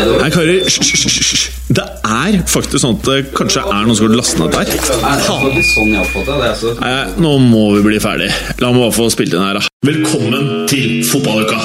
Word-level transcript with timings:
Nei, 0.00 0.30
karer, 0.32 0.64
hysj. 0.64 1.42
Det 1.70 1.84
er 1.84 2.38
faktisk 2.48 2.80
sånn 2.82 2.96
at 2.96 3.08
det 3.08 3.18
kanskje 3.36 3.62
er 3.62 3.84
noen 3.84 3.98
som 3.98 4.08
har 4.08 4.16
lastet 4.16 4.40
ned 4.40 4.54
der. 4.54 4.70
Sånn. 5.26 5.94
Altså. 6.40 6.72
Nei, 6.80 6.94
nå 7.20 7.34
må 7.44 7.66
vi 7.76 7.84
bli 7.90 8.00
ferdig. 8.02 8.30
La 8.62 8.72
meg 8.72 8.86
bare 8.86 8.96
få 8.96 9.10
spilt 9.12 9.36
inn 9.36 9.44
her, 9.44 9.60
da. 9.60 9.66
Velkommen 9.86 10.66
til 10.70 11.04
fotballuka! 11.08 11.60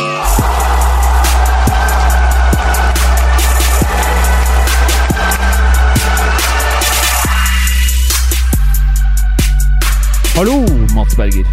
Hallo, 10.35 10.59
Mats 10.93 11.15
Berger. 11.15 11.47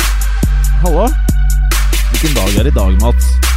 Hallo. 0.83 1.07
Hvilken 2.11 2.35
dag 2.35 2.59
er 2.59 2.63
det 2.67 2.75
i 2.75 2.79
dag, 2.81 3.01
Mats? 3.01 3.52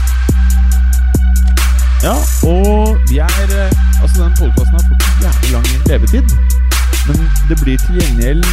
Ja, 2.04 2.16
og 2.48 2.98
vi 3.09 3.17
er 3.17 3.27
eh, 3.49 4.02
Altså, 4.02 4.23
den 4.23 4.34
podkasten 4.40 4.76
har 4.77 4.85
fått 4.90 5.23
jævlig 5.23 5.52
lang 5.52 5.67
levetid. 5.88 6.38
Men 7.08 7.31
det 7.49 7.58
blir 7.63 7.77
til 7.77 7.95
gjengjeld 7.99 8.45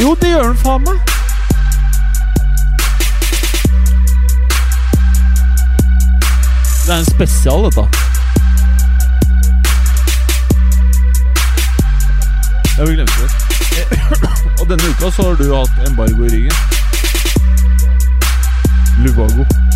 Jo, 0.00 0.14
det 0.20 0.28
gjør 0.28 0.42
den 0.42 0.58
faen 0.64 0.84
meg! 0.86 0.98
Det 6.86 6.94
er 6.94 6.98
en 6.98 7.04
spesial, 7.04 7.64
dette. 7.64 7.84
Ja, 12.78 12.84
vi 12.84 12.94
glemte 12.94 13.12
det. 13.22 13.30
Og 14.60 14.68
denne 14.70 14.90
uka 14.90 15.10
så 15.10 15.22
har 15.22 15.34
du 15.34 15.54
hatt 15.54 15.88
embargo 15.88 16.24
i 16.24 16.28
ryggen. 16.28 16.52
Lubago. 19.04 19.67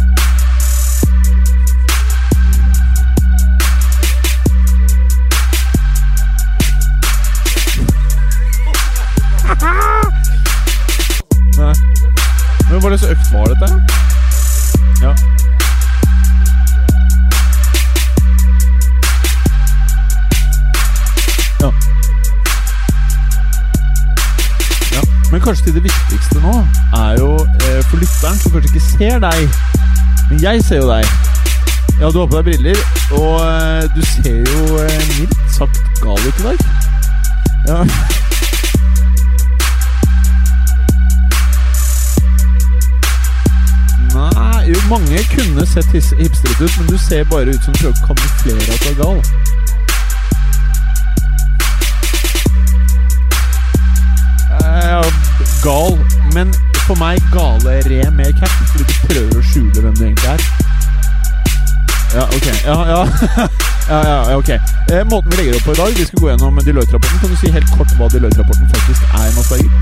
Men 12.72 12.80
hva 12.80 12.96
slags 12.96 13.10
økt 13.12 13.32
var 13.32 13.50
dette? 13.52 13.66
Ja. 15.02 15.10
Ja. 21.60 21.68
Ja, 24.92 25.02
Men 25.32 25.40
kanskje 25.40 25.74
det 25.74 25.84
viktigste 25.84 26.40
nå 26.40 26.54
er 26.96 27.20
jo 27.20 27.34
eh, 27.44 27.84
for 27.90 28.00
lytteren 28.00 28.40
som 28.40 28.56
kanskje 28.56 28.72
ikke 28.72 28.86
ser 28.86 29.20
deg. 29.26 29.60
Men 30.30 30.42
jeg 30.42 30.64
ser 30.64 30.80
jo 30.80 30.88
deg. 30.88 31.04
Ja, 32.00 32.08
du 32.08 32.22
har 32.22 32.26
på 32.26 32.40
deg 32.40 32.44
briller, 32.48 32.82
og 33.20 33.36
eh, 33.44 33.84
du 33.92 34.00
ser 34.14 34.40
jo 34.48 34.80
eh, 34.80 35.06
mildt 35.20 35.38
sagt 35.52 35.84
gal 36.00 36.16
ut 36.24 36.40
i 36.40 36.48
dag. 36.48 36.68
Ja. 37.68 37.84
jo, 44.72 44.80
mange 44.88 45.24
kunne 45.36 45.66
sett 45.66 45.86
hipstrete 45.92 46.64
ut, 46.64 46.78
men 46.78 46.86
du 46.86 46.98
ser 46.98 47.24
bare 47.24 47.46
ut 47.54 47.64
som 47.64 47.72
du 47.74 47.78
prøver 47.78 47.96
å 47.96 48.06
kamuflere 48.06 48.62
at 48.74 48.80
du 48.82 48.88
er 48.90 48.96
gal. 49.02 49.18
Ja, 54.92 55.02
gal, 55.64 55.98
men 56.34 56.54
for 56.86 56.96
meg 57.00 57.20
gale-re 57.34 58.10
med 58.10 58.32
cap, 58.40 58.54
fordi 58.72 58.84
du 58.84 58.94
prøver 59.08 59.40
å 59.40 59.44
skjule 59.50 59.84
hvem 59.84 59.96
du 59.98 60.04
egentlig 60.06 60.30
er. 60.34 60.40
Ja, 62.14 62.24
ok. 62.28 62.48
Ja, 62.64 62.78
ja. 62.92 63.02
ja, 63.88 64.00
ja, 64.08 64.36
ok. 64.36 64.50
Eh, 64.92 65.04
måten 65.10 65.30
vi 65.30 65.36
legger 65.42 65.58
opp 65.58 65.68
på 65.68 65.76
i 65.76 65.80
dag, 65.82 65.98
vi 65.98 66.08
skal 66.08 66.24
gå 66.24 66.32
gjennom 66.32 66.64
Deloitte-rapporten. 66.64 67.20
Kan 67.20 67.30
du 67.30 67.36
si 67.40 67.52
helt 67.52 67.76
kort 67.76 67.92
hva 67.98 68.10
Deloitte-rapporten 68.12 68.72
faktisk 68.76 69.02
er, 69.12 69.30
Mads 69.36 69.52
Berger? 69.52 69.72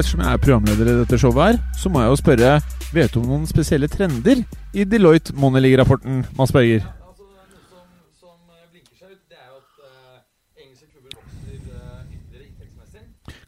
Og 0.00 0.04
ettersom 0.06 0.20
jeg 0.24 0.32
er 0.32 0.38
programleder 0.40 0.88
i 0.88 0.92
dette 1.02 1.16
showet 1.20 1.42
her, 1.44 1.56
så 1.76 1.90
må 1.92 2.00
jeg 2.00 2.08
jo 2.08 2.16
spørre 2.20 2.52
Vet 2.94 3.12
du 3.12 3.18
om 3.20 3.26
noen 3.28 3.42
spesielle 3.50 3.88
trender 3.92 4.40
i 4.72 4.86
Deloitte 4.88 5.34
Money 5.36 5.60
League-rapporten, 5.66 6.22
Mads 6.38 6.54
Berger? 6.56 6.86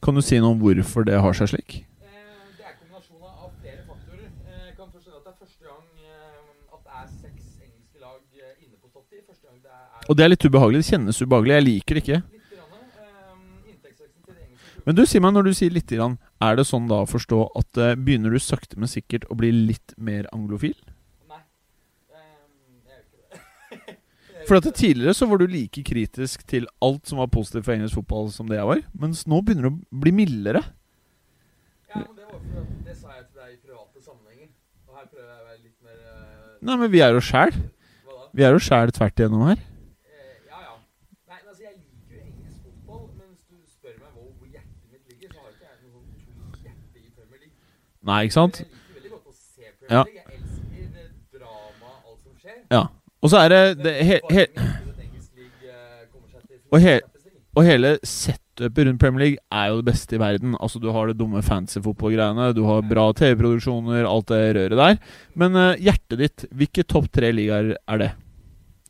Kan 0.02 0.16
du 0.18 0.22
si 0.24 0.38
noe 0.42 0.50
om 0.56 0.60
hvorfor 0.62 1.04
det 1.06 1.18
har 1.22 1.36
seg 1.38 1.52
slik? 1.52 1.74
Det 2.02 2.64
er 2.66 2.74
kombinasjoner 2.74 3.30
av 3.30 3.50
flere 3.62 3.82
faktorer. 3.86 4.28
Jeg 4.50 4.74
kan 4.78 4.88
først 4.90 5.08
at 5.12 5.22
det 5.22 5.30
er 5.30 5.36
første 5.38 5.64
gang 5.68 5.84
at 6.74 6.80
det 6.82 6.92
er 6.98 7.06
seks 7.20 7.44
engelske 7.62 7.98
lag 8.02 8.18
inne 8.64 8.76
på 8.82 8.90
topp 8.90 9.06
ti. 9.12 9.22
Og 10.10 10.18
det 10.18 10.24
er 10.26 10.32
litt 10.32 10.46
ubehagelig. 10.48 10.82
Det 10.82 10.90
kjennes 10.90 11.22
ubehagelig. 11.22 11.54
Jeg 11.54 11.66
liker 11.68 11.94
det 11.94 12.02
ikke. 12.02 12.18
eh, 12.18 12.42
Men 14.86 14.98
du, 14.98 15.04
si 15.06 15.22
meg, 15.22 15.30
når 15.36 15.42
du 15.46 15.52
sier 15.54 15.70
lite 15.70 15.94
grann, 16.00 16.18
er 16.42 16.58
det 16.58 16.66
sånn 16.68 16.88
da 16.90 17.02
å 17.04 17.08
forstå 17.10 17.38
at 17.60 17.78
eh, 17.82 17.94
begynner 17.98 18.34
du 18.34 18.40
sakte, 18.42 18.78
men 18.80 18.90
sikkert 18.90 19.24
å 19.30 19.36
bli 19.38 19.50
litt 19.54 19.94
mer 19.96 20.26
anglofil? 20.34 20.74
Nei. 21.30 21.40
Um, 22.12 22.82
jeg 22.88 22.98
gjør 22.98 23.02
ikke 23.78 23.96
det. 23.96 24.46
For 24.48 24.58
at 24.58 24.68
tidligere 24.74 25.14
så 25.14 25.28
var 25.30 25.38
du 25.42 25.46
like 25.50 25.84
kritisk 25.86 26.42
til 26.50 26.66
alt 26.82 27.06
som 27.10 27.20
var 27.22 27.30
positivt 27.32 27.66
for 27.68 27.76
engelsk 27.76 28.00
fotball 28.00 28.30
som 28.34 28.48
det 28.50 28.58
jeg 28.58 28.68
var. 28.72 28.82
Mens 29.04 29.22
nå 29.30 29.38
begynner 29.46 29.68
du 29.68 29.76
å 29.76 30.02
bli 30.02 30.12
mildere. 30.22 30.62
Ja, 31.92 32.00
men 32.02 32.16
det 32.16 32.26
var 32.26 32.40
at 32.40 32.72
det 32.88 32.96
sa 32.98 33.12
jeg 33.18 33.28
til 33.28 33.38
deg 33.42 33.52
i 33.54 33.60
private 33.62 34.02
sammenhenger. 34.02 34.48
Og 34.88 34.96
her 34.98 35.06
prøver 35.12 35.28
jeg 35.30 35.38
å 35.38 35.46
være 35.50 35.60
litt 35.62 35.78
mer 35.86 35.98
eh, 36.00 36.56
Nei, 36.62 36.76
men 36.82 36.90
vi 36.92 37.00
er 37.04 37.14
jo 37.16 37.22
sjæl. 37.26 37.54
Vi 38.32 38.44
er 38.46 38.54
jo 38.56 38.60
sjæl 38.64 38.90
tvert 38.96 39.18
igjennom 39.20 39.42
her. 39.50 39.58
Eh, 40.08 40.36
ja, 40.48 40.58
ja. 40.66 40.74
Nei, 41.28 41.38
men 41.38 41.48
altså, 41.52 41.62
jeg 41.66 41.74
liker 41.76 42.16
jo 42.16 42.20
engelsk 42.22 42.58
fotball, 42.66 43.02
men 43.18 43.26
hvis 43.34 43.44
du 43.46 43.56
spør 43.68 43.96
meg 43.98 44.10
hvor, 44.16 44.28
hvor 44.40 44.48
hjertet 44.48 44.86
mitt 44.88 45.04
ligger, 45.12 45.28
så 45.34 45.38
har 45.42 45.50
ikke 45.52 45.66
jeg 45.68 45.76
noe 45.82 45.92
sånn 45.92 46.06
tungt 46.16 46.58
hjerte 46.64 46.96
i 46.98 47.10
Premier 47.12 47.12
League. 47.12 47.12
Nei, 47.12 47.12
ikke 47.12 47.20
sant? 47.20 47.20
Men 47.20 47.20
jeg 47.22 47.30
liker 47.32 47.36
veldig 47.36 47.38
godt 47.38 47.38
å 47.38 47.38
se 47.38 47.40
Premier 47.42 47.44
Ja. 47.44 47.50
League. 47.52 47.76
Jeg 47.76 47.76
elsker 47.76 47.80
eh, 47.82 47.91
drama, 48.04 48.22
ikke 48.26 48.34
sant? 48.34 48.62
Ja. 49.90 50.04
Ja. 52.72 52.86
Og 53.22 53.30
så 53.30 53.38
er 53.44 53.48
det, 53.52 53.62
det 53.84 53.92
he, 54.06 54.20
he, 54.30 54.46
Og 56.72 56.80
he- 56.80 57.00
Og 57.54 57.64
hele 57.68 57.98
setupet 58.02 58.86
rundt 58.88 59.00
Premier 59.00 59.20
League 59.20 59.38
er 59.52 59.66
jo 59.68 59.76
det 59.82 59.84
beste 59.90 60.16
i 60.16 60.18
verden. 60.18 60.54
Altså 60.60 60.78
Du 60.80 60.90
har 60.90 61.06
det 61.10 61.18
dumme 61.20 61.42
fancy-fotballgreiene, 61.44 62.54
du 62.56 62.62
har 62.64 62.80
bra 62.80 63.10
TV-produksjoner, 63.12 64.06
alt 64.08 64.26
det 64.32 64.56
røret 64.56 64.78
der. 64.80 64.96
Men 65.36 65.52
uh, 65.54 65.74
hjertet 65.76 66.18
ditt, 66.18 66.46
hvilke 66.50 66.82
topp 66.88 67.10
tre 67.12 67.28
ligaer 67.32 67.74
er 67.76 67.98
det? 68.00 68.10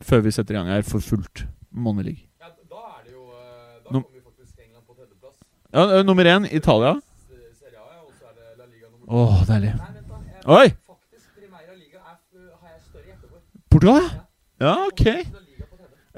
Før 0.03 0.23
vi 0.23 0.31
setter 0.31 0.55
i 0.55 0.59
gang 0.61 0.69
her 0.71 0.83
for 0.87 1.01
fullt. 1.03 1.43
Money 1.75 2.05
League. 2.07 2.23
Ja, 2.39 2.53
da 2.71 2.85
er 3.01 3.03
det 3.03 3.13
jo 3.17 3.25
eh, 3.27 3.83
Da 3.83 3.91
kommer 3.91 4.15
vi 4.15 4.21
faktisk 4.23 4.55
England 4.63 4.87
på 4.87 4.95
tredjeplass. 4.95 5.37
Ja, 5.75 5.83
eh, 5.99 6.05
nummer 6.07 6.25
én 6.25 6.47
Italia. 6.55 6.95
S- 7.03 7.59
Serie 7.59 7.79
A, 7.83 7.87
ja, 7.97 8.01
og 8.07 8.13
så 8.15 8.31
er 8.31 8.35
Åh, 9.13 9.43
deilig. 9.45 9.75
Da. 9.77 9.89
Jeg, 10.25 10.47
Oi! 10.49 10.69
Portugal, 13.69 14.01
ja? 14.01 14.23
Ja, 14.63 14.75
ok. 14.87 15.27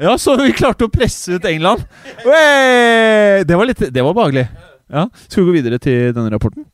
Ja, 0.04 0.12
så 0.18 0.34
vi 0.38 0.52
klarte 0.54 0.86
å 0.86 0.92
presse 0.92 1.38
ut 1.38 1.44
England. 1.48 1.82
Det 3.48 3.56
var 3.58 3.66
litt 3.66 3.82
Det 3.94 4.02
var 4.02 4.14
behagelig. 4.14 4.46
Ja. 4.90 5.08
Skal 5.26 5.42
vi 5.42 5.48
gå 5.48 5.56
videre 5.56 5.78
til 5.82 6.12
denne 6.14 6.30
rapporten? 6.34 6.66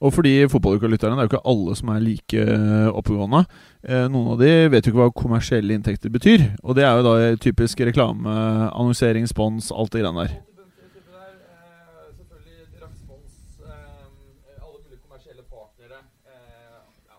Og 0.00 0.12
for 0.14 0.22
de 0.22 0.46
fotballuka-lytterne, 0.52 1.16
det 1.16 1.24
er 1.24 1.26
jo 1.26 1.32
ikke 1.32 1.50
alle 1.52 1.74
som 1.78 1.88
er 1.90 2.04
like 2.04 2.42
eh, 2.44 2.88
oppegående. 2.94 3.40
Eh, 3.82 4.04
noen 4.12 4.34
av 4.34 4.38
de 4.42 4.52
vet 4.70 4.86
jo 4.86 4.92
ikke 4.92 5.02
hva 5.02 5.10
kommersielle 5.24 5.74
inntekter 5.74 6.12
betyr. 6.14 6.44
Og 6.62 6.76
det 6.78 6.84
er 6.86 7.00
jo 7.00 7.06
da 7.08 7.14
typisk 7.42 7.82
reklame, 7.88 8.30
annonsering, 8.70 9.26
spons, 9.26 9.72
alt 9.74 9.90
det 9.96 10.04
greiene 10.04 10.22
der. 10.22 10.36
Alt 10.38 10.46
det 10.46 10.62
bunte 10.62 10.86
type 10.94 11.10
der, 11.10 11.34
eh, 11.50 12.14
selvfølgelig 12.14 12.62
respons, 12.84 13.34
eh, 13.66 14.62
alle 14.62 14.78
mulige 14.84 15.00
kommersielle 15.02 15.42
partnere, 15.50 15.98
eh, 16.30 16.78
ja, 17.10 17.18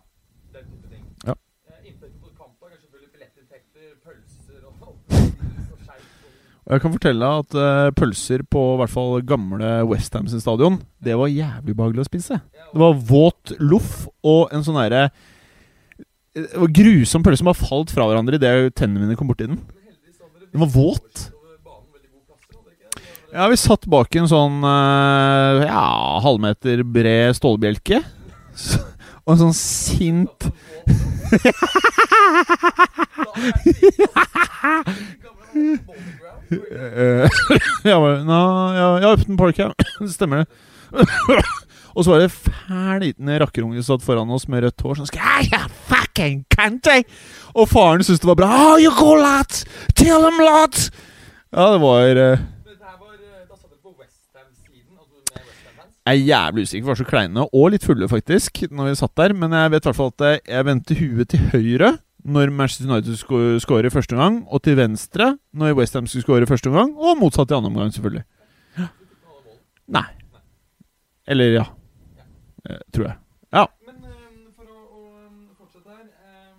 den 0.56 0.66
type 0.72 0.88
ting. 0.94 1.04
Ja. 1.28 1.36
Eh, 1.68 1.80
inntekter 1.92 2.20
på 2.24 2.32
kampdag 2.40 2.68
er 2.72 2.80
selvfølgelig 2.80 3.12
billettinntekter, 3.16 3.88
pølser 4.08 4.60
og 4.64 4.72
alt 4.88 5.00
mulig 5.12 5.68
og 5.76 5.80
skeivt. 5.84 6.12
Og 6.59 6.59
jeg 6.70 6.84
kan 6.84 6.94
fortelle 6.94 7.32
at 7.42 7.58
uh, 7.58 7.90
pølser 7.98 8.44
på 8.46 8.62
i 8.76 8.80
hvert 8.82 8.94
fall 8.94 9.24
gamle 9.26 9.72
Westham 9.90 10.30
sin 10.30 10.44
stadion, 10.44 10.78
det 11.02 11.18
var 11.18 11.32
jævlig 11.32 11.76
behagelig 11.76 12.06
å 12.06 12.10
spise. 12.10 12.40
Det 12.70 12.82
var 12.82 13.00
våt 13.10 13.56
loff 13.58 14.06
og 14.22 14.54
en 14.54 14.66
sånn 14.66 14.80
herre 14.82 15.10
var 16.54 16.70
grusom 16.72 17.24
pølse 17.26 17.42
som 17.42 17.50
har 17.50 17.58
falt 17.58 17.90
fra 17.92 18.06
hverandre 18.08 18.38
idet 18.38 18.76
tennene 18.78 19.08
mine 19.08 19.18
kom 19.20 19.28
borti 19.28 19.50
den. 19.50 19.58
Den 20.54 20.62
var 20.62 20.70
våt. 20.72 21.26
Ja, 23.34 23.50
vi 23.50 23.58
satt 23.60 23.90
bak 23.90 24.14
en 24.18 24.30
sånn 24.30 24.62
uh, 24.64 25.66
ja, 25.66 25.90
halvmeter 26.24 26.86
bred 26.86 27.36
stålbjelke. 27.38 28.00
Og 29.26 29.36
en 29.36 29.42
sånn 29.44 29.58
sint 29.58 30.50
Eh, 31.30 31.38
jeg 37.86 37.98
bare 38.02 38.20
Nå, 38.26 38.40
ja, 38.76 38.90
ja, 39.04 39.14
Upton 39.14 39.38
Park, 39.38 39.60
ja. 39.60 39.70
Det 40.00 40.12
stemmer, 40.14 40.46
det. 40.46 40.48
Og 41.98 42.06
så 42.06 42.14
var 42.14 42.22
det 42.22 42.32
fæl 42.32 43.02
liten 43.04 43.32
rakkerunge 43.42 43.82
som 43.82 43.98
satt 43.98 44.06
foran 44.06 44.30
oss 44.32 44.46
med 44.48 44.64
rødt 44.64 44.84
hår. 44.86 45.00
Sånn 45.00 45.10
skal 45.10 45.50
jeg, 45.50 45.72
fucking 45.90 46.44
country! 46.54 47.02
Og 47.58 47.66
faren 47.70 48.06
syntes 48.06 48.22
det 48.24 48.30
var 48.30 48.38
bra. 48.40 48.50
Oh, 48.54 48.76
you 48.80 48.94
go, 48.96 49.16
lot! 49.20 49.64
Tell 49.98 50.22
them, 50.24 50.38
lot! 50.44 50.78
Ja, 51.50 51.66
det 51.74 51.82
var 51.82 52.06
eh, 52.06 52.38
eh, 52.38 52.44
Westham-fans. 53.98 54.62
Jeg 56.06 56.14
er 56.14 56.28
jævlig 56.30 56.68
usikker, 56.68 56.86
vi 56.86 56.92
var 56.94 57.00
så 57.02 57.10
kleine 57.10 57.48
og 57.50 57.66
litt 57.74 57.84
fulle 57.86 58.08
faktisk 58.10 58.62
Når 58.70 58.88
vi 58.88 59.00
satt 59.02 59.18
der, 59.20 59.34
men 59.38 59.54
jeg 59.54 59.74
vet 59.74 59.84
i 59.84 59.90
hvert 59.90 59.98
fall 59.98 60.14
at 60.14 60.48
jeg 60.48 60.66
vendte 60.70 60.98
huet 60.98 61.30
til 61.34 61.42
høyre 61.52 61.92
Når 62.24 62.52
Manchester 62.52 62.90
United 62.90 63.16
skårer 63.16 63.60
scorer 63.64 63.90
første 63.90 64.16
gang 64.16 64.42
Og 64.52 64.64
til 64.64 64.76
venstre 64.78 65.38
når 65.54 65.78
West 65.80 65.94
Ham 65.96 66.08
skulle 66.08 66.26
skåre 66.26 66.48
første 66.48 66.70
gang 66.70 66.92
Og 66.98 67.18
motsatt 67.18 67.52
i 67.52 67.56
andre 67.56 67.72
omgang 67.72 67.94
selvfølgelig. 67.94 68.26
Nei. 69.88 70.06
Eller 71.28 71.54
ja. 71.54 71.66
Eh, 72.66 72.82
Tror 72.94 73.06
jeg. 73.08 73.16
Ja, 73.54 73.66
Men 73.88 74.04
eh, 74.04 74.52
for 74.58 74.68
å, 74.68 74.82
å 75.00 75.02
um, 75.26 75.40
fortsette 75.58 75.96
her 75.96 76.06
eh, 76.06 76.52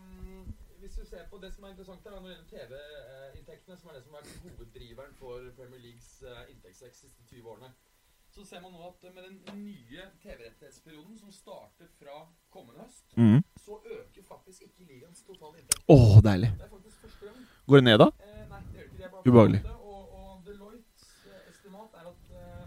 Hvis 0.81 0.97
du 0.97 1.05
ser 1.05 1.29
på 1.31 1.39
det 1.43 1.53
som 1.55 1.67
er 1.69 1.75
interessant 1.75 2.09
her 2.09 2.17
når 2.17 2.25
det 2.25 2.35
gjelder 2.35 2.49
TV-inntektene, 2.51 3.77
som 3.79 3.93
er 3.93 3.99
det 3.99 4.03
som 4.07 4.17
har 4.17 4.25
vært 4.25 4.49
hoveddriveren 4.49 5.15
for 5.21 5.53
Premier 5.59 5.85
Leagues 5.85 6.11
uh, 6.25 6.43
inntektsvekst 6.51 7.05
de 7.05 7.12
siste 7.12 7.29
20 7.31 7.53
årene, 7.53 7.71
så 8.31 8.45
ser 8.47 8.61
man 8.62 8.73
nå 8.75 8.83
at 8.87 9.05
eh, 9.05 9.15
med 9.15 9.27
den 9.27 9.62
nye 9.65 10.07
TV-rettighetsperioden 10.23 11.19
som 11.19 11.33
starter 11.35 11.91
fra 11.99 12.25
kommende 12.55 12.85
høst, 12.85 13.07
mm. 13.17 13.43
Så 13.71 13.79
øker 13.97 14.23
faktisk 14.33 14.63
ikke 14.67 14.83
ligaens 14.91 15.21
totale 15.29 15.55
inntekt. 15.61 15.83
Åh, 15.95 16.15
deilig 16.27 16.51
Det 16.59 16.65
er 16.67 16.73
faktisk 16.77 16.97
første 17.05 17.25
gang. 17.27 17.37
Går 17.69 17.77
det 17.79 17.85
ned 17.89 17.99
da? 18.03 18.09
Eh, 18.11 18.43
nei, 18.53 18.61
det 18.67 18.75
gjør 18.77 18.87
ikke 18.87 18.97
det. 18.97 19.03
Jeg 19.05 19.11
bare 19.13 19.23
Ubehagelig. 19.31 19.61
Og, 19.71 20.03
og 20.19 20.33
Deloittes 20.49 21.07
eh, 21.31 21.43
estimat 21.53 21.91
er 22.01 22.05
at 22.11 22.23
eh, 22.41 22.67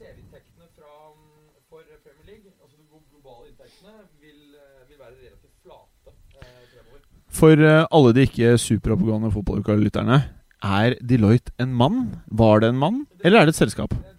TV-inntektene 0.00 0.66
mm, 0.68 1.52
for 1.68 1.80
Premier 2.06 2.26
League, 2.30 2.48
altså 2.62 2.76
de 2.80 2.84
globale 3.12 3.44
inntektene, 3.52 3.94
vil, 4.24 4.40
vil 4.88 4.98
være 5.04 5.14
relativt 5.20 5.56
flate 5.64 6.16
eh, 6.40 6.62
fremover. 6.72 7.00
For 7.40 7.68
alle 7.98 8.14
de 8.16 8.26
ikke 8.28 8.54
superoppegående 8.58 9.30
fotballuka-lytterne 9.36 10.22
Er 10.64 10.96
Deloitte 11.10 11.52
en 11.60 11.74
mann? 11.82 11.98
Var 12.26 12.64
det 12.64 12.72
en 12.72 12.80
mann? 12.84 13.04
Eller 13.20 13.40
er 13.40 13.44
det 13.50 13.54
et 13.54 13.60
selskap? 13.66 13.92
Eh, 13.94 14.14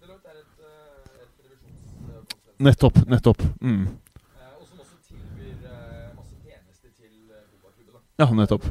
Nettopp, 2.60 2.98
nettopp 3.08 3.40
mm. 3.64 3.84
eh, 3.86 4.48
og 4.60 4.66
som 4.68 4.80
også 4.82 4.98
tilbyr 5.08 5.62
eh, 5.64 6.10
masse 6.12 6.36
tjenester 6.44 6.90
til 6.92 7.14
eh, 7.32 7.46
fotballklubbene. 7.54 8.02
Ja, 8.20 8.26
nettopp 8.36 8.64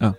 Ja. 0.00 0.08
eh, 0.08 0.14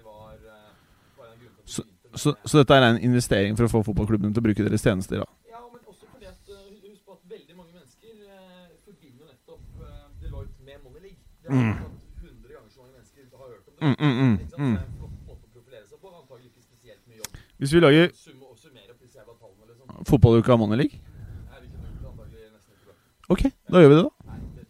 Så- 1.66 1.84
Så, 2.16 2.36
så 2.46 2.58
dette 2.62 2.74
er 2.78 2.84
en 2.94 3.00
investering 3.02 3.58
for 3.58 3.66
å 3.66 3.72
få 3.72 3.84
fotballklubbene 3.90 4.34
til 4.34 4.42
å 4.42 4.46
bruke 4.46 4.64
deres 4.64 4.82
tjenester. 4.86 5.18
da 5.18 5.26
Ja, 5.50 5.60
men 5.74 5.82
også 5.90 6.06
fordi 6.14 6.26
at 6.30 6.38
uh, 6.50 6.56
Husk 6.86 7.02
på 7.08 7.12
at 7.18 7.24
veldig 7.34 7.56
mange 7.58 7.74
mennesker 7.74 8.14
eh, 8.30 8.70
forbinder 8.86 9.26
nettopp 9.34 9.64
uh, 9.82 9.88
Deloitte 10.22 10.60
med 10.68 10.78
Money 10.86 11.02
League. 11.02 11.22
Det 11.42 11.50
er 11.50 11.54
Mm. 11.54 11.74
at 11.74 11.78
100 12.22 12.54
ganger 12.54 12.70
så 12.70 12.80
mange 12.82 12.94
mennesker 12.98 13.22
har 13.42 13.48
hørt 13.54 13.66
om 13.68 13.74
det. 13.74 13.82
Mm, 13.82 13.96
mm, 14.00 14.14
mm, 14.24 14.34
Ikke 14.34 14.50
sant? 14.50 14.62
mm. 14.62 14.76
Så 14.76 14.78
det 14.78 14.80
er 14.80 14.86
en 14.86 14.98
flott 15.00 15.16
måte 15.28 15.44
å 15.44 15.52
profilere 15.56 15.86
seg 15.90 15.98
på. 16.04 16.08
Antagelig 16.22 16.48
ikke 16.54 16.64
spesielt 16.70 17.02
mye 17.10 17.20
jobb. 17.22 17.32
Hvis 17.60 17.72
vi 17.74 17.80
lager 17.84 18.06
Summe 18.14 18.46
og 18.52 18.58
summere 18.64 18.90
opp 18.94 19.00
disse 19.04 19.18
jævla 19.20 19.34
tallene, 19.42 19.64
liksom. 19.74 20.06
fotballuka 20.10 20.54
Money 20.62 20.78
League 20.82 20.98
Nei, 21.02 21.58
vi 21.64 21.68
kunne 21.74 21.88
antagelig 22.14 22.40
nesten 22.54 22.72
ikke 22.78 22.86
bra. 22.88 22.96
Ok, 23.34 23.42
da 23.74 23.76
gjør 23.82 23.90
vi 23.92 23.98
det, 24.00 24.06
da. 24.08 24.14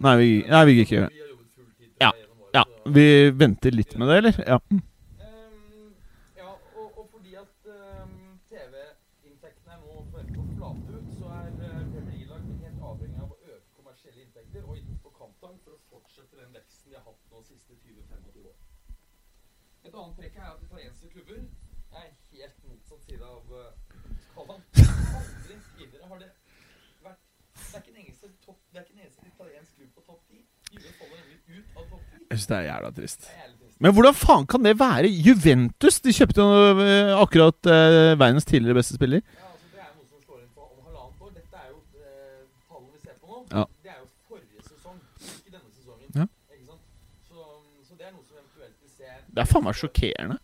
Nei, 0.05 0.15
vi, 0.21 0.27
nei, 0.53 0.63
vi 0.67 0.71
ikke 0.83 0.95
gjøre 0.97 1.07
det. 1.07 1.13
Vi 1.13 1.21
har 1.23 1.29
jobbet 1.35 1.49
full 1.59 1.69
tid 1.79 1.89
Ja, 2.01 2.11
gjennom 2.15 2.39
året. 2.43 2.55
Ja, 2.57 2.63
så- 2.63 2.72
Vi 2.85 3.31
venter 3.31 3.71
litt 3.71 3.95
med 3.97 4.07
det, 4.07 4.17
eller? 4.17 4.43
Ja. 4.47 4.59
Mm. 4.69 4.81
Ehm, 5.19 5.95
ja, 6.37 6.49
og, 6.75 6.97
og 6.97 7.07
fordi 7.11 7.35
at 7.39 7.69
ehm, 7.71 8.17
TV-inntektene 8.49 9.75
er 9.77 9.79
nå 9.83 10.01
forventet 10.11 10.41
å 10.41 10.47
flate 10.49 10.97
ut, 10.97 11.13
så 11.15 11.29
er 11.37 11.47
uh, 11.61 11.77
Premier 11.93 12.17
League-lag 12.17 12.49
helt 12.65 12.83
avhengig 12.89 13.21
av 13.23 13.31
å 13.31 13.39
øke 13.39 13.77
kommersielle 13.77 14.25
inntekter 14.25 14.67
og 14.67 14.81
ikke 14.81 14.97
på 15.05 15.13
kamptang 15.15 15.55
for 15.63 15.77
å 15.77 15.81
fortsette 15.93 16.41
den 16.41 16.51
veksten 16.57 16.91
de 16.91 16.99
har 16.99 17.05
hatt 17.07 17.31
nå 17.31 17.43
de 17.45 17.53
siste 17.53 17.79
20-25 17.85 18.49
år. 18.51 18.57
Et 19.83 19.95
annet 19.95 20.19
trekk 20.19 20.41
er 20.41 20.49
at 20.49 20.67
italienske 20.67 21.13
klubber 21.15 21.39
er 22.03 22.11
helt 22.33 22.63
motsatt 22.67 23.07
side 23.07 23.31
av 23.31 23.55
uh, 23.55 23.71
skalaen. 24.27 24.67
Aldri 25.21 25.59
tidligere 25.77 26.11
har 26.11 26.25
det 26.25 26.33
vært 27.05 27.23
Det 27.53 27.77
er 27.77 27.81
ikke 27.81 27.95
en 27.95 28.03
eneste, 28.03 28.33
topp, 28.43 28.59
det 28.71 28.79
er 28.79 28.85
ikke 28.85 28.99
en 28.99 29.05
eneste 29.07 29.31
italiensk 29.31 29.79
klubb 29.79 29.95
på 29.95 30.05
topp 30.11 30.29
10. 30.35 30.45
Juve 30.73 30.93
faller 30.99 31.19
nemlig 31.21 31.59
ut 31.59 31.77
av 31.77 31.89
topp 31.95 32.05
10. 32.17 32.22
Jeg 32.33 32.39
syns 32.41 32.49
det 32.49 32.55
er 32.57 32.63
jævla 32.71 32.89
trist. 32.97 33.27
Men 33.83 33.93
hvordan 33.93 34.15
faen 34.17 34.45
kan 34.49 34.63
det 34.65 34.71
være? 34.79 35.09
Juventus 35.25 35.99
de 36.01 36.13
kjøpte 36.15 36.41
jo 36.41 36.79
eh, 36.81 37.11
akkurat 37.19 37.69
eh, 37.69 38.13
verdens 38.17 38.47
tidligere 38.49 38.79
beste 38.79 38.95
spiller. 38.97 39.21
Ja, 39.21 39.49
altså 39.51 39.67
Det 39.69 39.81
er 39.83 39.91
noe 39.93 40.07
som 40.07 40.21
slår 40.23 40.39
inn 40.39 40.53
på 40.55 40.63
om 40.65 40.87
halvannet 40.87 41.25
år. 41.27 41.33
Dette 41.35 41.59
er 41.61 41.67
jo 41.69 41.77
eh, 42.01 42.79
vi 42.87 43.01
ser 43.03 43.17
på 43.19 43.35
nå. 43.35 43.43
Ja. 43.51 43.65
Det 43.85 43.91
er 43.93 43.99
jo 43.99 44.07
forrige 44.31 44.65
sesong, 44.65 44.97
ikke 45.27 45.51
denne 45.51 45.69
sesongen. 45.75 46.07
Ja. 46.17 46.25
Ikke 46.55 46.65
sant? 46.71 46.81
Så, 47.29 47.45
så 47.89 47.99
det 47.99 48.07
er 48.07 48.15
noe 48.15 48.25
som 48.25 48.39
eventuelt 48.39 48.77
vi 48.81 48.89
ser 48.95 49.19
Det 49.29 49.43
er 49.45 49.51
faen 49.51 49.67
meg 49.67 49.77
sjokkerende. 49.83 50.39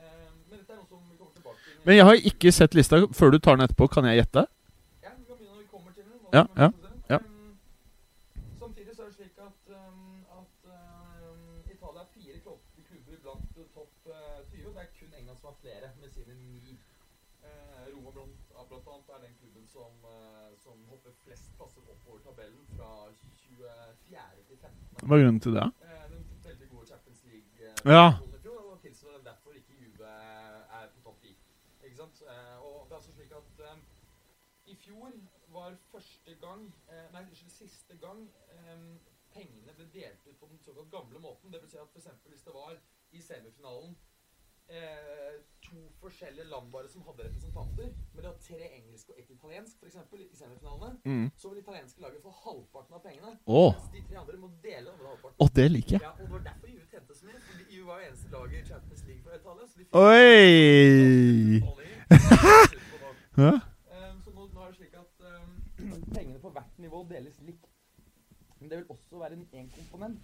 Eh, 0.00 0.16
men 0.48 0.62
dette 0.62 0.72
er 0.72 0.80
noe 0.80 0.88
som 0.88 1.02
vi 1.10 1.18
kommer 1.18 1.36
tilbake 1.36 1.60
til. 1.66 1.76
Men 1.90 2.00
jeg 2.00 2.08
har 2.08 2.24
ikke 2.32 2.54
sett 2.62 2.78
lista. 2.78 3.02
Før 3.20 3.36
du 3.36 3.40
tar 3.42 3.58
den 3.60 3.68
etterpå, 3.68 3.90
kan 3.98 4.08
jeg 4.08 4.22
gjette? 4.22 4.46
Ja, 5.04 5.12
vi 5.12 5.28
kan 5.28 5.36
begynne 5.36 5.52
når 5.52 5.60
vi 5.60 5.68
kommer 5.74 5.92
til 5.92 6.08
den. 6.08 6.24
Ja, 6.32 6.46
ja, 6.56 6.72
har 15.54 15.60
flere, 15.62 15.90
med 16.00 16.10
sine 16.10 16.34
ni. 16.34 16.74
Eh, 17.44 17.86
Roma 17.94 18.10
blant, 18.10 18.52
blant 18.68 18.86
annet 18.88 19.08
er 19.14 19.18
den 19.26 19.34
klubben 19.40 19.66
som, 19.68 19.92
uh, 20.04 20.52
som 20.58 20.84
hopper 20.88 21.12
flest 21.24 21.50
passer 21.58 21.82
oppover 21.92 22.22
tabellen 22.24 22.66
fra 22.76 22.90
24. 23.12 24.44
til 24.48 24.56
15. 24.58 25.08
Hva 25.08 25.16
er 25.16 25.24
grunnen 25.24 25.40
til 25.46 25.54
det? 25.58 25.66
Eh, 25.88 26.06
den 26.12 26.24
veldig 26.44 26.68
gode 26.70 26.86
Champions 26.86 27.24
League 27.24 27.74
Ja. 27.84 28.06
i 28.36 28.40
fjor, 28.42 28.60
og 28.72 28.80
tilsvarende 28.80 29.24
derfor 29.30 29.52
ikke 29.52 29.76
Juve 29.82 30.08
er 30.78 30.88
på 30.94 31.00
topp 31.04 31.20
10. 31.22 31.36
Ikke 31.84 31.96
sant? 31.96 32.22
Eh, 32.22 32.56
og 32.66 32.86
det 32.88 32.92
er 32.92 32.96
altså 33.00 33.12
slik 33.12 33.32
at 33.40 33.60
eh, 33.68 33.78
i 34.72 34.74
fjor 34.76 35.12
var 35.52 35.76
første 35.92 36.34
gang, 36.46 36.74
eh, 36.88 37.12
nei, 37.12 37.24
siste 37.34 37.96
gang 38.06 38.24
eh, 38.56 38.96
pengene 39.34 39.72
ble 39.76 39.86
delt 39.92 40.26
ut 40.26 40.40
på 40.40 40.48
den 40.50 40.58
såkalt 40.58 40.90
gamle 40.90 41.18
måten. 41.20 41.52
Det 41.52 41.60
vil 41.62 41.70
si 41.70 41.76
at 41.76 41.90
for 41.92 41.98
eksempel 41.98 42.30
hvis 42.32 42.42
det 42.48 42.54
var 42.54 42.80
i 43.12 43.20
semifinalen 43.20 43.96
eh, 44.68 45.34
to 45.64 45.76
forskjellige 46.00 46.44
land 46.48 46.70
bare 46.72 46.88
som 46.88 47.02
hadde 47.06 47.24
representanter, 47.28 47.88
men 48.12 48.20
det 48.22 48.30
var 48.30 48.38
tre 48.46 48.68
engelsk 48.78 49.08
og 49.10 49.18
ett 49.18 49.30
italiensk 49.30 49.78
for 49.80 49.86
eksempel, 49.86 50.20
i 50.32 50.36
semifinalene, 50.36 50.98
Mm. 51.04 51.30
så 51.36 51.48
vil 51.50 51.58
italienske 51.62 52.00
laget 52.00 52.22
få 52.22 52.30
halvparten 52.44 52.94
av 52.94 53.02
pengene, 53.02 53.38
Oh. 53.46 53.72
mens 53.72 53.90
de 53.92 54.02
tre 54.08 54.16
andre 54.20 54.36
må 54.36 54.50
dele 54.62 54.92
andre 54.92 55.06
halvparten. 55.08 55.36
Oh, 55.40 55.48
det 55.56 55.70
liker 55.70 55.90
jeg. 55.96 56.00
Ja, 56.02 56.10
og 56.10 56.18
det 56.18 56.30
var 56.30 56.38
derfor 56.50 56.66
EU 56.68 56.84
tjente 56.90 57.14
så 57.14 57.24
mye. 57.26 57.40
Fordi 57.48 57.64
EU 57.78 57.86
var 57.86 58.00
jo 58.00 58.06
eneste 58.08 58.28
laget 58.32 58.60
i 58.62 58.68
Champions 58.68 59.04
League 59.06 59.22
fra 59.22 59.34
Italia. 59.40 59.66
Så 59.66 59.78
de 59.78 59.84
fikk 59.84 59.94
Oi! 59.94 61.60
Um, 63.36 64.20
så 64.24 64.30
nå, 64.34 64.46
nå 64.54 64.60
er 64.62 64.68
det 64.70 64.76
slik 64.78 64.94
at 64.94 65.12
um, 65.26 65.50
pengene 66.14 66.38
på 66.42 66.50
hvert 66.54 66.78
nivå 66.78 67.02
deles 67.10 67.40
likt. 67.42 67.66
Men 68.60 68.70
det 68.70 68.78
vil 68.78 68.86
også 68.94 69.18
være 69.20 69.32
en, 69.38 69.46
en 69.52 69.70
komponent 69.76 70.20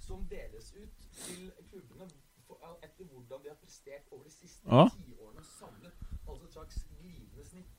som 0.00 0.24
deles 0.30 0.72
ut 0.74 1.08
til 1.12 1.50
klubbene 1.70 2.06
for, 2.08 2.29
etter 2.82 3.04
hvordan 3.04 3.42
de 3.44 3.48
har 3.48 3.58
prestert 3.62 4.08
over 4.10 4.24
de 4.24 4.30
siste 4.30 4.82
tiårene 4.96 5.44
samlet. 5.44 5.92
Altså 6.28 6.44
et 6.44 6.52
slags 6.52 6.82
glidende 6.98 7.44
snitt. 7.44 7.76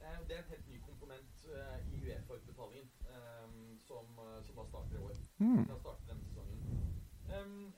Eh, 0.00 0.28
Det 0.28 0.36
er 0.36 0.42
en 0.42 0.50
helt 0.50 0.68
ny 0.68 0.80
komponent 0.80 1.44
eh, 1.44 1.78
i 1.92 2.00
Uefa-utbetalingen 2.04 2.90
eh, 3.14 3.78
som, 3.88 4.06
som 4.42 4.56
da 4.56 4.64
starter 4.64 4.96
i 4.96 5.02
år. 5.08 5.14
Mm. 5.38 5.64
Da 5.68 5.78
starter 5.78 6.06
denne 6.12 6.24
sesongen. 6.24 6.62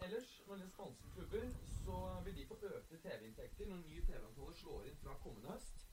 Ellers, 0.04 0.42
når 0.46 0.56
det 0.56 0.68
spanske 0.70 1.10
klubber, 1.14 1.44
så 1.84 2.20
vil 2.24 2.36
de 2.36 2.46
få 2.46 2.58
økte 2.62 2.98
TV-inntekter 3.04 3.66
når 3.70 3.76
nye 3.76 4.02
TV-avtaler 4.06 4.58
slår 4.60 4.84
inn 4.90 4.98
fra 5.02 5.14
kommende 5.22 5.54
høst. 5.54 5.86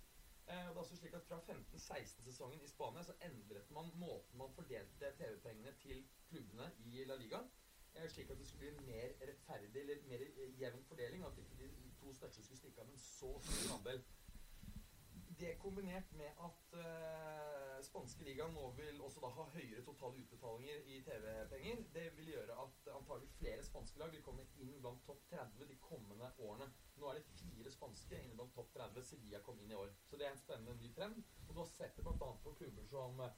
Det 0.45 0.53
er 0.53 0.75
også 0.77 0.97
slik 0.97 1.13
at 1.17 1.23
Fra 1.25 1.39
15-16-sesongen 1.47 2.61
i 2.61 2.67
Spania 2.67 3.03
så 3.03 3.13
endret 3.25 3.71
man 3.71 3.87
måten 3.95 4.37
man 4.37 4.51
fordelte 4.53 5.13
TV-pengene 5.17 5.71
til 5.81 6.03
klubbene 6.29 6.67
i 6.85 7.05
La 7.09 7.15
Liga. 7.15 7.39
Slik 7.95 8.29
at 8.29 8.37
det 8.39 8.47
skulle 8.47 8.71
bli 8.71 8.91
mer 8.91 9.15
rettferdig 9.21 9.81
eller 9.81 10.03
mer 10.09 10.21
eh, 10.27 10.61
jevn 10.61 10.83
fordeling. 10.83 11.23
At 11.25 11.37
ikke 11.37 11.57
de 11.57 11.91
to 12.01 12.13
største 12.13 12.43
skulle 12.43 12.59
stikke 12.59 12.81
av 12.81 12.87
med 12.89 12.97
en 12.99 13.05
så 13.07 13.31
stor 13.47 13.77
andel. 13.77 14.03
Det 15.39 15.57
kombinert 15.59 16.11
med 16.15 16.31
at 16.47 16.75
uh, 16.79 17.81
spanske 17.83 18.23
ligaen 18.23 18.53
nå 18.55 18.69
vil 18.77 19.01
også 19.03 19.19
da 19.23 19.31
ha 19.35 19.45
høyere 19.55 19.81
totale 19.83 20.21
utbetalinger 20.21 20.85
i 20.93 21.01
TV-penger, 21.03 21.81
det 21.97 22.05
vil 22.17 22.29
gjøre 22.31 22.55
at 22.63 22.87
antagelig 22.93 23.27
flere 23.39 23.65
spanske 23.67 23.99
lag 23.99 24.13
vil 24.15 24.23
komme 24.23 24.45
inn 24.63 24.77
blant 24.79 25.03
topp 25.07 25.25
30 25.33 25.67
de 25.71 25.75
kommende 25.89 26.29
årene. 26.37 26.69
Nå 27.01 27.09
er 27.09 27.19
det 27.19 27.25
fire 27.41 27.73
spanske 27.73 28.21
inne 28.21 28.37
blant 28.37 28.55
topp 28.55 28.71
30. 28.77 29.03
Sevilla 29.09 29.43
kom 29.43 29.59
inn 29.59 29.75
i 29.75 29.79
år. 29.81 29.91
Så 30.07 30.15
det 30.15 30.29
er 30.29 30.37
en 30.37 30.43
spennende 30.45 30.77
ny 30.79 30.93
trend. 30.95 31.19
Og 31.47 31.51
du 31.51 31.59
har 31.59 31.71
sett 31.73 31.99
det 31.99 32.07
bl.a. 32.07 32.31
på 32.45 32.55
klubber 32.61 32.87
som 32.93 33.19
eh, 33.25 33.35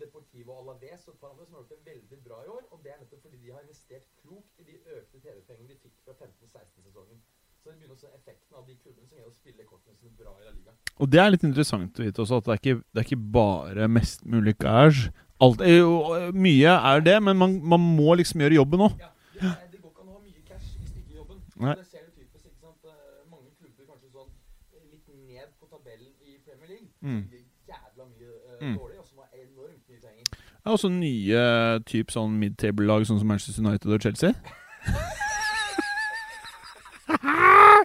Deportivo 0.00 0.54
Alaves 0.60 1.06
og 1.08 1.14
et 1.14 1.20
par 1.20 1.32
andre 1.32 1.44
som 1.46 1.56
har 1.56 1.62
gjort 1.64 1.72
det 1.74 1.92
veldig 1.92 2.18
bra 2.24 2.40
i 2.44 2.50
år. 2.56 2.64
Og 2.70 2.82
det 2.84 2.92
er 2.94 2.98
nettopp 3.02 3.22
fordi 3.26 3.38
de 3.42 3.52
har 3.54 3.62
investert 3.64 4.06
klokt 4.22 4.60
i 4.62 4.66
de 4.68 4.76
økte 4.98 5.18
TV-pengene 5.24 5.68
de 5.72 5.78
fikk 5.82 5.96
fra 6.04 6.14
15-16-sesongen. 6.20 7.22
Så 7.60 7.68
det 7.68 7.76
begynner 7.80 7.96
å 7.96 8.00
se 8.00 8.08
effekten 8.16 8.56
av 8.56 8.68
de 8.68 8.74
klubbene 8.80 9.04
som 9.08 9.18
greier 9.18 9.28
å 9.28 9.34
spille 9.36 9.64
kortene 9.68 9.96
sine 10.00 10.14
bra 10.16 10.32
i 10.40 10.46
La 10.46 10.52
Liga. 10.54 10.72
Og 10.96 11.10
det 11.12 11.20
er 11.20 11.32
litt 11.34 11.44
interessant 11.44 11.98
å 12.00 12.06
vite 12.06 12.22
også, 12.24 12.38
at 12.40 12.46
det 12.46 12.54
er 12.54 12.60
ikke, 12.62 12.84
det 12.88 13.02
er 13.02 13.08
ikke 13.08 13.24
bare 13.36 13.88
mest 13.92 14.24
mulig 14.24 14.54
gage. 14.62 15.10
Alt 15.44 15.60
er 15.64 15.76
jo, 15.80 15.92
mye 16.36 16.72
er 16.92 17.04
det, 17.04 17.18
men 17.26 17.36
man, 17.40 17.58
man 17.74 17.84
må 17.98 18.14
liksom 18.20 18.40
gjøre 18.44 18.56
jobben 18.60 18.86
òg. 18.86 18.96
Ja, 19.02 19.10
det, 19.36 19.52
det 19.74 19.82
går 19.82 19.92
ikke 19.92 20.04
an 20.06 20.08
å 20.08 20.16
ha 20.16 20.22
mye 20.24 20.42
cash 20.48 20.70
hvis 20.78 20.94
det 20.94 21.02
ikke 21.04 21.18
jobben. 21.20 21.42
Nei. 21.60 21.74
Det 21.82 21.86
ser 21.90 22.06
du 22.08 22.10
typisk, 22.16 22.46
ikke 22.48 22.64
sant? 22.64 22.88
Eh, 22.88 23.22
Mange 23.32 23.52
klubber 23.60 23.90
kanskje 23.92 24.12
sånn 24.16 24.32
eh, 24.32 24.86
litt 24.94 25.12
ned 25.28 25.52
på 25.60 25.68
tabellen 25.74 26.12
i 26.24 26.38
Premier 26.48 26.72
League. 26.72 26.88
Mm. 27.04 27.22
Jævla 27.70 28.04
mye 28.12 28.30
uh, 28.30 28.60
Mm. 28.60 28.74
dårlig, 28.78 28.98
og 29.00 29.06
som 29.06 29.16
var 29.22 29.28
enormt 29.32 29.84
mye 29.88 30.00
penger. 30.06 30.24
Det 30.30 30.66
er 30.66 30.70
også 30.76 30.88
nye 30.92 31.44
typ 31.88 32.10
sånn 32.12 32.34
mid-table-lag, 32.42 33.06
sånn 33.08 33.18
som 33.22 33.28
Manchester 33.30 33.62
United 33.64 33.94
og 33.96 34.02
Chelsea. 34.04 34.34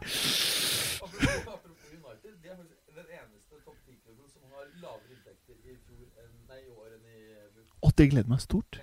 Apropos, 0.06 1.48
apropos 1.48 1.92
United, 1.92 2.34
de 2.44 2.50
faktisk 2.50 2.96
den 2.96 3.08
eneste 3.20 3.56
topp 3.66 3.78
10-klubben 3.88 4.28
som 4.34 4.42
har 4.54 4.66
lavere 4.84 5.12
inntekter 5.16 5.56
i, 5.64 5.78
fjor 5.86 6.06
enn, 6.24 6.34
nei, 6.50 6.60
i 6.68 6.70
år 6.76 6.90
enn 6.96 7.06
i 7.10 7.22
fjor. 7.56 7.66
Å, 7.82 7.92
det 8.00 8.08
gleder 8.14 8.32
meg 8.32 8.44
stort. 8.44 8.80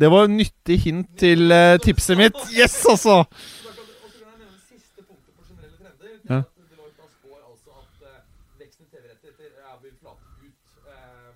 Det, 0.00 0.06
var 0.12 0.22
var 0.26 0.30
nyttig 0.30 0.76
hint 0.84 1.10
til 1.18 1.50
eh, 1.54 1.76
tipset 1.82 2.18
mitt. 2.20 2.36
Yes, 2.54 2.76
altså! 2.86 3.16
Så 3.26 3.66
da 3.66 3.72
kan 3.74 3.86
du- 3.86 3.96
Og 4.04 4.10
så 4.12 4.18
kan 4.22 4.30
jeg 4.30 4.38
nevne 4.38 4.52
det 4.54 4.62
siste 4.68 5.02
punktet 5.08 5.32
på 5.34 5.42
generelle 5.48 5.76
trender. 5.80 6.18
Det 6.22 6.30
Ja. 6.30 6.38
er 6.38 6.44
at 6.46 6.70
Deloitte 6.70 7.00
da 7.02 7.08
spår 7.16 7.40
altså 7.50 7.70
at 7.82 7.94
eh, 8.10 8.20
veksten 8.62 8.86
i 8.86 8.90
TV-rettigheter 8.94 9.50
ja, 9.66 9.72
vil 9.82 9.96
flate 9.98 10.24
ut 10.46 10.62
eh, 10.94 11.34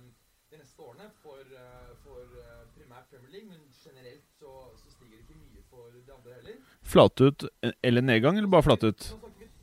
de 0.51 0.61
neste 0.61 0.79
årene 0.87 1.09
for, 1.23 1.41
eh, 1.43 1.91
for 2.05 2.23
eh, 2.45 2.63
primært 2.77 3.05
Premier 3.11 3.31
League, 3.35 3.49
men 3.51 3.61
generelt 3.85 4.25
så, 4.39 4.51
så 4.79 4.87
stiger 4.95 5.17
det 5.19 5.23
ikke 5.27 5.39
mye 5.43 5.63
for 5.69 5.91
de 5.91 6.11
andre 6.17 6.37
heller. 6.39 6.57
Flate 6.85 7.23
ut 7.23 7.45
eller 7.81 8.01
nedgang, 8.01 8.37
eller 8.37 8.47
bare 8.47 8.63
flate 8.63 8.87
ut? 8.87 9.05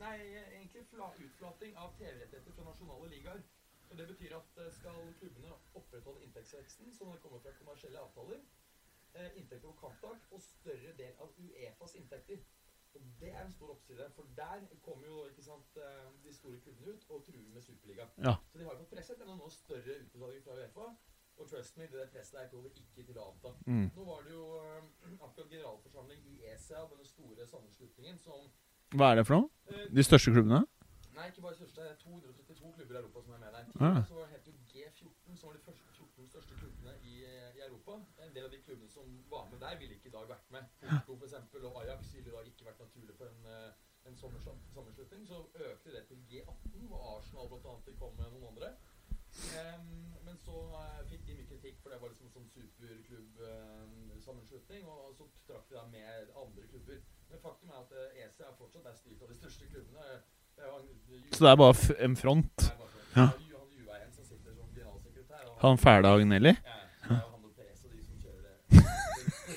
Nei, 0.03 0.17
egentlig 0.57 0.87
fla, 0.91 1.11
utflating 1.25 1.77
av 1.79 1.93
TV-rettigheter 1.99 2.57
fra 2.57 2.65
nasjonale 2.67 3.11
ligaer. 3.13 3.45
Og 3.91 3.99
Det 3.99 4.09
betyr 4.09 4.35
at 4.39 4.59
eh, 4.65 4.73
skal 4.79 4.99
klubbene 5.21 5.53
opprettholde 5.79 6.25
inntektsveksten, 6.27 6.91
som 6.97 7.13
det 7.13 7.21
kommer 7.23 7.39
fra 7.45 7.55
kommersielle 7.61 8.01
avtaler, 8.03 8.43
eh, 9.15 9.31
inntekter 9.39 9.69
på 9.69 9.77
kampdag 9.85 10.19
og 10.31 10.43
større 10.43 10.97
del 10.99 11.15
av 11.23 11.31
Uefas 11.39 11.95
inntekter. 12.01 12.43
Og 12.95 13.01
Det 13.21 13.31
er 13.31 13.45
en 13.45 13.53
stor 13.53 13.71
oppside, 13.77 14.11
for 14.17 14.27
der 14.37 14.67
kommer 14.83 15.07
jo 15.07 15.25
ikke 15.31 15.47
sant, 15.47 15.77
eh, 15.77 16.11
de 16.25 16.35
store 16.35 16.61
klubbene 16.61 16.93
ut 16.93 17.07
og 17.09 17.25
truer 17.25 17.55
med 17.55 17.63
Superliga. 17.63 18.09
Ja. 18.19 18.35
Så 18.51 18.59
de 18.59 18.65
har 18.65 18.77
fått 18.77 18.91
presset 18.97 19.21
enda 19.23 19.37
noe 19.39 19.51
større 19.51 20.01
utbetalinger 20.03 20.43
fra 20.43 20.59
Uefa. 20.59 20.91
Og 21.43 21.49
trust 21.51 21.77
me, 21.79 21.89
det 21.91 21.99
der 21.99 22.11
presset 22.15 22.37
der 22.39 22.51
kommer 22.53 22.71
ikke 22.71 23.03
til 23.09 23.17
å 23.19 23.25
avta. 23.33 23.51
Mm. 23.67 23.89
Nå 23.97 24.05
var 24.07 24.21
det 24.27 24.35
jo 24.37 24.45
eh, 24.63 24.85
akkurat 25.27 25.49
generalforsamling 25.51 26.21
i 26.33 26.37
ESA, 26.53 26.85
denne 26.93 27.07
store 27.09 27.47
sammenslutningen, 27.51 28.21
som 28.23 28.47
Hva 28.95 29.11
er 29.11 29.21
det 29.21 29.27
for 29.27 29.41
noe? 29.41 29.51
eh, 29.73 29.89
De 29.91 30.05
største 30.07 30.35
klubbene? 30.37 30.63
Nei, 31.13 31.27
ikke 31.29 31.43
bare 31.45 31.53
de 31.53 31.61
største. 31.61 31.83
Det 31.83 31.91
er 31.93 31.99
232 32.01 32.73
klubber 32.77 32.95
i 32.95 33.01
Europa 33.03 33.23
som 33.25 33.35
er 33.37 33.41
med 33.43 33.53
der. 33.57 33.67
Ah. 33.85 33.99
Så 34.09 34.23
het 34.31 34.47
jo 34.49 34.53
G14, 34.71 35.35
som 35.37 35.49
var 35.51 35.57
de 35.59 35.65
første 35.67 35.91
14 35.99 36.29
største 36.33 36.57
klubbene 36.61 36.95
i, 37.05 37.17
i 37.59 37.61
Europa. 37.67 37.99
En 38.25 38.33
del 38.37 38.47
av 38.49 38.55
de 38.55 38.61
klubbene 38.65 38.89
som 38.95 39.11
var 39.35 39.51
med 39.51 39.61
der, 39.61 39.77
ville 39.83 39.99
ikke 39.99 40.09
i 40.09 40.15
dag 40.15 40.31
vært 40.31 40.49
med. 40.55 40.71
Porto 41.09 41.19
eksempel, 41.29 41.67
og 41.69 41.83
Ajax 41.83 42.15
ville 42.17 42.33
da 42.33 42.41
ikke 42.49 42.69
vært 42.71 42.81
naturlig 42.87 43.19
for 43.19 43.29
en, 43.29 43.45
eh, 43.57 44.09
en 44.09 44.17
sommerslutning. 44.23 45.27
Så 45.29 45.43
økte 45.69 45.93
det 45.99 46.07
til 46.09 46.25
G18, 46.31 46.89
og 46.89 47.05
Arsenal 47.19 47.53
annet 47.61 47.93
kom 48.01 48.17
med 48.17 48.33
noen 48.33 48.49
andre. 48.55 48.73
Em, 49.59 49.85
men 50.27 50.37
så 50.45 50.55
eh, 50.81 51.01
fikk 51.11 51.23
de 51.27 51.33
mye 51.39 51.49
kritikk, 51.51 51.77
for 51.83 51.89
det 51.93 51.99
var 52.03 52.09
liksom 52.13 52.27
en 52.29 52.35
sånn 52.37 52.51
superklubb-sammenslutning. 52.57 54.83
og 54.89 54.95
så 55.19 55.25
trakk 55.49 55.65
de 55.71 55.75
da 55.77 55.83
med 55.93 56.05
andre 56.43 56.63
klubber. 56.71 56.99
Men 57.31 57.39
faktum 57.41 57.69
er 57.73 57.79
at 57.81 57.91
ESE 57.93 58.05
EC 58.27 58.37
er 58.49 58.55
fortsatt 58.59 58.87
er 58.87 58.95
styrt 59.01 59.21
av 59.23 59.29
de 59.33 59.37
største 59.41 59.65
klubbene. 59.73 60.05
Det 60.57 60.63
er 60.63 60.67
jo 60.69 60.73
Så 61.33 61.41
det 61.45 61.51
er 61.53 61.57
bare 61.63 61.75
f 61.75 61.85
en 61.99 62.17
front? 62.17 62.57
Nei, 62.63 62.69
bare 62.79 62.91
sånn. 62.93 63.03
Ja. 63.17 63.27
Det 63.33 63.39
er 63.49 63.53
han 63.59 63.71
Juveien 63.79 64.11
som 64.13 64.25
sitter 64.25 64.53
som 64.59 64.67
generalsekretær. 64.77 65.43
og 65.49 65.55
Han 65.65 65.77
fæle 65.79 66.09
Agnelli? 66.17 66.53
Ja, 66.53 66.57
det 66.63 66.69
er 67.09 67.15
jo 67.17 67.21
han 67.33 67.45
og 67.49 67.53
PS 67.57 67.81
og 67.85 67.91
de 67.93 67.99
som 68.05 68.17
kjører 68.23 68.43
det. 68.45 68.55
Det- 68.69 68.83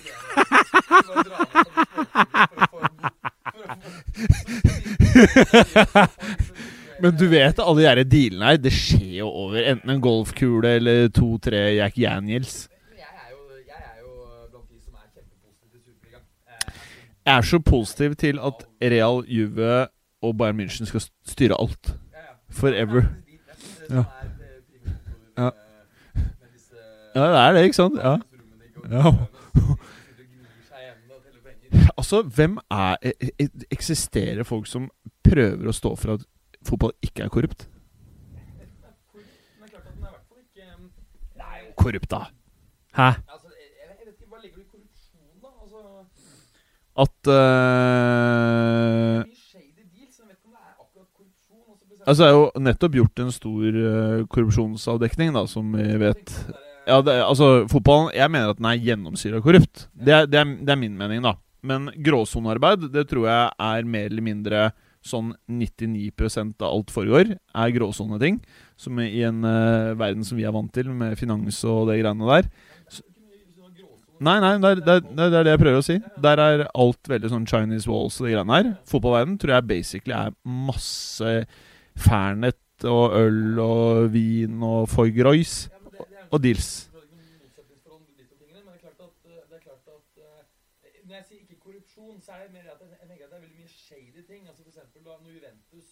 det 0.06 0.12
er- 0.12 0.24
Bare 1.06 1.24
dra 1.24 1.38
med 1.40 1.48
sånne 1.66 1.86
språkklubber 1.86 2.46
for 2.48 2.56
å 2.56 2.58
få 2.72 2.80
en- 2.86 3.02
for 3.52 3.62
å 3.64 3.66
få- 5.96 6.16
Men 7.02 7.16
du 7.20 7.26
vet 7.28 7.60
alle 7.60 7.82
de 7.82 7.88
her 7.90 8.04
dealene 8.08 8.46
her, 8.52 8.58
det 8.62 8.72
skjer 8.74 9.18
jo 9.20 9.28
over 9.28 9.60
enten 9.72 9.90
en 9.96 10.02
golfkule 10.04 10.76
eller 10.80 11.10
to-tre 11.16 11.64
Jack 11.76 11.98
Daniels. 12.00 12.70
Jeg 12.96 13.04
er 13.10 13.34
jo, 13.34 13.42
jeg 13.68 13.82
er 13.82 14.00
jo 14.02 14.14
blant 14.52 14.70
de 14.70 14.80
som 14.80 14.96
er 14.96 15.10
kjempepositive 15.12 15.72
til 15.74 15.82
Superligaen. 15.92 16.24
Jeg 17.26 17.38
er 17.38 17.42
så 17.52 17.60
positiv 17.60 18.16
til 18.22 18.40
at 18.40 18.64
Real, 18.96 19.24
Juve 19.28 19.88
og 20.26 20.38
Bayern 20.40 20.60
München 20.62 20.88
skal 20.90 21.04
styre 21.28 21.58
alt. 21.60 21.96
Forever. 22.50 23.02
Er 23.90 23.96
Ja. 23.96 24.04
Ja. 25.38 25.50
det 27.32 27.40
er 27.42 27.52
det, 27.54 27.64
ikke 27.64 27.76
sant? 27.76 28.00
Ja. 28.00 28.16
Ja. 28.92 29.12
Altså, 31.98 32.22
hvem 32.22 32.58
er 32.72 32.96
e- 33.04 33.30
e- 33.44 33.66
Eksisterer 33.72 34.44
folk 34.44 34.68
som 34.68 34.90
prøver 35.24 35.68
å 35.70 35.74
stå 35.76 35.96
for 35.98 36.14
at 36.16 36.26
fotball 36.68 36.94
ikke 37.06 37.24
er 37.26 37.30
korrupt? 37.34 37.68
Korrupt, 41.76 42.10
da. 42.10 42.22
Hæ? 42.96 43.10
Altså? 43.30 43.32
Altså, 43.36 43.50
At 46.96 47.12
korrupsjon. 47.26 48.46
Altså, 52.08 52.22
det 52.24 52.30
er 52.30 52.36
jo 52.38 52.46
nettopp 52.62 52.94
gjort 53.00 53.22
en 53.24 53.32
stor 53.34 53.80
uh, 53.82 54.26
korrupsjonsavdekning, 54.32 55.34
da, 55.36 55.46
som 55.50 55.74
vi 55.76 55.90
vet. 56.06 56.26
Der- 56.48 56.62
Ja, 56.86 57.00
det, 57.02 57.14
altså, 57.26 57.66
fotballen 57.66 58.12
Jeg 58.14 58.30
mener 58.30 58.50
at 58.54 58.58
den 58.60 58.66
er 58.70 58.78
gjennomsyra 58.78 59.40
korrupt. 59.42 59.88
Det 59.98 60.14
er, 60.14 60.28
det, 60.30 60.38
er, 60.38 60.46
det 60.62 60.70
er 60.70 60.76
min 60.78 60.94
mening, 60.96 61.24
da. 61.26 61.32
Men 61.66 61.88
gråsonearbeid, 61.98 62.92
det 62.94 63.08
tror 63.10 63.26
jeg 63.26 63.50
er 63.58 63.88
mer 63.90 64.06
eller 64.06 64.22
mindre 64.22 64.60
sånn 65.06 65.34
99% 65.52 66.62
av 66.66 66.72
alt 66.74 66.90
foregår, 66.94 67.36
er 67.38 67.74
gråsoneting. 67.76 68.40
Som 68.76 68.98
i 69.04 69.22
en 69.28 69.44
uh, 69.46 69.94
verden 70.00 70.26
som 70.26 70.38
vi 70.40 70.44
er 70.48 70.56
vant 70.56 70.72
til, 70.74 70.90
med 70.90 71.14
finans 71.20 71.60
og 71.70 71.88
det 71.92 72.00
greiene 72.02 72.26
der. 72.32 72.50
Gråsone- 72.50 73.12
Nei, 74.26 74.38
nei, 74.40 74.52
det 74.64 74.70
er 74.72 75.02
det, 75.04 75.24
er- 75.28 75.44
det 75.44 75.52
jeg 75.52 75.60
prøver 75.60 75.82
å 75.82 75.84
si. 75.86 75.98
Der 76.24 76.40
er 76.40 76.62
alt 76.72 77.04
veldig 77.12 77.30
sånn 77.34 77.46
Chinese 77.52 77.90
walls 77.92 78.16
og 78.22 78.28
de 78.30 78.34
greiene 78.34 78.56
her. 78.56 78.70
Fotballverden 78.88 79.38
tror 79.42 79.58
jeg 79.58 79.68
basically 79.68 80.16
er 80.16 80.32
masse 80.48 81.34
Fernet 82.00 82.56
og 82.88 83.12
øl 83.20 83.60
og 83.64 84.10
vin 84.16 84.56
og 84.64 84.88
Foy 84.92 85.12
Royce 85.24 85.68
og 86.32 86.42
deals. 86.44 86.88
Det 86.92 87.00
er 87.00 87.04
ikke 87.04 87.20
noe 87.20 87.44
motsetningsforhold 87.44 88.02
mellom 88.02 88.18
disse 88.20 88.36
tingene, 88.40 88.64
men 88.64 88.72
det 88.72 88.80
er 88.80 88.84
klart 88.88 89.04
at, 89.04 89.16
eh, 89.28 89.44
det 89.52 89.56
er 89.60 89.64
klart 89.68 89.88
at 89.94 90.24
eh, 90.24 90.98
Når 91.06 91.16
jeg 91.20 91.26
sier 91.30 91.40
ikke 91.46 91.60
korrupsjon, 91.64 92.18
så 92.24 92.32
er 92.36 92.42
det 92.48 92.52
mer 92.56 92.72
at 92.72 92.80
jeg, 92.82 92.90
jeg 92.96 93.08
tenker 93.12 93.24
at 93.28 93.32
det 93.32 93.38
er 93.38 93.46
veldig 93.46 93.60
mye 93.62 93.72
shady 93.72 94.22
ting. 94.28 94.42
Altså 94.48 94.62
for 94.64 94.72
eksempel 94.72 95.04
da 95.06 95.16
når 95.22 95.32
Juventus 95.38 95.88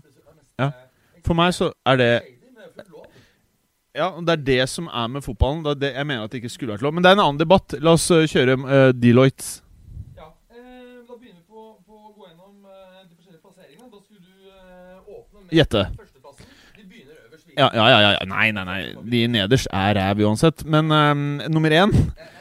Ja. 0.59 0.71
For 1.25 1.33
meg 1.33 1.53
så 1.53 1.71
er 1.85 1.95
det. 1.97 2.21
Ja, 3.95 4.11
Det 4.21 4.29
er 4.29 4.35
det 4.45 4.69
som 4.69 4.87
er 4.93 5.07
med 5.07 5.21
fotballen. 5.23 5.63
Det 5.65 5.79
det, 5.81 5.93
jeg 5.95 6.05
mener 6.07 6.23
at 6.23 6.31
det 6.31 6.37
ikke 6.43 6.49
skulle 6.53 6.73
vært 6.73 6.81
lov. 6.81 6.93
Men 6.93 7.03
det 7.03 7.09
er 7.09 7.13
en 7.17 7.19
annen 7.23 7.39
debatt. 7.39 7.73
La 7.81 7.91
oss 7.97 8.11
eh, 8.11 8.27
kjøre 8.29 8.53
uh, 8.59 8.91
Deloitte. 8.93 9.61
Ja, 10.15 10.27
eh, 10.53 11.01
da 11.07 11.13
begynner 11.17 11.41
vi 11.41 11.47
på, 11.49 11.61
på 11.87 11.93
å 11.97 12.13
gå 12.13 12.27
gjennom 12.27 12.65
eh, 12.69 13.07
de 13.09 13.15
forskjellige 13.15 13.41
plasseringene. 13.41 13.89
Da 13.89 13.99
skulle 14.05 14.21
du 14.21 14.33
eh, 14.53 15.17
åpne 15.17 15.39
med 15.41 15.51
Gjette. 15.57 15.81
førsteplassen. 15.97 16.45
Vi 16.77 16.83
begynner 16.91 17.15
øverst. 17.25 17.46
vi. 17.46 17.46
Ja, 17.57 17.69
ja, 17.73 17.85
ja, 17.89 17.99
ja. 18.13 18.25
Nei, 18.29 18.51
nei, 18.53 18.63
nei. 18.67 18.79
De 19.11 19.23
nederst 19.33 19.69
er 19.73 19.95
ræv 19.97 20.21
uansett. 20.27 20.63
Men 20.65 20.91
um, 20.93 21.27
nummer 21.49 21.73
én 21.73 21.93
Eh, 21.93 22.33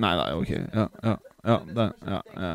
nei, 0.00 0.14
Nei, 0.16 0.30
ok. 0.34 0.50
Ja, 0.50 0.86
ja. 1.04 1.16
ja, 1.44 1.58
det, 1.76 1.84
ja, 2.08 2.20
ja. 2.36 2.52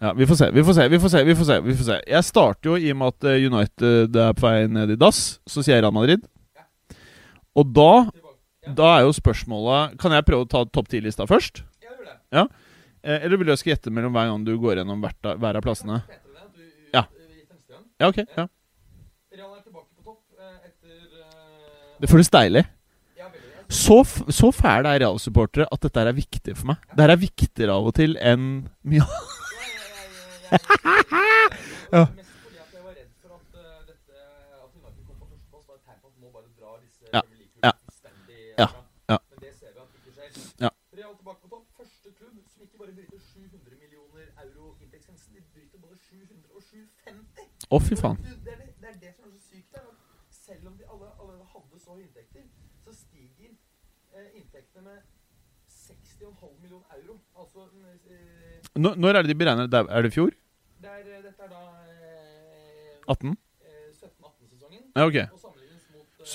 Ja, 0.00 0.12
vi 0.12 0.26
får 0.28 0.36
se, 0.36 0.50
vi 0.52 0.64
får 0.64 0.74
se, 0.76 0.88
vi 0.88 0.98
får 1.00 1.08
se. 1.08 1.22
vi 1.24 1.34
får 1.34 1.44
se, 1.48 1.60
vi 1.64 1.74
får 1.78 1.84
se 1.86 1.94
Jeg 2.10 2.24
starter 2.24 2.68
jo 2.68 2.74
i 2.76 2.90
og 2.92 2.98
med 3.00 3.14
at 3.14 3.28
eh, 3.30 3.46
United 3.46 4.18
er 4.20 4.34
på 4.36 4.44
vei 4.44 4.66
ned 4.68 4.92
i 4.92 4.98
dass. 5.00 5.38
Så 5.48 5.64
sier 5.64 5.78
jeg 5.78 5.86
Real 5.86 5.94
Madrid. 5.96 6.26
Og 7.56 7.72
da, 7.72 7.92
da 8.76 8.90
er 8.98 9.06
jo 9.06 9.14
spørsmålet 9.16 9.96
Kan 10.02 10.12
jeg 10.12 10.26
prøve 10.28 10.44
å 10.44 10.50
ta 10.50 10.64
topp 10.68 10.90
ti-lista 10.92 11.24
først? 11.30 11.62
Ja. 12.34 12.44
Eh, 13.06 13.22
eller 13.22 13.38
vil 13.38 13.48
du 13.48 13.54
jeg 13.54 13.62
skal 13.62 13.72
gjette 13.76 13.92
mellom 13.94 14.12
hver 14.12 14.28
gang 14.28 14.44
du 14.44 14.52
går 14.60 14.82
gjennom 14.82 15.00
hver 15.00 15.56
av 15.56 15.64
plassene? 15.64 16.02
Ja. 16.92 17.06
Ja, 18.02 18.10
ok. 18.10 18.18
ja 18.36 18.44
Real 19.36 19.52
er 19.54 19.62
tilbake 19.62 19.88
på 19.94 20.02
topp 20.04 20.20
eh, 20.35 20.35
etter 20.35 20.35
eh, 20.35 20.35
Det 22.00 22.10
føles 22.10 22.28
deilig. 22.30 22.64
Så, 23.72 23.96
så 24.30 24.52
fæle 24.54 24.92
er 24.94 25.00
Real-supportere 25.02 25.66
at 25.74 25.82
dette 25.82 26.00
er 26.06 26.12
viktig 26.14 26.52
for 26.54 26.68
meg. 26.70 26.76
Dette 26.92 27.12
er 27.16 27.18
viktigere 27.18 27.74
av 27.74 27.88
og 27.88 27.94
til 27.98 28.14
enn 28.20 28.44
mye. 28.86 29.02
Ja, 31.92 32.02
Ja. 32.02 32.02
Eh, 32.02 32.06
Ja. 37.12 37.22
Ja. 37.64 37.72
Ja. 38.58 38.66
fra. 38.66 38.82
Ja. 39.08 39.18
Men 39.30 39.38
det 39.40 39.52
ser 39.58 39.70
vi 39.74 39.80
at 39.80 39.88
ikke 39.98 40.12
skjer. 40.14 40.30
Ja. 40.64 40.70
Real 40.98 41.14
tilbake 41.18 41.40
på 41.42 41.48
topp. 41.54 41.64
Første 41.78 42.08
klubb 42.18 42.36
som 42.52 42.62
ikke 42.66 42.78
bare 42.80 42.92
bryter 42.96 43.18
700 43.18 43.76
millioner 43.82 44.26
euro 44.44 44.64
inntektsgrensen, 44.82 45.30
de 45.34 45.40
bryter 45.54 45.78
både 45.84 45.96
700 46.06 46.54
og 46.56 46.62
750. 46.62 47.66
Å, 47.70 47.76
fy 47.88 47.94
faen. 48.02 48.18
Du, 48.22 48.30
Det 48.46 48.52
er 48.54 48.58
det, 48.62 48.70
det 48.82 48.88
er 48.92 48.98
det 49.04 49.12
som 49.16 49.26
er 49.26 49.30
så 49.34 49.42
sykt 49.50 49.70
her. 49.74 49.86
at 49.86 50.35
Selv 50.46 50.66
om 50.70 50.74
de 50.78 50.84
alle 50.92 51.08
allerede 51.20 51.46
hadde 51.52 51.78
så 51.82 51.94
høye 51.96 52.04
inntekter, 52.06 52.44
så 52.84 52.92
stiger 52.94 53.52
eh, 54.14 54.28
inntektene 54.38 54.82
med 54.86 54.98
60,5 55.66 56.60
millioner 56.62 56.86
euro. 57.00 57.16
Altså 57.34 57.64
eh, 58.10 58.60
Når, 58.78 58.94
når 59.02 59.08
er 59.18 59.22
det 59.26 59.32
de 59.32 59.38
beregner 59.40 59.66
det? 59.66 59.80
Er 59.90 60.02
det 60.06 60.12
i 60.12 60.16
fjor? 60.16 60.30
det 60.82 60.90
er, 60.92 61.08
eh, 61.16 61.22
Dette 61.26 61.42
er 61.42 61.50
da 61.50 61.62
eh, 61.90 63.00
18? 63.08 63.34
eh, 63.60 63.88
17-18-sesongen. 63.96 64.84
Ja, 64.96 65.06
ok. 65.10 65.18
Og 65.32 65.40
sammenlignes 65.42 65.88
mot 65.94 66.20
eh, 66.20 66.26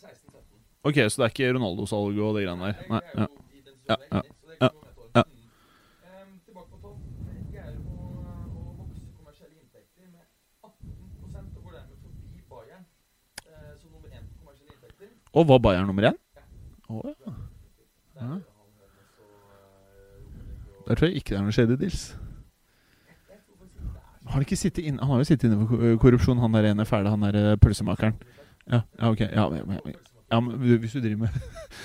16-17. 0.00 0.64
Ok, 0.88 0.94
Så 1.10 1.20
det 1.20 1.24
er 1.28 1.32
ikke 1.34 1.52
Ronaldo-salget 1.58 2.24
og 2.24 2.34
det 2.38 2.46
greiene 2.46 2.72
der? 2.72 2.84
Nei. 2.88 3.02
det 3.04 3.12
er 3.12 3.20
Ja. 3.20 3.26
jo 3.28 3.44
i 3.52 3.60
den 3.66 3.76
Ja, 3.88 3.96
ja, 4.12 4.22
så 4.40 4.46
det 4.48 4.56
ja, 4.62 4.68
ikke 4.68 5.12
ja. 5.18 5.22
Mm. 5.22 5.48
Em, 6.08 6.40
tilbake 6.46 6.70
på 6.72 6.78
topp. 6.84 7.00
Greier 7.52 7.76
å, 7.76 8.08
å 8.60 8.62
vokse 8.80 9.04
kommersielle 9.18 9.56
inntekter 9.60 10.06
med 10.12 10.24
18 10.64 10.92
og 11.56 11.62
går 11.64 11.72
dermed 11.76 11.96
forbi 12.04 12.42
Bayern 12.52 12.84
eh, 13.48 13.72
som 13.80 13.88
nummer 13.94 14.08
én 14.12 14.24
på 14.30 14.34
kommersielle 14.42 14.72
inntekter. 14.76 15.08
Og 15.32 15.48
var 15.48 15.58
Bayern 15.58 15.86
nummer 15.86 16.02
én? 16.10 16.14
Å, 16.90 17.02
ja. 17.04 17.12
Der 18.18 18.26
Ja. 18.26 18.32
og 20.78 20.88
Der 20.88 20.94
tror 20.94 21.06
jeg 21.06 21.16
ikke 21.16 21.28
det 21.30 21.38
er 21.38 21.42
noe 21.42 21.52
shady 21.52 21.76
deals. 21.76 22.16
Har 24.28 24.40
ikke 24.40 24.56
sittet 24.56 24.84
inn, 24.84 24.98
Han 24.98 25.08
har 25.08 25.16
jo 25.18 25.24
sittet 25.24 25.44
inne 25.50 25.66
for 25.66 25.76
ko- 25.76 25.96
korrupsjon, 25.96 26.38
han 26.38 26.52
der 26.52 26.70
ene 26.70 26.84
fæle, 26.86 27.10
han 27.10 27.20
der 27.22 27.56
pølsemakeren. 27.56 28.14
Ja, 28.72 28.80
ja, 29.00 29.10
ok. 29.10 29.20
Ja, 29.20 29.48
men, 29.48 29.80
ja, 30.32 30.40
men 30.40 30.58
hvis 30.78 30.92
du 30.92 31.00
driver 31.00 31.16
med 31.16 31.28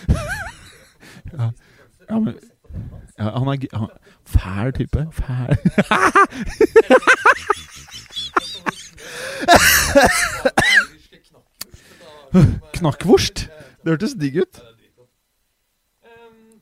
ja. 1.39 1.51
ja, 2.09 2.19
men 2.19 2.33
ja, 3.19 3.39
Han 3.39 3.47
er 3.47 3.77
han, 3.77 3.88
Fæl 4.25 4.71
type. 4.73 5.07
Fæl 5.12 5.57
Knakkvorst? 12.78 13.46
Det 13.84 13.91
hørtes 13.93 14.15
digg 14.17 14.39
ut. 14.41 14.60
Um, 16.02 16.58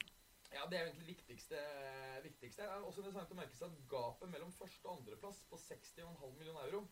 ja, 0.51 0.65
det 0.67 0.77
er 0.77 0.83
egentlig 0.89 1.13
viktigste. 1.15 1.55
viktigste. 2.25 2.65
Det 2.65 2.67
er 2.67 2.81
også 2.83 2.99
interessant 2.99 3.31
å 3.31 3.37
merke 3.39 3.55
seg 3.55 3.69
at 3.69 3.77
gapet 3.93 4.33
mellom 4.33 4.51
første 4.51 4.83
og 4.89 4.97
andreplass 4.97 5.39
på 5.47 5.59
60,5 5.61 6.11
millioner 6.41 6.67
euro, 6.67 6.83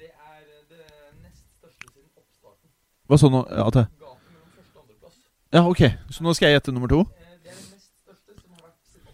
det 0.00 0.12
er 0.12 0.44
det 0.68 0.84
nest 1.22 1.46
største 1.56 1.88
siden 1.94 2.12
oppstarten. 2.20 2.68
Hva 3.08 3.20
så 3.20 3.32
nå? 3.32 3.44
Ja, 3.48 3.68
det 3.72 3.86
Gapet 4.02 4.32
mellom 4.34 4.52
første 4.58 4.76
og 4.76 4.82
andreplass. 4.84 5.18
Ja, 5.56 5.64
ok. 5.64 5.82
Så 6.12 6.26
nå 6.26 6.36
skal 6.36 6.50
jeg 6.50 6.60
gjette 6.60 6.76
nummer 6.76 6.92
to? 6.92 7.02
Eh, 7.16 7.36
det 7.40 7.54
er 7.54 7.60
det 7.60 7.68
nest 7.72 7.92
største 8.04 8.36
som 8.36 8.56
har 8.58 8.66
vært 8.68 8.80
siden 8.84 9.08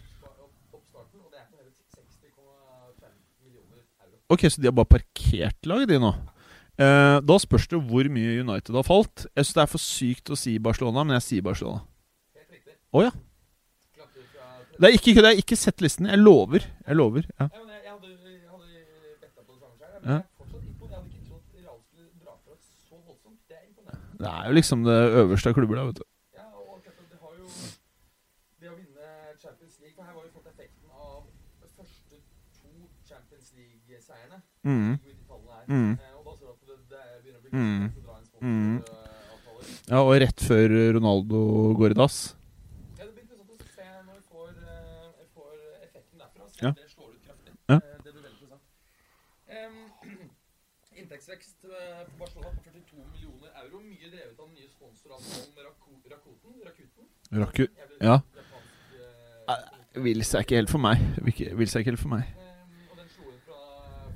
oppstarten, 0.75 1.23
og 1.23 1.29
det 1.31 1.39
er 1.39 1.47
på 1.47 1.61
hele 1.61 1.71
60,5 1.71 3.13
millioner 3.45 3.85
euro. 4.03 4.19
Ok, 4.35 4.49
så 4.51 4.59
de 4.59 4.67
har 4.67 4.75
bare 4.75 4.95
parkert 4.97 5.71
laget, 5.71 5.95
de 5.95 6.03
nå? 6.03 6.17
Eh, 6.77 7.19
da 7.25 7.37
spørs 7.41 7.65
det 7.71 7.79
hvor 7.89 8.09
mye 8.13 8.39
United 8.43 8.75
har 8.77 8.85
falt. 8.85 9.25
Jeg 9.33 9.47
syns 9.47 9.55
det 9.57 9.63
er 9.63 9.71
for 9.71 9.81
sykt 9.81 10.29
å 10.29 10.37
si 10.37 10.57
Barcelona, 10.61 11.03
men 11.07 11.17
jeg 11.17 11.25
sier 11.27 11.45
Barcelona. 11.45 11.81
Å 12.93 12.99
oh, 13.01 13.03
ja. 13.03 13.11
Det 14.77 14.85
er 14.91 14.93
ikke 14.95 15.15
jeg 15.15 15.25
har 15.25 15.39
ikke 15.41 15.57
sett 15.57 15.81
listen. 15.81 16.05
Jeg 16.05 16.21
lover. 16.21 16.61
Jeg 16.85 16.95
lover. 16.97 17.25
Ja. 17.39 17.47
Ja, 17.49 17.63
jeg, 17.65 17.81
jeg 17.83 17.93
hadde, 17.95 18.09
jeg 18.29 18.49
hadde 18.51 18.67
betta 19.23 19.41
på 19.41 19.55
det 19.55 19.61
samme 19.63 19.77
selv, 19.81 20.03
men 20.05 20.11
Ja. 20.13 20.17
er. 20.17 20.25
Det 23.87 23.95
er. 23.95 23.97
Det 24.17 24.29
er 24.33 24.47
jo 24.47 24.53
liksom 24.57 24.83
det 24.83 24.97
øverste 25.21 25.49
av 25.49 25.53
klubber, 25.53 25.75
da, 25.77 25.83
vet 25.89 25.99
du. 25.99 26.05
Ja, 26.37 26.45
og 26.57 26.81
det 26.85 27.17
har 27.21 27.33
jo 27.37 27.45
Det 28.61 28.69
å 28.69 28.75
vinne 28.77 29.09
Champions 29.41 29.75
League 29.81 29.93
For 29.95 30.03
her 30.03 30.13
var 30.13 30.23
vi 30.25 30.31
fått 30.33 30.47
effekten 30.49 30.89
av 30.93 31.25
de 31.61 31.67
første 31.77 32.15
to 32.57 32.69
Champions 33.09 33.53
League-seierne. 33.57 34.41
Mm. 34.63 34.97
Er. 34.97 35.65
Mm. 35.67 35.91
Eh, 35.91 36.13
og 36.17 36.25
da 36.25 36.31
ser 36.37 36.45
du 36.45 36.51
at 36.53 36.61
det, 36.65 36.73
det 36.89 37.03
begynner 37.21 37.36
å 37.36 37.36
bli 37.36 37.36
Mm. 37.51 37.83
en 37.83 37.93
Mm. 38.41 38.83
Ja, 39.89 40.01
og 40.03 40.13
rett 40.21 40.39
før 40.43 40.69
Ronaldo 40.97 41.73
går 41.79 41.91
i 41.91 41.97
dass. 41.97 42.35
Ja, 42.97 43.05
det 43.05 43.13
blir 43.15 43.23
interessant 43.23 43.49
å 43.49 43.69
se 43.75 43.87
når 44.05 44.13
vi 44.13 44.23
får, 44.29 44.49
eh, 44.61 45.25
får 45.33 45.53
effekten 45.87 46.19
derfra. 46.21 46.49
Se 46.49 46.65
Ja. 46.65 46.71
det 46.71 46.89
slår 46.91 47.09
ut 47.15 47.23
kraftig. 47.25 47.53
Ja. 47.69 47.75
Eh, 47.75 47.97
det 48.03 48.13
blir 48.13 48.21
veldig 48.21 48.37
interessant. 48.37 48.61
Em, 49.47 49.75
inntektsvekst 51.01 51.65
eh, 51.65 52.03
på 52.11 52.17
Barcelona 52.19 52.49
på 52.57 52.61
42 52.67 53.05
millioner 53.13 53.49
euro. 53.63 53.79
Mye 53.79 54.09
drevet 54.11 54.39
av 54.39 54.45
den 54.47 54.55
nye 54.55 54.69
sponsoravtalen 54.69 55.55
med 55.55 55.63
Raku- 55.65 56.09
Rakuten. 56.11 56.51
Rakuten. 56.65 57.05
Raku- 57.31 57.73
ja. 58.01 58.19
Vil 59.97 60.21
seg 60.23 60.43
ikke 60.45 60.59
helt 60.59 60.69
for 60.69 60.77
meg. 60.83 60.99
Vil 61.23 61.67
seg 61.67 61.81
ikke 61.81 61.91
helt 61.95 61.99
for 62.03 62.11
meg. 62.13 62.27
Em, 62.37 62.89
og 62.91 62.97
den 62.99 63.07
slo 63.09 63.31
inn 63.31 63.39
fra 63.47 63.57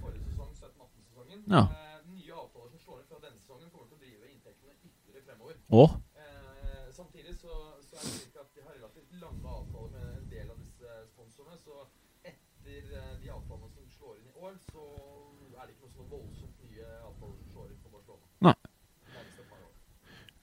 forrige 0.01 0.25
sesong, 0.29 0.51
17-18-sesongen. 0.53 1.41
Ja. 1.49 1.63
Eh, 1.65 2.01
nye 2.11 2.33
avtaler 2.37 2.69
som 2.69 2.79
slår 2.85 2.99
inn 3.01 3.07
fra 3.09 3.19
denne 3.23 3.39
sesongen, 3.41 3.69
kommer 3.73 3.87
til 3.89 3.97
å 3.97 4.01
drive 4.03 4.29
inntektene 4.29 4.75
ytterligere 4.85 5.23
fremover. 5.25 5.55
Å? 5.71 5.83
Eh, 6.19 6.87
samtidig 6.95 7.35
så, 7.39 7.51
så 7.87 7.95
er 7.95 8.03
det 8.03 8.13
slik 8.17 8.39
at 8.41 8.49
de 8.55 8.63
har 8.65 8.75
relativt 8.75 9.13
lange 9.21 9.53
avtaler 9.55 9.91
med 9.95 10.07
en 10.17 10.29
del 10.33 10.49
av 10.51 10.57
disse 10.59 10.97
sponsorene. 11.13 11.55
Så 11.63 11.85
etter 12.27 12.81
eh, 12.97 13.13
de 13.23 13.31
avtalene 13.31 13.71
som 13.71 13.87
slår 13.95 14.17
inn 14.19 14.27
i 14.27 14.35
år, 14.41 14.57
så 14.71 14.83
er 15.55 15.69
det 15.69 15.75
ikke 15.75 15.87
noe 15.87 15.95
sånn 15.95 16.11
voldsomt 16.11 16.65
nye 16.67 16.89
avtaler 17.07 17.37
som 17.37 17.53
slår 17.55 17.69
inn 17.71 17.79
på 17.85 17.93
Barcelona. 17.95 18.25
Nei. 18.49 18.55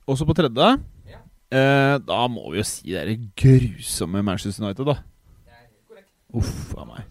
Også 0.08 0.24
på 0.24 0.38
tredje. 0.38 0.70
Ja, 1.12 1.20
Eh, 1.48 1.94
da 2.04 2.26
må 2.28 2.50
vi 2.52 2.58
jo 2.60 2.64
si 2.68 2.90
det 2.92 3.00
er 3.00 3.20
grusomme 3.40 4.20
Manchester 4.20 4.66
United, 4.66 4.84
da. 4.84 4.98
det 5.46 5.54
er 5.54 5.62
helt 5.62 5.86
korrekt. 5.88 6.10
Uff 6.36 6.74
a 6.76 6.84
meg. 6.84 7.06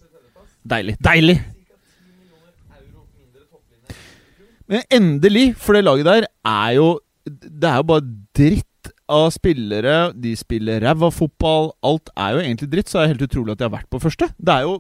Deilig. 0.62 0.94
Deilig! 1.02 1.38
Cirka 1.42 1.80
10 1.80 2.12
millioner 2.20 2.52
euro 2.78 3.06
mindre 3.18 3.48
topplinje 3.48 3.96
enn 3.96 4.28
i 4.28 4.36
fjor. 4.36 4.52
Men 4.70 4.86
endelig, 4.94 5.46
for 5.58 5.74
det 5.74 5.82
laget 5.88 6.06
der 6.06 6.28
er 6.52 6.76
jo 6.78 6.86
Det 7.30 7.68
er 7.70 7.78
jo 7.80 7.86
bare 7.92 8.06
dritt 8.38 8.92
av 9.12 9.30
spillere. 9.36 9.96
De 10.16 10.36
spiller 10.40 10.82
ræva 10.84 11.10
fotball. 11.14 11.72
Alt 11.86 12.10
er 12.16 12.36
jo 12.36 12.40
egentlig 12.44 12.70
dritt, 12.72 12.90
så 12.92 13.00
er 13.00 13.08
det 13.08 13.14
helt 13.16 13.26
utrolig 13.30 13.52
at 13.56 13.60
de 13.62 13.68
har 13.68 13.76
vært 13.78 13.90
på 13.92 14.02
første. 14.04 14.30
Det 14.38 14.54
er 14.54 14.62
jo 14.68 14.74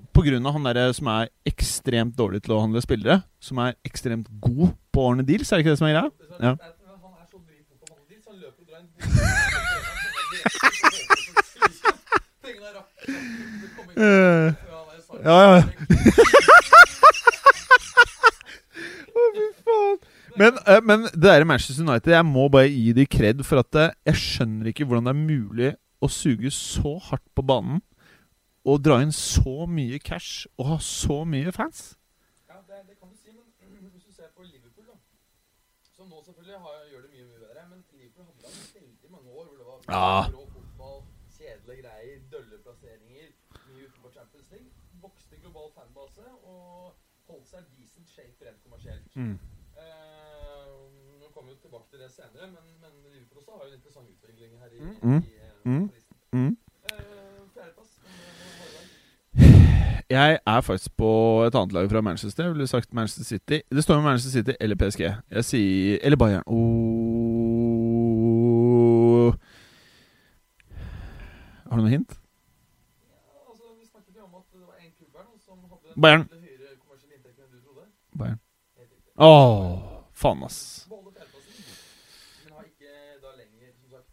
av 0.47 0.53
han 0.55 0.67
derre 0.67 0.93
som 0.95 1.07
er 1.11 1.29
ekstremt 1.47 2.15
dårlig 2.17 2.43
til 2.43 2.53
å 2.55 2.61
handle 2.63 2.81
spillere, 2.83 3.21
som 3.39 3.57
er 3.63 3.75
ekstremt 3.87 4.27
god 4.43 4.75
på 4.91 4.99
å 5.01 5.07
ordne 5.11 5.25
deals, 5.27 5.51
er 5.51 5.57
det 5.57 5.65
ikke 5.65 5.75
det 5.75 5.81
som 5.81 5.87
er 5.87 5.95
greia? 5.95 6.11
Ja. 6.39 6.55
Han 6.57 7.13
er 7.17 7.25
så 7.31 7.37
dritgod 7.39 7.77
på 7.79 7.85
handel, 7.93 8.17
så 8.23 8.29
han 8.31 8.39
løper 8.41 8.61
og 8.61 8.67
drar 8.67 8.79
en 8.79 8.87
Eh. 13.97 14.53
Ja, 15.25 15.37
ja. 15.41 15.57
Å, 19.17 19.21
fy 19.33 19.47
faen. 19.65 19.97
Men, 20.37 20.57
eh, 20.69 20.81
men 20.85 21.05
det 21.09 21.21
der 21.23 21.41
i 21.41 21.47
Manchester 21.49 21.83
United 21.87 22.13
Jeg 22.13 22.25
må 22.25 22.47
bare 22.53 22.69
gi 22.69 22.91
de 22.93 23.05
kred 23.09 23.43
for 23.47 23.59
at 23.63 23.75
eh, 23.81 23.93
jeg 24.11 24.19
skjønner 24.21 24.69
ikke 24.71 24.85
hvordan 24.85 25.07
det 25.09 25.13
er 25.15 25.21
mulig 25.21 25.69
å 26.01 26.09
suge 26.13 26.51
så 26.53 26.97
hardt 27.09 27.25
på 27.35 27.41
banen 27.41 27.79
og 28.67 28.81
dra 28.83 28.97
inn 29.01 29.13
så 29.15 29.63
mye 29.71 29.97
cash 30.03 30.45
og 30.59 30.65
ha 30.73 30.77
så 30.83 31.21
mye 31.25 31.51
fans. 31.55 31.95
Ja, 32.51 32.57
det, 32.67 32.81
det 32.89 32.97
kan 32.99 33.09
du 33.09 33.15
si, 33.17 33.31
men 33.31 33.47
hvis 33.95 34.03
du 34.05 34.11
ser 34.13 34.27
på 34.35 34.43
Liverpool, 34.43 34.85
da, 34.91 34.97
som 35.95 36.09
nå 36.11 36.19
selvfølgelig 36.25 36.59
har, 36.65 36.81
gjør 36.91 37.05
det 37.07 37.11
mye 37.15 37.27
mye 37.31 37.39
bedre. 37.45 37.63
Men 37.71 37.79
Liverpool 37.95 38.27
hadde 38.27 38.43
da 38.43 38.51
veldig 38.75 39.13
mange 39.15 39.29
år 39.39 39.45
hvor 39.47 39.57
det 39.61 39.67
var 39.71 39.77
Ja. 39.95 40.11
rå 40.35 40.43
fotball, 40.53 40.99
kjedelige 41.37 41.81
greier, 41.85 42.19
dølle 42.33 42.59
plasseringer, 42.65 43.31
mye 43.71 43.87
utenfor 43.87 44.11
Champions 44.17 44.51
League. 44.51 44.69
Vokste 45.01 45.39
global 45.41 45.71
fanbase 45.77 46.27
og 46.43 46.91
holdt 47.31 47.47
seg 47.53 47.65
decent 47.79 48.09
shape 48.11 48.45
rent 48.49 48.59
kommersielt. 48.67 49.07
Mm. 49.15 49.37
Eh, 49.79 50.06
jo 51.49 51.55
tilbake 51.61 51.87
til 51.91 51.99
det 52.03 52.11
senere, 52.11 52.45
men, 52.55 52.65
men 52.81 52.91
Liverpool 53.13 53.37
også 53.41 53.51
har 53.51 53.61
jo 53.65 53.69
en 53.71 53.77
interessant 53.79 54.07
utvikling 54.15 54.51
her 54.61 54.69
i, 54.73 54.79
Mm. 55.01 55.17
i 55.17 55.31
eh, 55.37 55.51
Mm. 55.65 55.89
Mm. 56.33 56.57
Eh. 56.91 57.03
Jeg 60.09 60.39
er 60.47 60.61
faktisk 60.61 60.91
på 60.97 61.43
et 61.43 61.55
annet 61.55 61.73
lag 61.73 61.89
fra 61.91 62.01
Manchester. 62.01 62.43
Jeg 62.43 62.53
ville 62.53 62.67
sagt 62.67 62.93
Manchester 62.93 63.23
City. 63.23 63.59
Det 63.75 63.83
står 63.83 63.95
med 63.95 64.03
Manchester 64.03 64.31
City 64.31 64.51
eller 64.59 64.75
PSG. 64.75 64.99
Jeg 65.31 65.45
sier 65.45 65.97
Eller 66.01 66.17
Bayern. 66.17 66.43
Oh. 66.47 67.73
Har 71.69 71.75
du 71.77 71.81
noe 71.83 71.89
hint? 71.91 72.11
Ja, 72.15 72.17
altså, 73.51 73.63
vi 73.79 73.85
snakket 73.91 74.15
jo 74.17 74.23
om 74.23 74.35
at 74.39 74.45
det 74.53 74.61
var 74.67 74.75
en 74.79 74.91
klubb 74.97 75.13
her 75.17 75.25
som 75.45 75.57
hadde 75.71 76.01
Bayern. 76.01 76.23
høyere 76.31 76.75
kommersielle 76.79 77.15
inntekter 77.17 77.43
enn 77.43 77.51
du 77.51 77.59
trodde. 77.65 77.83
Bayern. 78.19 78.39
Å, 79.17 79.27
oh, 79.27 79.27
Åh, 79.27 80.05
faen, 80.13 80.43
ass. 80.47 80.59
Beholder 80.89 81.11
fjerdeplassen, 81.11 81.53
men 82.45 82.51
har 82.55 82.63
ikke 82.71 82.91
da 83.25 83.29
lenger, 83.41 83.67
som 83.81 83.87
sagt, 83.97 84.09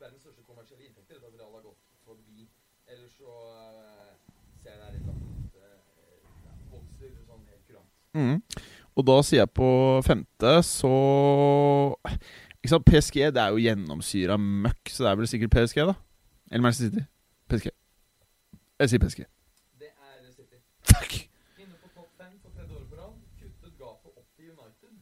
verdens 0.00 0.22
største 0.24 0.42
kommersielle 0.48 0.84
inntekter. 0.88 1.16
Da 1.20 1.28
Real 1.34 1.52
har 1.58 1.62
gått 1.68 1.82
forbi. 2.08 2.48
Ellers 2.88 3.12
så 3.20 3.30
eh, 3.52 4.12
ser 4.62 4.70
jeg 4.72 4.78
det 4.80 4.86
er 4.88 4.94
litt 4.96 5.06
lagt 5.10 5.22
uh, 5.60 5.78
vokser 6.72 7.10
sånn 7.28 7.44
helt 7.50 7.64
kurant. 7.68 7.90
Mm. 8.16 8.40
Og 8.96 9.04
da 9.04 9.16
sier 9.26 9.42
jeg 9.42 9.52
på 9.52 9.68
femte, 10.06 10.52
så 10.64 10.92
Ikke 12.62 12.72
sant, 12.72 12.86
PSG 12.88 13.18
det 13.36 13.42
er 13.42 13.52
jo 13.52 13.60
gjennomsyra 13.62 14.38
møkk, 14.40 14.90
så 14.90 15.04
det 15.04 15.10
er 15.10 15.18
vel 15.20 15.28
sikkert 15.30 15.52
PSG, 15.54 15.82
da. 15.86 15.94
Eller 16.50 16.64
Manchester 16.64 16.88
City. 16.88 17.04
PSG. 17.50 17.68
Jeg 18.80 18.90
sier 18.90 19.02
PSG. 19.04 19.20
Det 19.82 19.90
er 19.92 20.32
City. 20.32 20.58
Fuck! 20.88 21.12
Inne 21.62 21.76
på 21.82 21.92
topp 21.92 22.08
fem 22.18 22.32
for 22.42 22.50
tredje 22.56 22.72
året 22.74 22.88
på 22.90 22.96
rad. 22.98 23.12
Kuttet 23.42 23.76
gapet 23.78 24.10
opp 24.18 24.28
til 24.34 24.50
United, 24.56 24.96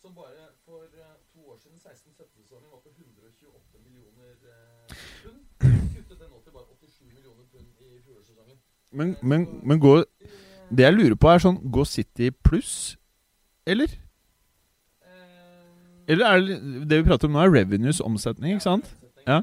som 0.00 0.14
bare 0.16 0.46
for 0.64 0.86
eh, 0.86 1.12
to 1.34 1.40
år 1.50 1.58
siden, 1.60 1.76
16-17-sesongen, 1.82 2.70
var 2.72 2.80
på 2.86 2.94
128 2.94 3.84
millioner 3.84 4.32
eh, 4.54 4.96
pund. 5.24 5.42
Kuttet 5.96 6.16
det 6.22 6.30
nå 6.30 6.40
til 6.46 6.56
bare 6.56 6.66
87 6.70 7.12
millioner 7.18 7.44
pund 7.52 7.68
i 7.84 8.00
fjorårssesongen. 8.06 8.56
Men, 8.98 9.16
men, 9.30 9.40
men 9.68 9.80
går 9.80 10.06
Det 10.74 10.86
jeg 10.86 10.96
lurer 10.96 11.16
på, 11.20 11.30
er 11.30 11.42
sånn 11.42 11.60
Går 11.74 11.86
City 11.86 12.30
pluss, 12.44 12.96
eller? 13.68 13.92
Eh, 15.04 16.12
Eller 16.12 16.26
er 16.26 16.44
det 16.44 16.58
det 16.90 17.00
vi 17.00 17.08
prater 17.08 17.30
om 17.30 17.36
nå, 17.36 17.44
er 17.44 17.54
revenues, 17.54 18.02
omsetning, 18.04 18.56
ikke 18.56 18.66
sant? 18.66 18.90
Ja. 19.28 19.42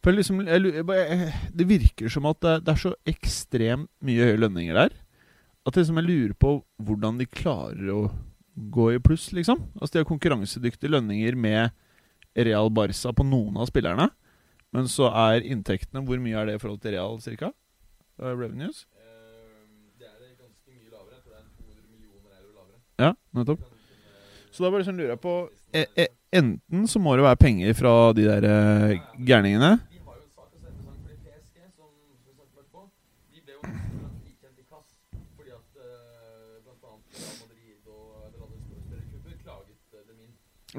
For 0.00 0.16
liksom, 0.16 0.40
Det 0.46 1.66
virker 1.68 2.08
som 2.08 2.28
at 2.30 2.40
det, 2.40 2.72
er 2.72 2.80
så 2.80 2.94
ekstremt 3.08 3.90
mye 4.00 4.30
høye 4.30 4.40
lønninger 4.40 4.78
der. 4.78 4.94
At 5.66 5.76
liksom 5.76 6.00
jeg 6.00 6.08
lurer 6.08 6.36
på 6.40 6.54
hvordan 6.80 7.18
de 7.20 7.26
klarer 7.28 7.90
å 7.92 8.00
gå 8.56 8.86
i 8.94 9.02
pluss, 9.02 9.28
liksom. 9.36 9.60
Altså 9.76 9.92
De 9.92 10.00
har 10.00 10.08
konkurransedyktige 10.08 10.92
lønninger 10.92 11.36
med 11.36 11.76
Real 12.36 12.70
Barca 12.72 13.12
på 13.12 13.26
noen 13.26 13.58
av 13.60 13.68
spillerne. 13.68 14.08
Men 14.72 14.86
så 14.86 15.10
er 15.10 15.42
inntektene 15.42 16.04
Hvor 16.06 16.20
mye 16.22 16.38
er 16.38 16.46
det 16.46 16.54
i 16.56 16.62
forhold 16.62 16.80
til 16.80 16.94
Real, 16.94 17.20
cirka? 17.20 17.50
Uh, 18.20 18.32
revenues? 18.36 18.86
Eh, 18.94 19.64
det 19.98 20.06
er 20.06 20.34
ganske 20.38 20.70
mye 20.70 20.90
lavere. 20.92 21.16
Jeg 21.16 21.22
tror 21.24 21.34
det 21.34 21.40
er 21.40 21.48
200 21.58 21.88
millioner 21.90 22.36
euro 22.38 22.52
lavere. 22.54 22.80
Ja, 23.00 23.14
nettopp. 23.36 23.62
Så 24.50 24.64
da 24.64 24.70
bare 24.72 24.84
sånn 24.84 24.98
lurer 24.98 25.14
jeg 25.14 25.22
på 25.22 25.36
e 25.72 25.86
e 25.96 26.08
Enten 26.30 26.84
så 26.86 27.00
må 27.02 27.16
det 27.18 27.24
være 27.26 27.40
penger 27.42 27.72
fra 27.74 27.92
de 28.14 28.22
der 28.22 28.44
eh, 28.46 29.00
gærningene. 29.26 29.72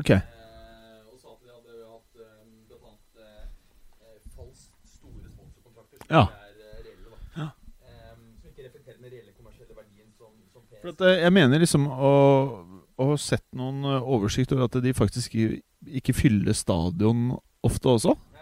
Ok. 0.02 0.10
Eh, 0.10 0.22
og 1.12 1.18
sa 1.20 1.34
at 1.36 1.42
de 1.44 1.50
hadde 1.52 1.74
hatt 1.84 2.14
um, 2.24 2.52
bl.a. 2.70 2.92
Uh, 3.20 4.16
falskt 4.34 4.72
store 4.88 5.28
sponsorkontrakter 5.34 6.00
Ja. 6.08 6.22
ikke 6.24 6.40
er 6.48 6.56
eh, 6.64 6.78
reelle. 6.86 7.08
da. 7.12 7.18
Ja. 7.42 7.48
Em, 7.92 8.22
som 8.40 8.50
ikke 8.50 8.64
reflekterer 8.70 8.98
den 9.02 9.12
reelle 9.12 9.34
kommersielle 9.36 9.76
verdien 9.76 10.10
som, 10.16 10.32
som 10.54 10.62
PSG 10.71 10.71
For 10.71 10.71
at, 10.71 10.71
eh, 10.71 10.71
jeg 10.84 11.34
mener 11.34 11.60
liksom 11.62 11.88
å, 11.92 12.12
å 12.98 13.08
ha 13.12 13.18
sett 13.22 13.46
noen 13.58 13.84
eh, 13.86 14.02
oversikt 14.16 14.52
over 14.56 14.66
at 14.68 14.80
de 14.84 14.94
faktisk 14.98 15.36
ikke, 15.36 15.62
ikke 16.02 16.14
fyller 16.18 16.54
stadion 16.58 17.32
ofte 17.66 17.90
også. 17.98 18.16
Eh, 18.18 18.42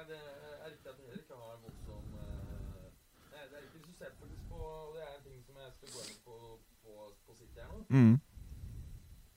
Mm. 7.89 8.19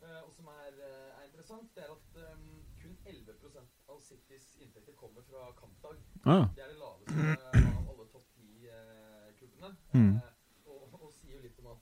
eh, 0.02 0.20
og 0.26 0.32
som 0.36 0.46
er, 0.46 0.72
eh, 0.76 1.20
er 1.20 1.24
interessant, 1.24 1.68
det 1.74 1.84
er 1.84 1.90
at 1.92 2.16
eh, 2.20 2.36
kun 2.82 2.96
11% 3.06 3.68
av 3.88 4.00
Citys 4.00 4.46
inntekter 4.60 4.92
kommer 4.94 5.22
fra 5.30 5.52
kampdag. 5.56 5.96
Ah, 6.26 6.44
Det 6.54 6.62
er 6.64 6.68
det 6.68 6.78
laveste 6.78 7.20
av 7.48 7.88
alle 7.90 8.06
topp 8.12 8.26
ti-klubbene. 8.36 9.70
Mm. 9.94 10.20
og, 10.66 11.00
og 11.00 11.12
sier 11.16 11.36
jo 11.36 11.42
litt 11.46 11.58
om 11.64 11.66
at 11.72 11.80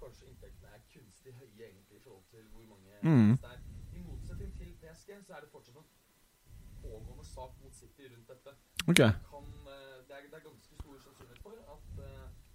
kanskje 0.00 0.28
inntektene 0.28 0.68
er 0.76 0.82
kunstig 0.92 1.32
høye 1.40 1.64
egentlig 1.70 1.96
i 1.96 2.04
forhold 2.04 2.26
til 2.30 2.44
hvor 2.52 2.66
mange 2.68 2.89
Mm. 3.02 3.32
er. 3.52 3.58
I 3.96 4.00
motsetning 4.08 4.50
til 4.58 4.70
PSG 4.82 5.08
så 5.26 5.32
er 5.36 5.40
det 5.44 5.50
fortsatt 5.52 5.76
en 5.76 5.88
pågående 6.82 7.24
sak 7.24 7.50
mot 7.62 7.74
City 7.74 8.02
rundt 8.12 8.28
dette 8.28 8.50
ok. 8.90 8.96
kan, 8.96 9.44
det, 10.08 10.14
er, 10.16 10.22
det 10.30 10.36
er 10.36 10.44
ganske 10.48 10.74
stor 10.80 10.96
sannsynlighet 11.04 11.40
for 11.42 11.52
at 11.74 11.84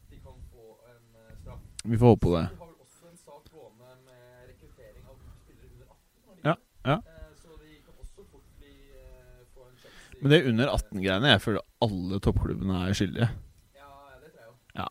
de 0.09 0.15
kan 0.25 0.37
få 0.51 0.65
en 0.91 1.05
straff. 1.41 1.61
Vi 1.85 1.97
får 1.97 2.07
håpe 2.13 2.23
på 2.27 2.33
det. 2.37 2.43
De 2.51 2.57
har 2.61 2.67
vel 2.71 2.79
også 2.85 3.09
en 3.11 3.17
sak 3.17 3.43
gående 3.53 3.89
med 4.05 4.21
rekruttering 4.49 5.03
av 5.09 5.17
spillere 5.41 5.69
under 5.73 5.87
18. 5.87 6.45
Ja, 6.49 6.55
ja. 6.91 6.97
Eh, 6.97 7.33
Så 7.41 7.49
de 7.61 7.71
kan 7.85 7.93
også 8.03 8.23
fort 8.31 8.47
bli, 8.59 8.73
eh, 9.01 9.41
få 9.53 9.65
en 9.69 9.75
sjanse 9.81 10.21
Men 10.21 10.31
det 10.31 10.39
under 10.49 10.67
18-greiene 10.77 11.27
Jeg 11.33 11.41
føler 11.41 11.61
alle 11.81 12.19
toppklubbene 12.19 12.79
er 12.89 12.93
skyldige. 12.97 13.29
Ja, 13.75 13.91
det 14.23 14.31
tror 14.31 14.41
jeg 14.41 14.49
jo. 14.49 14.55
Ja. 14.81 14.87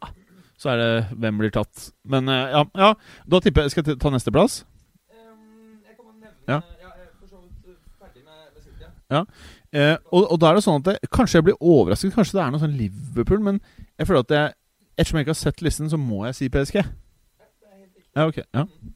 Så 0.56 0.70
er 0.70 0.76
det 0.80 1.18
hvem 1.18 1.38
blir 1.38 1.50
tatt. 1.50 1.90
Men 2.04 2.28
eh, 2.28 2.46
ja, 2.54 2.62
ja. 2.78 2.92
Da 3.26 3.40
tipper 3.40 3.62
jeg 3.66 3.70
Skal 3.74 3.84
jeg 3.90 3.98
ta 4.00 4.10
nesteplass? 4.14 4.62
Ehm, 5.10 5.82
jeg 5.84 5.96
kan 5.96 6.04
bare 6.06 6.18
nevne 6.20 6.46
Ja. 6.48 6.60
ja. 6.60 6.60
jeg 6.80 7.06
er 7.06 7.10
for 7.18 7.26
så 7.26 7.40
vidt 7.42 7.66
eh, 7.74 7.80
ferdig 7.98 8.22
med, 8.24 8.38
med 8.54 8.62
City. 8.62 8.84
Ja. 9.10 9.24
Eh, 9.72 9.96
og, 10.12 10.26
og 10.32 10.40
da 10.40 10.50
er 10.50 10.58
det 10.58 10.64
sånn 10.64 10.80
at 10.80 10.88
det, 10.88 11.10
Kanskje 11.12 11.40
jeg 11.40 11.46
blir 11.48 11.60
overrasket. 11.60 12.14
Kanskje 12.14 12.38
det 12.38 12.44
er 12.44 12.52
noe 12.54 12.62
sånn 12.62 12.76
Liverpool. 12.78 13.42
Men 13.44 13.60
jeg 13.98 14.08
føler 14.08 14.24
at 14.24 14.34
jeg, 14.36 14.54
ettersom 14.96 15.18
jeg 15.18 15.26
ikke 15.26 15.34
har 15.34 15.40
sett 15.42 15.64
listen, 15.66 15.90
så 15.92 16.00
må 16.00 16.24
jeg 16.28 16.38
si 16.38 16.50
PSG. 16.54 16.80
Ja, 16.80 17.48
det 17.48 17.70
er 17.70 17.78
helt 17.80 17.96
riktig. 17.98 18.10
Ja, 18.16 18.26
ok. 18.30 18.38
Ja. 18.44 18.64
Mm. 18.64 18.94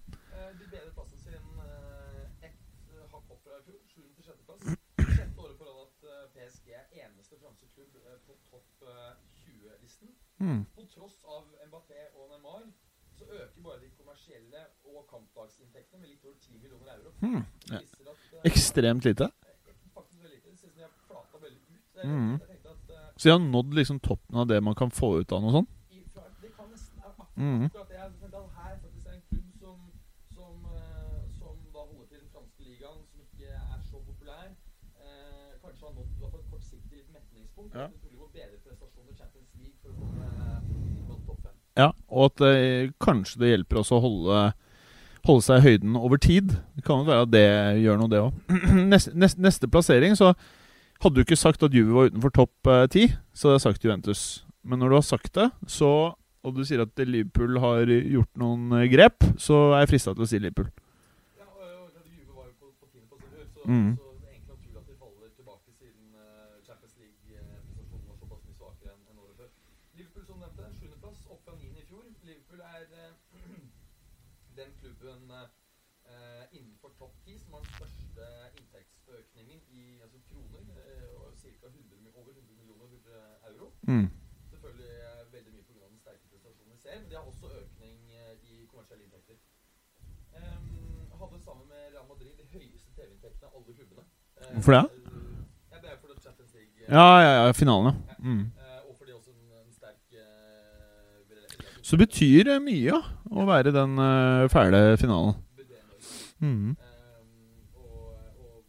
De 0.59 0.71
bedret 0.73 0.95
plassen 0.97 1.23
sin 1.25 1.35
ett 2.47 2.57
hakk 3.13 3.33
opp 3.35 3.41
fra 3.45 3.61
i 3.61 3.65
fjor, 3.67 3.81
7. 3.85 4.03
til 4.17 4.25
6. 4.31 4.43
plass. 4.49 4.65
Sjette 5.15 5.45
året 5.45 5.57
på 5.61 5.69
rad 5.69 5.85
at 5.85 6.35
PSG 6.37 6.69
eneste 7.05 7.41
franske 7.43 7.67
klubb 7.75 7.93
på 8.27 8.39
topp 8.51 8.91
20-listen. 9.45 10.15
På 10.77 10.87
tross 10.95 11.19
av 11.27 11.45
Mbappé 11.69 12.07
og 12.15 12.31
Neymar, 12.33 12.69
så 13.19 13.25
øker 13.27 13.63
bare 13.67 13.81
de 13.83 13.91
kommersielle 13.99 14.61
og 14.95 15.07
kampdagsinntektene 15.11 16.01
med 16.03 16.09
litt 16.13 16.25
over 16.25 16.39
10 16.39 16.63
millioner 16.63 16.95
euro. 16.95 17.11
Mm. 17.21 17.43
Ja. 17.73 17.81
Ekstremt 18.47 19.05
lite. 19.05 19.27
faktisk 19.95 20.23
veldig 20.23 20.37
lite. 20.37 20.51
Det 20.51 20.59
ser 20.59 20.69
ut 20.69 20.73
som 20.73 20.79
de 20.79 20.83
har 20.87 20.95
flata 21.09 21.37
veldig 21.47 21.61
ut. 21.61 21.69
Jeg, 21.69 21.88
Mm. 22.05 22.35
eh, 22.35 22.97
Så 23.17 23.25
de 23.29 23.31
har 23.33 23.39
nådd 23.43 23.75
liksom 23.75 23.99
toppen 24.01 24.37
av 24.37 24.47
det 24.47 24.61
man 24.63 24.75
kan 24.75 24.91
få 24.91 25.21
ut 25.21 25.33
av 25.33 25.43
noe 25.43 25.53
sånt. 25.53 25.69
i, 25.91 25.99
det 26.43 26.51
kan 26.57 26.67
nesten 26.71 26.95
være 27.01 27.11
akkurat 27.11 27.37
Mhm. 27.37 27.63
det. 27.69 27.97
Jeg 27.99 28.11
følte 28.21 28.37
at 28.37 28.51
her 28.59 28.75
faktisk 28.83 29.07
er 29.09 29.15
en 29.15 29.23
klubb 29.31 29.49
som, 29.61 29.77
som, 30.35 30.55
eh, 30.77 31.21
som 31.39 31.55
da 31.75 31.81
holder 31.91 32.07
til 32.11 32.19
den 32.23 32.31
franske 32.35 32.61
ligaen, 32.69 33.01
som 33.11 33.19
ikke 33.27 33.49
er 33.51 33.81
så 33.91 33.97
populær. 34.09 34.47
Eh, 35.03 35.51
kanskje 35.63 35.83
har 35.87 35.95
nådd 35.99 36.11
i 36.15 36.19
hvert 36.23 36.47
kortsiktig 36.53 36.95
litt 37.01 37.11
metningspunkt. 37.17 37.75
Ja. 37.75 37.81
Ja. 37.81 37.89
Trolig 38.03 38.19
må 38.23 38.27
bedre 38.33 38.59
prestasjoner 38.67 39.15
Champions 39.19 39.51
League 39.59 39.77
for 39.83 39.91
å 39.91 39.97
komme 39.99 41.27
topp 41.27 41.39
fem. 41.43 41.55
Ja, 41.77 41.91
Og 42.11 42.25
at 42.31 42.41
eh, 42.47 42.91
kanskje 43.01 43.39
det 43.43 43.49
hjelper 43.53 43.77
også 43.83 43.99
å 43.99 44.05
holde, 44.07 44.39
holde 45.27 45.43
seg 45.43 45.59
i 45.59 45.67
høyden 45.69 45.97
over 45.97 46.17
tid. 46.17 46.49
Det 46.77 46.85
kan 46.85 47.03
jo 47.03 47.11
være 47.11 47.23
at 47.27 47.31
det 47.35 47.47
gjør 47.85 47.99
noe, 47.99 48.09
det 48.09 48.23
òg. 48.23 48.33
neste, 48.95 49.13
neste, 49.15 49.41
neste 49.41 49.69
plassering 49.69 50.15
så 50.17 50.35
hadde 51.03 51.15
du 51.19 51.23
ikke 51.25 51.39
sagt 51.39 51.63
at 51.63 51.75
Juve 51.75 51.95
var 51.95 52.09
utenfor 52.11 52.33
topp 52.35 52.71
eh, 52.73 52.87
ti, 52.91 53.05
så 53.33 53.49
hadde 53.51 53.59
jeg 53.61 53.67
sagt 53.69 53.85
Juventus. 53.87 54.23
Men 54.63 54.81
når 54.83 54.89
du 54.93 54.97
har 54.99 55.07
sagt 55.07 55.33
det, 55.39 55.51
så 55.71 55.91
og 56.47 56.55
du 56.55 56.63
sier 56.65 56.81
at 56.85 57.01
Liverpool 57.03 57.59
har 57.61 57.91
gjort 57.91 58.31
noen 58.41 58.71
eh, 58.79 58.87
grep, 58.93 59.27
så 59.43 59.73
er 59.75 59.83
jeg 59.85 59.91
frista 59.95 60.15
til 60.15 60.25
å 60.25 60.29
si 60.31 60.39
Liverpool. 60.41 60.69
Ja, 61.37 61.47
og, 61.51 61.91
og, 61.91 62.05
Juve 62.15 62.37
var 62.39 62.47
jo 62.47 62.55
på, 62.63 62.71
på 62.79 62.87
på, 62.95 63.03
på, 63.11 63.19
i 63.19 63.31
fjor, 63.35 63.47
så, 63.55 63.65
Mhm. 63.69 63.91
så 63.99 64.07
det 64.23 64.29
er 64.29 64.33
egentlig 64.33 64.55
naturlig 64.55 64.79
at 64.81 64.87
de 64.89 64.97
faller 65.03 65.33
tilbake 65.39 65.75
siden 65.77 66.07
eh, 66.15 66.55
Champions 66.67 66.95
League-prestasjonen 67.03 68.07
var 68.09 68.19
såpass 68.23 68.43
mye 68.47 68.57
svakere 68.61 68.95
enn 68.95 69.03
enn 69.13 69.23
året 69.25 69.37
før. 69.43 69.51
Liverpool 69.99 70.25
som 70.31 70.41
nevnte, 70.45 70.71
sjuendeplass, 70.79 71.21
opp 71.35 71.43
fra 71.45 71.57
niende 71.59 71.83
i 71.83 71.89
fjor. 71.91 72.05
Liverpool 72.31 72.63
er 72.65 72.87
eh, 73.03 73.13
den 74.59 74.71
klubben 74.81 75.35
eh, 75.35 75.47
eh, 76.09 76.45
innenfor 76.57 76.95
topp 77.03 77.15
10 77.27 77.39
som 77.43 77.59
har 77.59 77.67
den 77.67 77.75
største 77.77 78.31
inntektsøkningen 78.63 79.61
i 79.75 79.85
altså 80.07 80.23
kroner, 80.31 80.65
eh, 80.87 81.13
og 81.19 81.35
ca. 81.43 81.67
over 82.19 82.33
100 82.33 82.57
millioner 82.63 82.89
eh, 83.19 83.53
euro. 83.53 83.69
Mm. 83.89 84.09
Selvfølgelig 84.53 84.91
veldig 85.35 85.53
mye 85.55 85.65
pga. 85.69 85.85
den 85.89 86.01
sterke 86.05 86.25
prestasjonen 86.33 86.73
vi 86.75 86.81
ser, 86.85 86.95
men 87.01 87.09
de 87.11 87.15
har 87.19 87.25
også 87.33 87.47
økning 87.63 87.97
eh, 88.21 88.35
i 88.51 88.67
kommersielle 88.71 89.05
inntekter. 89.07 89.37
Um, 90.39 90.79
hadde 91.21 91.45
sammen 91.49 91.67
med 91.73 91.83
Real 91.95 92.07
Madrid 92.13 92.35
de 92.41 92.47
høyeste 92.55 92.91
TV-inntektene 92.97 93.49
av 93.49 93.57
alle 93.59 93.73
klubbene. 93.79 94.05
Eh, 94.39 94.53
Hvorfor 94.55 94.73
det? 94.77 94.85
Ja, 95.73 95.77
det 95.83 95.89
er 95.93 95.97
det 96.13 96.23
Champions 96.27 96.53
League 96.55 96.75
eh, 96.83 96.95
Ja, 96.97 97.09
ja, 97.25 97.33
ja, 97.47 97.53
finalen, 97.53 97.95
ja. 98.09 98.15
Mm. 98.19 98.45
Og 98.89 98.95
fordi 98.99 99.13
også 99.19 99.31
en, 99.31 99.43
en 99.67 99.73
sterk 99.73 100.05
Så 101.83 101.97
betyr 101.97 102.59
mye 102.61 102.85
ja, 102.93 103.01
å 103.31 103.45
være 103.49 103.73
den 103.81 103.93
fæle 104.53 104.81
finalen. 105.01 105.35
Mm. 106.41 106.71
Ehm, 106.71 106.77
og, 107.75 108.15
og 108.39 108.65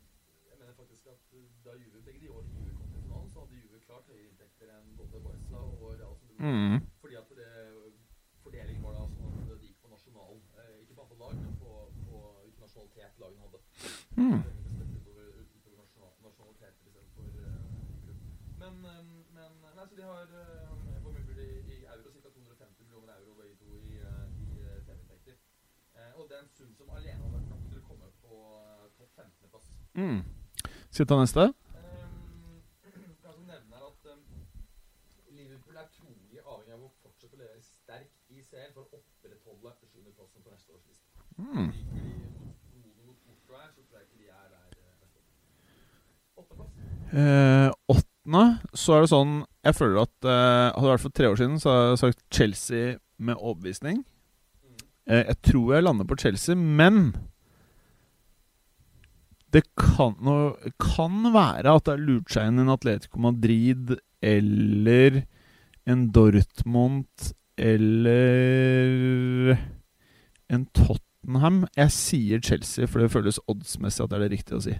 jeg 0.50 0.58
mener 0.58 0.74
faktisk 0.74 1.06
at 1.06 1.22
da 1.66 1.76
Juve, 1.78 2.02
begge 2.06 2.20
de 2.24 2.32
årene 2.34 2.64
Juve 2.66 2.74
kom 2.80 2.90
til 2.90 3.02
finalen, 3.04 3.30
så 3.30 3.44
hadde 3.44 3.60
Juve 3.62 3.82
klart 3.86 4.10
høyere 4.10 4.26
inntekter 4.32 4.72
enn 4.74 4.88
både 4.98 5.22
Barca 5.28 5.62
og 5.62 5.92
Real. 5.92 6.16
som 6.18 6.26
det 6.26 6.26
var. 6.26 6.29
Mm. 6.39 6.80
Fordi 7.04 7.19
at 7.19 7.34
det, 7.39 7.49
fordelingen 8.43 8.86
var 8.86 8.95
da 8.95 9.06
sånn 9.17 9.41
at 9.41 9.52
det 9.52 9.60
gikk 9.67 9.82
på 9.84 9.91
nasjonal, 9.91 10.39
eh, 10.63 10.75
ikke 10.84 10.95
på 10.95 11.06
antall 11.06 11.21
lag, 11.25 11.36
men 11.43 11.60
på, 11.63 11.75
på 12.08 12.23
hvilken 12.45 12.65
nasjonalitet 12.67 13.21
lagene 13.23 13.45
hadde. 13.47 13.62
Mm. 14.17 14.34
Uh. 14.39 14.60
Men, 18.60 18.86
eh, 18.86 19.04
men 19.36 19.75
nei, 19.75 19.86
så 19.88 19.95
de 19.95 20.04
har 20.04 20.32
eh, 20.36 20.71
hvor 21.04 21.13
mye 21.15 21.23
blir 21.28 21.38
det 21.39 21.45
i 21.73 21.86
euro? 21.93 22.12
Ca. 22.12 22.30
250 22.30 22.84
millioner 22.84 23.13
euro 23.13 23.36
begge 23.38 23.56
to 23.62 23.78
i, 23.78 23.95
eh, 24.04 24.25
i 24.43 24.60
eh, 24.62 24.82
TV-inntekter. 24.88 25.38
Eh, 25.95 26.12
og 26.19 26.30
det 26.30 26.38
er 26.38 26.43
en 26.43 26.52
sum 26.58 26.73
som 26.75 26.91
alene 26.97 27.21
hadde 27.21 27.38
vært 27.38 27.49
nok 27.54 27.63
til 27.69 27.80
å 27.80 27.86
komme 27.88 28.10
på 28.23 28.41
eh, 28.60 28.84
topp 28.97 29.21
15.-plass. 29.23 29.71
Mm. 29.95 30.21
Ta 31.12 31.19
neste? 31.21 31.45
Um, 31.80 32.60
kan 32.84 33.32
også 33.32 33.47
nevne 33.47 33.80
her 33.80 33.88
at 33.88 34.12
um, 34.12 34.23
Liverpool 35.39 35.80
er 35.80 35.91
trolig 35.95 36.43
avhengig 36.43 36.75
av 36.75 36.86
å 36.89 36.93
fortsette 36.99 37.39
å 37.39 37.41
levere 37.41 37.63
sterkt 37.63 38.34
i 38.36 38.43
CL 38.43 38.75
for 38.75 38.84
å 38.84 38.99
opprettholde 38.99 39.75
sjuendeplassen 39.80 40.43
på 40.43 40.54
neste 40.54 40.75
års 40.75 40.88
liste. 40.91 41.08
Mm. 41.15 41.15
Ryker 41.15 41.15
de 41.15 41.15
mot 41.15 41.15
Modo 41.15 41.15
mot 41.15 41.15
Porto 41.15 41.15
her, 41.15 41.15
så 41.15 41.15
tror 41.15 41.15
jeg 41.15 41.15
ikke 41.15 41.19
de 41.19 41.25
er 41.25 41.29
eh, 47.13 47.69
åttende 47.89 48.43
så 48.78 48.95
er 48.95 49.04
det 49.04 49.12
sånn 49.12 49.34
Jeg 49.65 49.78
føler 49.78 50.04
at 50.04 50.28
eh, 50.28 50.67
Hadde 50.75 50.91
vært 50.91 51.06
for 51.06 51.15
tre 51.15 51.32
år 51.32 51.39
siden, 51.39 51.58
så 51.62 51.71
hadde 51.73 51.89
jeg 51.89 52.02
sagt 52.04 52.21
Chelsea 52.34 52.97
med 53.19 53.39
overbevisning. 53.39 54.04
Eh, 55.10 55.25
jeg 55.25 55.38
tror 55.49 55.73
jeg 55.75 55.84
lander 55.84 56.08
på 56.08 56.19
Chelsea, 56.21 56.56
men 56.56 57.12
det 59.49 59.63
kan, 59.80 60.13
kan 60.78 61.17
være 61.34 61.73
at 61.73 61.88
det 61.88 61.95
har 61.95 62.06
lurt 62.06 62.30
seg 62.32 62.52
inn 62.52 62.62
en 62.62 62.71
Atletico 62.71 63.19
Madrid 63.23 63.95
eller 64.21 65.23
en 65.89 66.06
Dortmund 66.13 67.32
eller 67.58 69.56
en 70.54 70.65
Tottenham. 71.24 71.68
Jeg 71.76 71.92
sier 71.92 72.40
Chelsea, 72.42 72.86
for 72.88 73.00
det 73.04 73.12
føles 73.12 73.40
oddsmessig 73.48 74.04
at 74.04 74.10
det 74.12 74.18
er 74.18 74.24
det 74.24 74.32
riktige 74.32 74.58
å 74.60 74.64
si. 74.64 74.76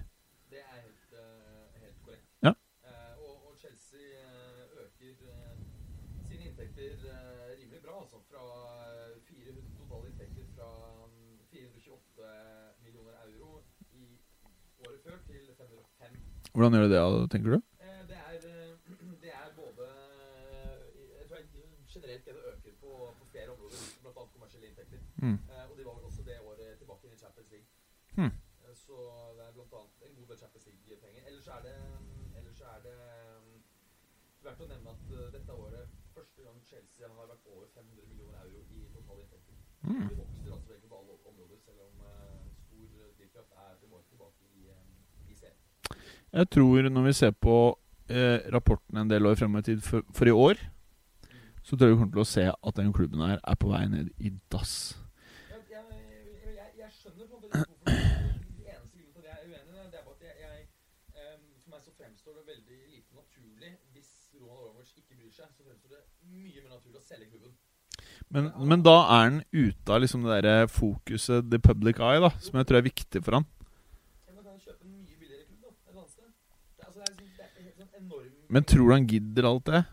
Det 0.50 0.58
er 0.60 0.80
helt, 0.80 1.12
eh, 1.12 1.82
helt 1.84 1.98
korrekt. 2.04 2.26
Ja. 2.42 2.52
Eh, 2.84 3.14
og, 3.20 3.50
og 3.50 3.56
Chelsea 3.60 4.00
eh, 4.00 4.64
øker 4.80 5.12
sine 6.28 6.48
inntekter 6.48 6.96
rimelig 7.60 7.82
bra, 7.84 8.00
altså. 8.00 8.20
Fra 8.30 8.44
eh, 8.88 9.20
400 9.28 9.62
totale 9.78 10.08
inntekter 10.12 10.48
fra 10.56 10.70
mm, 11.06 11.38
428 11.52 12.32
millioner 12.84 13.14
euro 13.26 13.60
i 13.92 14.06
året 14.86 15.00
før 15.04 15.20
til 15.28 15.44
505 15.58 16.18
Hvordan 16.54 16.72
gjør 16.74 16.88
de 16.88 16.94
det, 16.96 17.30
tenker 17.30 17.50
du? 17.50 17.60
Det 18.10 18.18
det 19.22 19.36
både 19.56 19.86
Jeg 21.20 21.26
tror 21.28 21.36
jeg 21.36 21.46
generelt 21.94 22.24
det 22.26 22.34
det 22.34 22.42
øker 22.52 22.72
på, 22.80 22.90
på 23.20 23.24
flere 23.32 23.48
områder, 23.54 23.80
bl.a. 24.02 24.22
kommersielle 24.34 24.66
inntekter. 24.70 24.98
Mm. 25.22 25.38
Eh, 25.52 25.64
Og 25.70 25.74
de 25.78 25.84
var 25.86 25.94
vel 25.98 26.04
også 26.10 26.22
det 26.26 26.36
året 26.48 26.78
tilbake 26.80 27.06
inn 27.06 27.14
i 27.16 27.20
Champions 27.22 27.50
League. 27.54 27.66
Hmm. 28.16 28.32
Eh, 28.64 28.74
Så 28.74 28.96
det 29.36 29.44
er 29.46 29.52
bl.a. 29.56 29.80
en 30.06 30.14
god 30.18 30.26
del 30.30 30.38
Champions 30.42 30.66
League-penger. 30.66 31.22
Ellers 31.30 31.46
er 31.56 31.60
det, 31.66 31.76
ellers 32.40 32.60
er 32.72 32.78
det 32.86 32.96
mm, 33.44 33.58
verdt 34.46 34.64
å 34.64 34.70
nevne 34.72 34.94
at 34.96 35.12
eh, 35.16 35.28
dette 35.36 35.52
året 35.64 35.96
første 36.14 36.46
gang 36.46 36.62
Chelsea 36.70 37.08
har 37.08 37.26
vært 37.32 37.46
over 37.54 37.66
500 37.74 38.08
millioner 38.10 38.38
euro 38.44 38.64
i 38.76 38.86
totale 38.94 39.22
inntekter. 39.26 39.56
Mm. 39.82 40.08
De 40.08 40.16
vokser 40.22 40.52
altså 40.56 40.72
egentlig 40.72 40.90
på 40.90 40.98
alle 41.00 41.18
områder, 41.32 41.60
selv 41.66 41.84
om 41.86 42.02
eh, 42.08 42.48
stor 42.64 43.12
drivkraft 43.18 43.52
er 43.66 43.76
til 43.80 43.92
mål 43.94 44.02
tilbake 44.08 44.50
i, 44.54 44.66
i 45.32 45.38
serien. 45.38 45.60
Jeg 46.32 46.50
tror 46.56 46.90
når 46.90 47.06
vi 47.08 47.12
ser 47.12 47.30
på 47.30 47.56
eh, 48.08 48.38
rapporten 48.54 48.96
en 49.00 49.10
del 49.10 49.26
år 49.26 49.38
fremover 49.40 49.64
i 49.64 49.70
tid 49.70 49.80
for, 49.86 50.04
for 50.14 50.26
i 50.30 50.34
år, 50.46 50.60
så 51.62 51.76
tror 51.76 51.86
jeg 51.88 51.94
vi 51.94 52.00
kommer 52.00 52.16
til 52.16 52.24
å 52.24 52.32
se 52.34 52.44
at 52.50 52.76
den 52.76 52.92
klubben 52.96 53.24
her 53.24 53.40
er 53.44 53.56
på 53.60 53.70
vei 53.72 53.82
ned 53.88 54.12
i 54.18 54.30
dass. 54.52 54.74
Jeg, 55.50 55.64
jeg, 55.70 55.82
jeg, 56.56 56.70
jeg 56.80 56.92
skjønner 56.98 57.26
på 57.26 57.36
en 57.36 57.42
måte 57.42 57.58
litt 57.58 57.68
hvorfor 57.68 57.90
Det 58.60 58.72
eneste 58.74 58.96
grunnen 58.96 59.12
til 59.16 59.20
at 59.20 59.28
jeg 59.28 59.36
er 59.36 59.48
uenig, 59.48 59.68
i 59.68 59.76
det, 59.76 59.90
det 59.92 60.00
er 60.00 60.06
bare 60.06 60.16
at 60.16 60.24
jeg, 60.28 60.36
jeg 60.44 61.26
em, 61.26 61.44
For 61.60 61.74
meg 61.74 61.84
så 61.84 61.92
fremstår 61.98 62.38
det 62.38 62.46
veldig 62.52 62.80
lite 62.94 63.20
naturlig 63.20 63.72
hvis 63.94 64.10
Roman 64.40 64.56
Abramovic 64.56 64.94
ikke 64.96 65.18
bryr 65.20 65.34
seg. 65.36 65.52
Så 65.56 65.66
fremstår 65.68 65.96
det 65.96 66.02
mye 67.10 67.18
mer 67.18 67.26
naturlig 67.26 67.30
å 67.30 67.30
selge 67.30 67.30
klubben. 67.30 67.52
Men, 68.30 68.52
men 68.70 68.82
da 68.86 68.94
er 69.10 69.24
han 69.26 69.40
ute 69.52 69.90
av 69.90 70.00
liksom 70.04 70.22
det 70.22 70.42
der 70.46 70.66
fokuset, 70.70 71.50
the 71.50 71.58
public 71.58 71.98
eye, 71.98 72.20
da, 72.22 72.30
som 72.38 72.58
jeg 72.60 72.66
tror 72.70 72.78
er 72.78 72.82
viktig 72.86 73.24
for 73.24 73.32
han. 73.40 73.46
Men 74.26 74.38
altså, 74.38 74.54
liksom- 74.54 74.76
sånn 77.90 78.50
Men 78.50 78.64
tror 78.64 78.86
du 78.88 78.92
han 78.94 79.06
gidder 79.06 79.44
alt 79.46 79.64
det? 79.64 79.84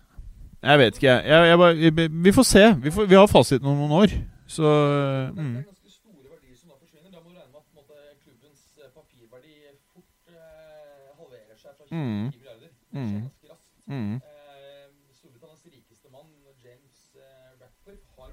Jeg 0.63 0.77
vet 0.79 0.95
ikke, 0.97 1.07
jeg. 1.07 1.25
jeg, 1.29 1.47
jeg 1.47 1.57
bare, 1.57 2.09
vi- 2.25 2.31
får 2.33 2.43
se. 2.43 2.63
Vi, 2.81 2.89
får, 2.91 3.05
vi 3.07 3.15
har 3.15 3.27
fasiten 3.27 3.67
om 3.69 3.77
noen 3.77 3.91
år. 3.91 4.09
Så 4.47 4.63
Mm. 4.63 5.37
mm. 5.37 5.63
ganske 5.63 5.89
store 5.91 6.29
verdier 6.33 6.55
som 6.57 6.69
da 6.69 6.75
forsvinner. 6.81 7.11
Da 7.11 7.19
må 7.21 7.29
du 7.29 7.35
regne 7.37 7.51
med 7.53 7.59
at 7.61 7.65
på 7.67 7.73
en 7.73 7.77
måte, 7.77 7.97
klubbens 8.23 8.61
eh, 8.81 8.89
papirverdi 8.95 9.53
fort 9.93 10.09
eh, 10.33 11.13
halverer 11.19 11.57
seg 11.61 11.71
fra 11.77 11.85
20 11.85 11.93
Mm. 11.93 12.31
til 12.31 12.39
10 12.39 12.41
milliarder. 12.41 12.69
Det 12.69 12.97
skjer 12.97 13.05
Mm. 13.05 13.21
ganske 13.21 13.47
raskt. 13.53 13.75
Mm. 13.87 14.15
Eh, 14.15 14.87
Storbritannias 15.13 15.63
rikeste 15.69 16.07
mann, 16.09 16.29
James 16.63 16.97
eh, 17.21 17.51
Ratcliffe, 17.61 18.07
har 18.17 18.31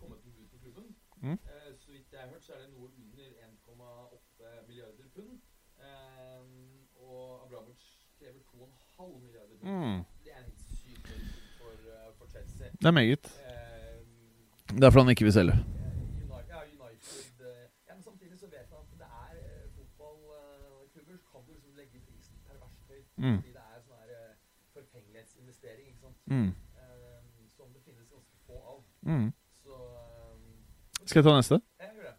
kommet 0.00 0.18
med 0.26 0.32
bud 0.34 0.48
på 0.50 0.58
klubben. 0.58 0.86
Mm. 1.22 1.38
Eh, 1.46 1.70
så 1.78 1.88
vidt 1.94 2.10
jeg 2.12 2.20
har 2.20 2.28
hørt, 2.34 2.42
så 2.42 2.52
er 2.52 2.58
det 2.66 2.70
noe 2.74 2.90
under 2.90 3.28
1,8 3.46 4.66
milliarder 4.66 5.06
pund. 5.14 5.38
Eh, 5.78 6.42
og 7.06 7.46
Abramovic 7.46 7.82
krever 8.18 8.40
2,5 8.50 9.20
milliarder 9.22 9.48
pund. 9.51 9.51
Mm. 9.62 10.04
Det 12.82 12.88
er 12.88 12.90
meget. 12.90 13.22
Det 13.22 14.84
er. 14.84 14.86
Eh, 14.86 14.92
han 14.92 15.08
ikke 15.08 15.24
vil 15.24 15.32
selge. 15.32 15.58
Mm. 23.22 23.36
Fordi 23.36 23.52
det 23.52 23.60
er 23.62 23.82
sånn 23.86 24.00
her 24.02 24.14
eh, 24.16 24.30
forfengelighetsinvestering, 24.74 25.84
ikke 25.92 26.00
sant. 26.02 26.16
Mm. 26.26 26.48
Eh, 26.80 27.20
som 27.54 27.68
det 27.70 27.84
finnes 27.84 28.08
ganske 28.10 28.40
få 28.48 28.58
av. 28.72 28.80
Mm. 29.06 29.28
Så 29.62 29.78
Skal 31.04 31.20
jeg 31.20 31.28
ta 31.28 31.36
neste? 31.36 31.60
jeg 31.84 31.94
gjør 32.00 32.10
det. 32.10 32.16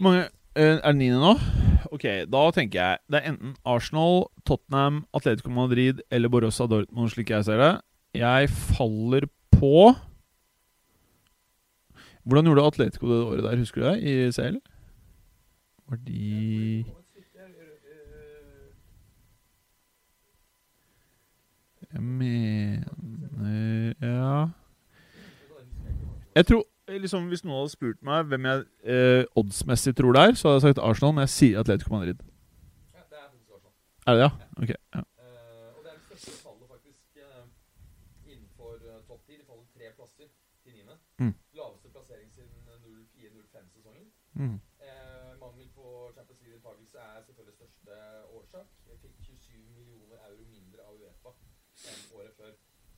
Mange 0.00 0.26
eh, 0.56 0.74
Er 0.82 0.90
det 0.90 0.96
niende 0.96 1.22
nå? 1.22 1.65
Ok, 1.96 2.04
da 2.28 2.40
tenker 2.52 2.76
jeg 2.76 2.98
det 3.08 3.20
er 3.22 3.30
enten 3.30 3.54
Arsenal, 3.64 4.26
Tottenham, 4.44 5.06
Atletico 5.16 5.48
Madrid 5.54 6.02
eller 6.12 6.28
Borussia 6.28 6.66
Dortmund, 6.68 7.08
slik 7.14 7.30
jeg 7.32 7.46
ser 7.46 7.62
det. 7.62 7.70
Jeg 8.20 8.50
faller 8.52 9.24
på 9.56 9.94
Hvordan 12.26 12.44
gjorde 12.50 12.66
Atletico 12.66 13.06
det 13.08 13.22
året 13.24 13.44
der, 13.46 13.56
husker 13.56 13.80
du 13.80 13.86
det? 13.86 13.96
I 14.02 14.32
CL? 14.34 14.58
Var 15.88 15.96
de 16.04 16.84
Jeg 21.92 22.02
mener 22.02 23.94
Ja 24.02 24.48
Jeg 26.34 26.46
tror 26.46 26.66
liksom, 26.88 27.28
Hvis 27.32 27.44
noen 27.44 27.58
hadde 27.62 27.72
spurt 27.74 28.02
meg 28.06 28.26
hvem 28.30 28.44
jeg 28.50 28.64
eh, 28.94 29.24
oddsmessig 29.36 29.94
tror 29.98 30.12
det 30.16 30.22
er, 30.22 30.34
så 30.38 30.48
hadde 30.48 30.60
jeg 30.60 30.66
sagt 30.68 30.82
Arsenal, 30.86 31.14
men 31.16 31.26
jeg 31.26 31.34
sier 31.34 31.60
Atletico 31.62 31.94
Madrid. 31.96 32.20
Ja, 32.94 33.02
det 33.10 33.18
er 33.18 33.28
faktisk 33.30 33.50
Arsenal. 33.56 33.74
Er 34.06 34.12
det 34.12 34.20
det, 34.20 34.26
ja? 34.26 34.32
Ok. 34.62 34.72
Ja. 34.94 35.02
Eh, 35.22 35.68
og 35.76 35.80
det 35.84 35.90
er 35.92 35.96
det 35.98 36.04
største 36.10 36.36
fallet 36.44 36.68
faktisk 36.74 37.20
eh, 37.24 37.44
innenfor 38.32 38.74
uh, 38.86 39.00
topp 39.10 39.22
10. 39.26 39.40
De 39.40 39.48
faller 39.50 39.66
tre 39.76 39.90
plasser 39.98 40.30
til 40.62 40.72
niende. 40.78 40.96
Mm. 41.22 41.34
Laveste 41.58 41.88
plassering 41.96 42.30
siden 42.36 42.54
04-05-sesongen. 43.16 44.06
Mm. 44.36 44.56
Eh, 44.86 45.32
mangel 45.42 45.68
på 45.74 45.84
Champions 46.14 46.40
League-deltakelse 46.44 46.98
er 47.08 47.22
selvfølgelig 47.26 47.56
største 47.58 47.98
årsak. 48.38 48.66
Jeg 48.90 48.98
fikk 49.02 49.14
27 49.26 49.58
millioner 49.76 50.18
euro 50.30 50.44
mindre 50.54 50.80
av 50.86 50.94
Uefa 51.02 51.32
enn 51.90 52.02
året 52.18 52.34
før. 52.40 52.52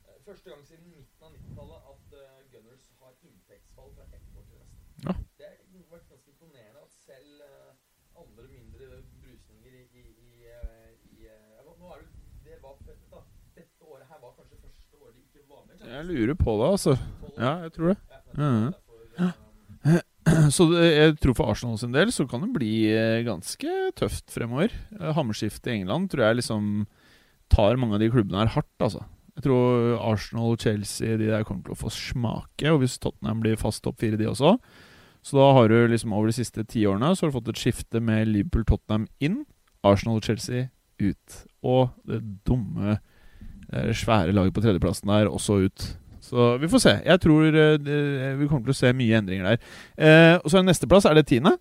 Eh, 0.09 0.19
første 0.27 0.51
gang 0.51 0.65
siden 0.67 0.91
midten 0.93 1.25
av 1.29 1.33
90-tallet 1.37 1.89
at 1.93 2.17
eh, 2.23 2.41
Gunners 2.53 2.89
har 3.03 3.15
inntektsfall 3.29 3.93
fra 3.97 4.07
ett 4.19 4.37
år 4.41 4.47
til 4.51 4.59
neste. 4.63 4.83
Ja. 5.07 5.15
Det 5.39 5.51
har 5.53 5.93
vært 5.93 6.11
ganske 6.13 6.33
imponerende 6.35 6.83
at 6.83 6.95
selv 6.97 7.45
eh, 7.47 7.73
andre 8.23 8.47
mindre 8.51 8.89
brusninger 9.23 9.79
i, 9.79 9.85
i, 10.03 10.05
i, 10.27 10.33
eh, 10.51 10.91
i 11.15 11.29
eh, 11.31 11.51
ja, 11.55 11.63
nå- 11.69 11.77
Nå 11.83 11.93
er 11.95 12.03
det 12.03 12.11
det 12.49 12.57
var 12.65 12.79
fett, 12.87 13.03
da. 13.13 13.21
Dette 13.55 13.78
året 13.89 14.07
her 14.09 14.21
var 14.23 14.35
kanskje 14.37 14.61
første 14.61 15.01
året 15.01 15.17
de 15.17 15.25
ikke 15.25 15.45
var 15.49 15.65
med. 15.67 15.89
Jeg 15.95 16.07
lurer 16.11 16.39
på 16.39 16.55
det, 16.61 16.71
altså. 16.77 16.95
Ja, 17.39 17.53
jeg 17.67 17.75
tror 17.77 17.93
det. 17.93 17.99
Ja, 19.19 19.33
eh, 19.89 20.05
Så 20.57 20.67
jeg 20.77 21.15
tror 21.23 21.37
for 21.39 21.51
Arsenal 21.53 21.79
sin 21.81 21.95
del 21.95 22.11
så 22.13 22.27
kan 22.29 22.43
det 22.45 22.51
bli 22.57 22.73
eh, 22.93 23.25
ganske 23.27 23.77
tøft 23.97 24.33
fremover. 24.35 24.75
Eh, 24.99 25.13
Hammerskiftet 25.17 25.71
i 25.73 25.79
England 25.79 26.11
tror 26.13 26.27
jeg 26.27 26.41
liksom 26.43 26.87
tar 27.49 27.79
mange 27.81 27.97
av 27.97 28.03
de 28.03 28.11
klubbene 28.13 28.43
her 28.43 28.53
hardt, 28.59 28.75
altså. 28.85 29.07
Jeg 29.39 29.47
tror 29.47 29.95
Arsenal, 30.03 30.57
Chelsea, 30.59 31.17
de 31.17 31.29
der 31.31 31.45
kommer 31.47 31.63
til 31.65 31.77
å 31.77 31.79
få 31.79 31.93
smake. 31.95 32.73
Og 32.73 32.83
hvis 32.83 32.99
Tottenham 32.99 33.39
blir 33.45 33.61
fast 33.61 33.85
topp 33.85 34.01
fire, 34.03 34.19
de 34.19 34.27
også. 34.27 34.57
Så 35.23 35.39
da 35.39 35.53
har 35.55 35.71
du 35.71 35.77
liksom 35.91 36.13
over 36.17 36.31
de 36.31 36.37
siste 36.37 36.63
ti 36.71 36.85
årene 36.89 37.11
Så 37.15 37.27
har 37.27 37.31
du 37.31 37.37
fått 37.37 37.51
et 37.53 37.61
skifte 37.61 38.01
med 38.03 38.31
Liverpool-Tottenham 38.31 39.07
inn, 39.23 39.45
Arsenal-Chelsea 39.87 40.69
ut. 40.99 41.39
Og 41.63 41.95
det 42.09 42.19
dumme, 42.49 42.99
svære 43.69 44.33
laget 44.33 44.55
på 44.57 44.63
tredjeplassen 44.65 45.11
der 45.11 45.31
også 45.31 45.63
ut. 45.69 45.87
Så 46.25 46.51
vi 46.61 46.69
får 46.69 46.83
se. 46.83 46.95
Jeg 47.05 47.21
tror 47.25 47.47
eh, 47.53 48.37
vi 48.39 48.49
kommer 48.49 48.69
til 48.69 48.77
å 48.77 48.81
se 48.81 48.93
mye 48.97 49.21
endringer 49.21 49.53
der. 49.53 49.73
Eh, 49.97 50.35
og 50.43 50.51
så 50.51 50.61
er 50.61 50.69
nesteplass 50.69 51.09
er 51.09 51.17
det 51.19 51.29
tiende. 51.31 51.55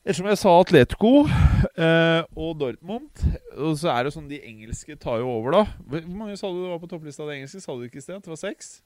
Ettersom 0.00 0.30
jeg 0.30 0.38
sa 0.40 0.52
Atletico 0.56 1.10
eh, 1.28 2.22
og 2.32 2.54
Dortmund, 2.58 3.20
og 3.60 3.74
så 3.76 3.90
er 3.92 4.06
det 4.06 4.14
sånn 4.14 4.30
de 4.30 4.38
engelske 4.48 4.96
tar 4.98 5.20
jo 5.20 5.28
over, 5.28 5.52
da. 5.52 5.60
Hvor 5.92 6.06
mange 6.08 6.38
sa 6.40 6.48
du 6.48 6.56
det 6.56 6.70
var 6.70 6.80
på 6.80 6.88
topplista 6.88 7.22
av 7.22 7.28
det 7.28 7.36
engelske? 7.36 7.60
Sa 7.60 7.76
du 7.76 7.84
ikke 7.84 8.00
i 8.00 8.04
sted? 8.06 8.22
Det 8.24 8.32
var 8.32 8.40
seks? 8.40 8.78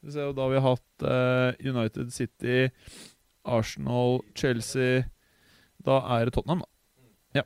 Vi 0.00 0.24
og 0.24 0.32
Da 0.36 0.46
har 0.46 0.54
vi 0.54 0.62
hatt 0.64 1.04
eh, 1.04 1.68
United 1.68 2.10
City, 2.16 2.70
Arsenal, 3.44 4.22
Chelsea 4.34 5.04
Da 5.84 6.00
er 6.16 6.26
det 6.26 6.34
Tottenham, 6.34 6.64
da. 6.64 6.70
Ja. 7.38 7.44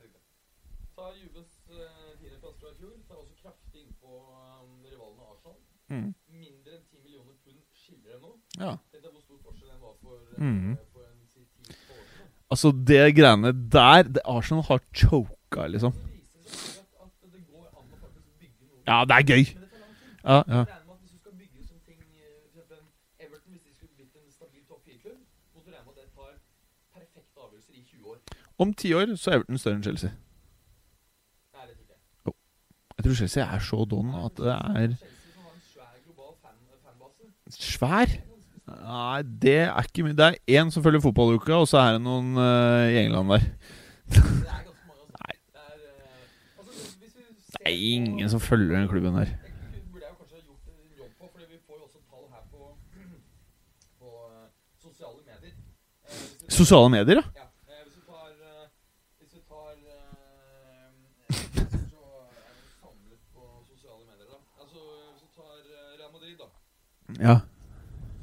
Ta 0.95 1.11
Juves 1.19 1.53
uh, 1.69 2.15
tiendeplass 2.23 2.55
fra 2.55 2.71
i 2.71 2.77
fjor. 2.79 2.95
Ta 3.03 3.19
også 3.19 3.35
kraftig 3.43 3.83
innpå 3.83 4.15
um, 4.15 4.73
rivalene 4.87 5.27
Arsenal. 5.27 5.59
Mm. 5.89 6.13
Mindre 6.29 6.75
enn 6.75 6.83
10 6.85 6.99
millioner 7.03 7.33
pund 7.43 7.59
skiller 7.73 8.13
det 8.13 8.19
nå. 8.21 8.31
Ja. 8.59 8.73
Tenk 8.91 9.03
deg 9.03 9.11
hvor 9.13 9.23
stor 9.25 9.39
forskjell 9.47 9.69
den 9.73 9.81
var 9.81 9.95
for, 10.01 10.17
mm. 10.37 10.45
Mhm. 10.49 10.77
for 10.93 11.01
en 11.07 11.27
si, 11.27 11.39
10 11.39 11.65
år 11.65 11.73
siden. 11.73 12.29
Altså, 12.51 12.71
det 12.91 13.15
greiene 13.17 13.53
der 13.77 14.03
det 14.17 14.21
Arsenal 14.25 14.63
har 14.69 14.79
choka, 14.93 15.67
liksom. 15.67 15.93
Ja, 18.89 19.03
det 19.05 19.15
er 19.19 19.23
gøy. 19.31 19.43
Ja, 20.23 20.37
ja. 20.47 20.61
Eh, 20.61 20.65
for 20.85 20.95
eksempel 21.05 21.45
Everton, 23.19 23.51
hvis 23.53 23.61
de 23.61 23.73
skulle 23.75 23.93
blitt 23.95 24.15
en 24.17 24.31
stabil 24.31 24.63
topp 24.65 24.81
4-klubb, 24.87 25.19
måtte 25.53 25.69
du 25.69 25.75
regne 25.75 25.85
med 25.85 25.93
at 25.93 25.99
det 26.01 26.13
tar 26.15 26.31
perfekte 26.93 27.39
avgjørelser 27.43 27.73
i 27.73 27.83
20 27.85 28.09
år. 28.13 28.17
Om 28.57 28.73
ti 28.73 28.93
år 28.93 29.15
så 29.15 29.31
er 29.31 29.35
Everton 29.35 29.57
større 29.61 29.75
enn 29.79 29.83
Chelsea. 29.83 30.09
Jeg 32.99 33.05
tror 33.05 33.13
Chelsea 33.15 33.43
er 33.55 33.59
så 33.63 33.85
don 33.91 34.09
at 34.25 34.35
det 34.37 34.51
er 34.51 34.73
Chelsea 34.75 34.97
som 35.33 35.43
har 35.45 35.53
en 35.55 35.61
svær 35.71 35.93
global 36.03 36.33
fan, 36.41 36.57
fanbase. 36.83 37.23
Svær. 37.49 38.07
Nei, 38.69 39.21
det 39.41 39.55
er 39.65 39.81
ikke 39.87 40.03
mye. 40.05 40.13
Det 40.17 40.25
er 40.29 40.61
én 40.61 40.69
som 40.71 40.83
følger 40.85 41.01
fotballuka, 41.01 41.53
og 41.63 41.67
så 41.67 41.77
er 41.81 41.91
det 41.97 42.01
noen 42.05 42.35
uh, 42.37 42.85
i 42.91 42.99
England 43.01 43.29
der. 43.33 43.45
Nei. 44.13 45.33
Det 47.49 47.65
er, 47.65 47.71
ingen 47.75 48.29
som 48.29 48.39
følger 48.39 48.77
den 48.79 48.87
klubben 48.89 49.13
der. 49.17 49.25
Sosiale 49.25 49.49
medier, 49.73 49.85
burde 49.91 50.05
jeg 50.05 50.11
jo 50.11 50.17
kanskje 50.21 50.35
ha 50.37 50.41
gjort 50.45 50.63
en 50.69 50.77
jobb 51.01 51.13
på, 51.19 51.25
fordi 51.33 51.45
vi 51.53 51.57
får 51.67 51.75
jo 51.79 51.83
også 51.89 51.99
tall 52.09 52.25
her 52.33 52.43
på, 52.53 52.61
på 53.99 54.07
eh, 54.29 54.47
sosiale 54.85 55.19
medier. 55.29 55.53
Eh, 55.53 56.13
hvis 56.13 56.45
vi- 56.45 56.55
Sosiale 56.59 56.89
medier, 56.95 57.19
ja. 57.19 57.25
Ja, 57.41 57.45
eh, 57.73 57.81
hvis 57.85 57.95
vi 57.97 58.03
tar 58.09 58.29
eh, 58.49 58.65
Hvis 59.19 59.31
vi 59.35 59.41
tar 59.49 59.73
eh, 59.75 60.89
Så 61.93 62.01
er 62.13 62.53
det 62.53 62.69
samlet 62.79 63.21
på 63.33 63.41
sosiale 63.73 64.03
medier, 64.09 64.27
da. 64.33 64.37
Altså, 64.61 64.79
hvis 65.11 65.21
vi 65.25 65.29
tar 65.37 65.57
eh, 65.57 65.91
Real 65.99 66.11
Madrid, 66.15 66.35
da, 66.43 66.47
Ja. 67.27 67.35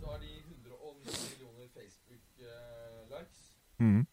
så 0.00 0.06
har 0.10 0.18
de 0.18 0.30
109 0.40 1.04
millioner 1.30 1.68
Facebook-likes. 1.76 3.40
Mm. 3.78 4.06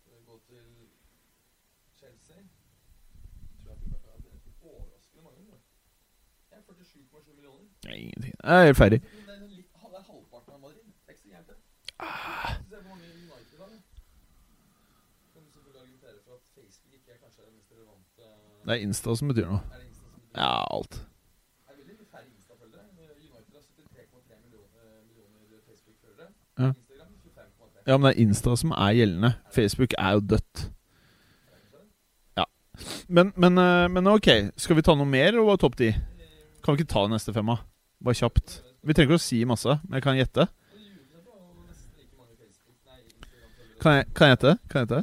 Skal 0.00 0.12
vi 0.18 0.24
gå 0.30 0.36
til 0.48 0.64
Chelsea 1.98 2.36
Tror 3.64 3.72
jeg 3.72 3.76
ikke 3.82 3.90
det 3.90 4.68
er 4.68 4.68
overraskende 4.70 5.22
mange. 5.24 5.42
da. 5.50 5.56
Ja, 6.52 6.56
47,7 6.60 7.34
millioner. 7.34 7.64
Det 7.82 7.90
er 7.90 7.94
ingenting. 7.94 8.34
Jeg 8.44 8.60
er 8.60 8.64
helt 8.68 8.76
ferdig. 8.76 9.00
Det 9.02 9.08
er 9.28 9.46
litt, 9.58 9.72
det 9.72 9.98
er 9.98 10.02
halvparten 10.12 10.52
av 10.56 10.60
Madrid. 10.60 10.84
Det 10.84 11.08
er 11.08 11.12
ikke 11.12 11.22
så 11.22 11.28
gærent, 11.28 11.48
det. 11.48 11.56
Ah. 11.98 12.52
Se 12.68 12.74
hvor 12.76 12.88
mange 12.92 13.04
United 13.14 13.58
har. 13.62 13.68
da. 13.74 13.78
Selvfølgelig 15.32 15.80
argumentere 15.80 16.18
for 16.26 16.32
at 16.38 16.42
Facebook 16.56 16.92
ikke 16.98 17.10
er 17.14 17.18
kanskje 17.24 17.42
den 17.46 17.54
mest 17.58 17.70
relevante 17.72 18.22
Det 18.66 18.72
er 18.74 18.80
Insta 18.86 19.14
som 19.20 19.28
betyr 19.30 19.46
noe. 19.52 19.60
Er 19.72 19.78
det 19.80 19.86
Insta 19.90 20.04
som 20.04 20.20
betyr 20.20 20.40
Ja, 20.42 20.50
alt. 20.76 20.94
Det 21.66 21.82
er 21.82 21.86
veldig 21.92 22.06
færre 22.14 22.26
Insta-følgere. 22.36 22.84
Eh, 23.00 23.10
United 23.30 23.54
har 23.56 23.62
73,3 23.62 24.38
millioner, 24.44 24.80
eh, 24.84 25.00
millioner 25.08 25.60
Facebook-følgere. 25.68 26.30
Ja. 26.62 26.68
Instagram 26.80 27.12
25,3. 27.24 27.75
Ja, 27.86 27.96
men 27.96 28.08
det 28.10 28.16
er 28.16 28.22
Insta 28.26 28.56
som 28.58 28.72
er 28.74 28.94
gjeldende. 28.98 29.34
Facebook 29.54 29.92
er 29.98 30.16
jo 30.16 30.20
dødt. 30.34 30.70
Men, 33.08 33.30
men, 33.40 33.56
eh, 33.58 33.86
men 33.88 34.06
ok, 34.10 34.26
skal 34.60 34.76
vi 34.76 34.82
ta 34.84 34.92
noe 34.94 35.06
mer, 35.08 35.32
det 35.32 35.60
topp 35.62 35.76
ti? 35.78 35.92
Kan 36.62 36.74
vi 36.76 36.82
ikke 36.82 36.90
ta 36.92 37.06
neste 37.08 37.32
femma? 37.32 37.54
Bare 38.04 38.14
kjapt. 38.18 38.58
Vi 38.84 38.92
trenger 38.92 39.14
ikke 39.14 39.20
å 39.20 39.24
si 39.24 39.38
masse, 39.48 39.78
men 39.88 39.96
jeg 39.96 40.04
kan 40.04 40.18
gjette. 40.18 40.44
Kan 43.80 43.92
jeg, 44.00 44.06
kan 44.16 44.28
jeg 44.28 44.36
gjette? 44.36 44.52
Kan 44.68 44.80
jeg 44.82 44.88
gjette? 44.88 45.00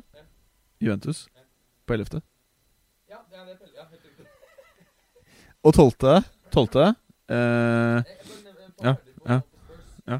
Juventus 0.83 1.23
på 1.87 1.93
11. 1.97 2.21
Og 2.43 2.51
tolvte 2.51 2.73
Tolvte 2.83 2.83
eh, 2.83 2.93
Pelle. 3.39 3.63
Ja, 3.73 3.85
helt 3.87 4.03
riktig. 4.03 4.27
Og 5.63 5.73
12. 5.73 5.91
12. 6.51 6.83
Eh, 6.83 7.33
Jeg- 7.33 8.03
jeg 8.03 8.27
bare 8.27 8.43
nevner 8.43 8.67
et 8.67 8.75
par 8.75 8.83
Ja, 8.83 8.93
ferdig 8.93 9.15
på- 9.15 9.29
ja, 9.31 9.39
på 9.39 9.47
Spurs. 9.63 9.87
ja. 10.11 10.17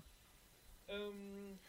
Um, 0.96 1.60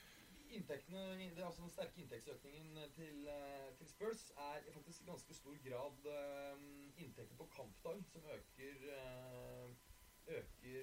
inntektene, 0.55 1.03
det 1.19 1.43
er 1.43 1.47
altså 1.47 1.63
Den 1.63 1.71
sterke 1.75 1.97
inntektsøkningen 2.01 2.79
til, 2.95 3.17
eh, 3.27 3.69
til 3.79 3.87
Spurs 3.89 4.23
er 4.39 4.57
i 4.69 4.71
faktisk 4.77 5.01
i 5.03 5.11
ganske 5.11 5.35
stor 5.35 5.57
grad 5.67 5.97
um, 6.07 6.93
inntekter 7.03 7.35
på 7.37 7.47
kampdag, 7.57 7.99
som 8.13 8.23
øker, 8.31 8.75
eh, 8.95 9.67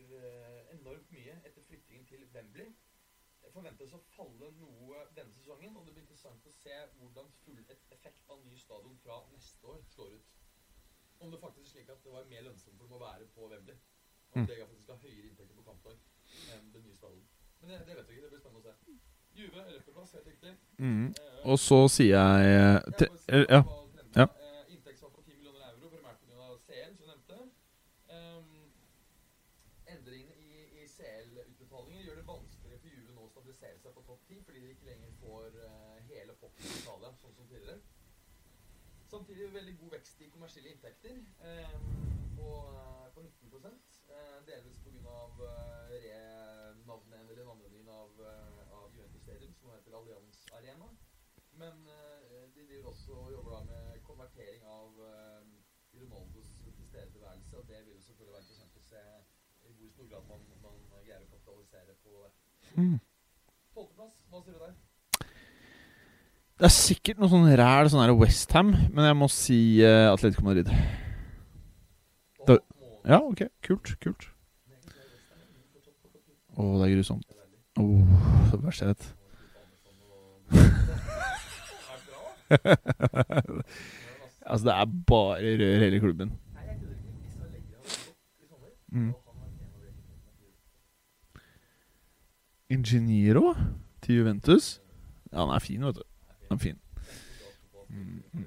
øker 0.02 0.24
eh, 0.28 0.74
enormt 0.80 1.12
mye 1.12 1.36
etter 1.46 1.62
flyttingen 1.68 2.06
til 2.10 2.26
Wembley. 2.34 2.72
Det 3.42 3.52
forventes 3.54 3.94
å 3.94 4.00
falle 4.14 4.52
noe 4.60 5.00
denne 5.16 5.34
sesongen, 5.34 5.76
og 5.78 5.86
det 5.86 5.94
blir 5.96 6.04
interessant 6.04 6.46
å 6.46 6.52
se 6.54 6.76
hvordan 7.00 7.32
full 7.44 7.64
effekt 7.94 8.30
av 8.30 8.44
ny 8.46 8.58
stadion 8.62 8.98
fra 9.04 9.18
neste 9.32 9.66
år 9.68 9.82
slår 9.90 10.14
ut. 10.20 10.30
Om 11.22 11.32
det 11.34 11.40
faktisk 11.42 11.66
er 11.66 11.72
slik 11.72 11.90
at 11.90 12.04
det 12.06 12.12
var 12.14 12.30
mer 12.30 12.46
lønnsomt 12.48 12.78
for 12.78 12.86
dem 12.88 12.98
å 12.98 13.02
være 13.02 13.26
på 13.36 13.50
Wembley. 13.50 13.78
Om 14.32 14.42
Mm. 14.42 14.48
det 14.48 14.58
faktisk 14.60 14.88
har 14.88 14.96
høyere 14.98 15.28
inntekter 15.28 15.56
på 15.56 15.64
kampdag 15.64 15.98
enn 16.54 16.70
den 16.74 16.84
nye 16.86 16.96
stadion. 16.96 17.26
Men 17.60 17.70
det, 17.70 17.80
det 17.88 17.96
vet 17.98 18.08
vi 18.10 18.14
ikke. 18.16 18.22
Det 18.24 18.30
blir 18.32 18.40
spennende 18.40 18.62
å 18.62 18.64
se. 18.64 18.94
Juve, 19.36 19.64
11.-plass, 19.68 20.12
helt 20.14 20.28
riktig. 20.28 20.54
mm. 20.78 21.08
Eh, 21.20 21.50
Og 21.52 21.60
så 21.60 21.88
sier 21.90 22.16
jeg 22.16 22.46
jeg 22.48 23.10
eh, 23.28 23.46
Ja. 23.50 23.62
Ja. 24.16 24.28
Eh, 24.46 24.72
Inntektsfall 24.76 25.12
på 25.12 25.22
10 25.26 25.36
millioner 25.36 25.68
euro, 25.74 25.90
primært 25.90 26.20
pga. 26.24 26.48
CL, 26.68 26.96
som 26.96 27.08
jeg 27.08 27.18
nevnte. 27.18 27.52
Um, 28.12 28.72
endringene 29.88 30.36
i, 30.36 30.84
i 30.84 30.88
CL-utbetalinger 30.88 32.04
gjør 32.08 32.16
det 32.22 32.28
vanskeligere 32.28 32.80
for 32.80 32.88
Juve 32.96 33.14
nå 33.16 33.24
å 33.28 33.30
stabilisere 33.32 33.80
seg 33.84 33.94
på 33.96 34.04
topp 34.08 34.26
10, 34.30 34.42
fordi 34.48 34.60
de 34.66 34.72
ikke 34.76 34.90
lenger 34.90 35.12
får 35.32 35.58
eh, 35.65 35.98
hele 36.12 36.38
potten 36.44 36.67
i 36.67 36.78
Italia, 36.84 37.12
sånn 37.24 37.36
som 37.39 37.48
tidligere. 37.48 37.80
Samtidig 39.12 39.52
veldig 39.56 39.78
god 39.82 39.98
vekst 39.98 40.22
i 40.24 40.32
kommersielle 40.32 40.72
inntekter 40.76 41.17
eh, 41.48 41.78
på, 42.38 42.50
eh, 42.76 43.08
på 43.15 43.26
19 43.28 43.72
eh, 43.72 44.38
delvis 44.48 44.84
pga. 44.86 45.17
Uh, 45.41 45.72
renavnet 46.91 47.30
eller 47.32 47.46
navnendringen 47.46 47.89
av, 47.89 48.22
eh, 48.22 48.74
av 48.74 48.96
Juventus 48.96 49.22
Stadium, 49.22 49.54
som 49.54 49.72
heter 49.72 49.94
Allianz 49.94 50.48
Arena. 50.52 50.89
Men 51.52 51.88
eh, 51.88 52.50
de 52.56 52.65
driver 52.67 52.89
også 52.89 53.13
og 53.13 53.32
jobber 53.32 53.52
da 53.52 53.63
med 53.63 54.04
konvertering 54.04 54.63
av 54.63 55.00
uh, 55.00 55.44
Ronaldos 55.94 56.51
tilstedeværelse, 56.64 57.58
og 57.58 57.68
det 57.68 57.86
vil 57.86 57.95
jo 57.95 58.01
selvfølgelig 58.01 58.34
være 58.34 58.43
interessant 58.43 58.78
å 58.80 58.86
se 58.88 59.03
i 59.70 59.74
hvor 59.78 59.91
stor 59.93 60.08
grad 60.14 60.30
man, 60.30 60.47
man 60.64 60.80
greier 61.06 61.26
å 61.26 61.32
kapitalisere 61.34 61.97
på. 62.06 62.32
Mm. 62.76 62.97
Tolvteplass, 63.76 64.24
hva 64.32 64.43
sier 64.43 64.58
du 64.58 64.64
der? 64.66 64.81
Det 66.62 66.68
er 66.68 66.74
sikkert 66.76 67.18
noe 67.18 67.26
sånn 67.32 67.47
ræl 67.57 67.88
sånn 67.89 68.03
her 68.03 68.12
Westham, 68.14 68.68
men 68.93 69.05
jeg 69.07 69.16
må 69.18 69.26
si 69.34 69.55
uh, 69.82 70.12
Atletico 70.14 70.43
Madrid. 70.45 70.68
Da- 72.45 72.59
Ja, 73.09 73.18
ok. 73.18 73.41
Kult. 73.66 73.95
Kult. 74.03 74.28
Å, 76.53 76.62
det 76.78 76.86
er 76.86 76.91
grusomt. 76.93 77.26
Å, 77.82 77.86
det 78.51 78.59
verste 78.62 78.86
jeg 78.86 78.93
vet. 78.93 79.03
altså, 84.51 84.64
det 84.68 84.76
er 84.76 84.86
bare 85.09 85.55
rør 85.64 85.82
hele 85.88 85.97
klubben. 86.03 86.30
Mm. 88.91 89.16
Ingeniero? 92.70 93.55
Til 94.01 94.16
Juventus? 94.22 94.82
Ja, 95.32 95.45
han 95.45 95.55
er 95.55 95.59
fin, 95.59 95.86
vet 95.86 95.95
du. 95.95 96.01
Han 96.52 96.60
er 96.60 96.64
fin. 96.66 96.78
Mm, 97.88 98.20
mm. 98.36 98.45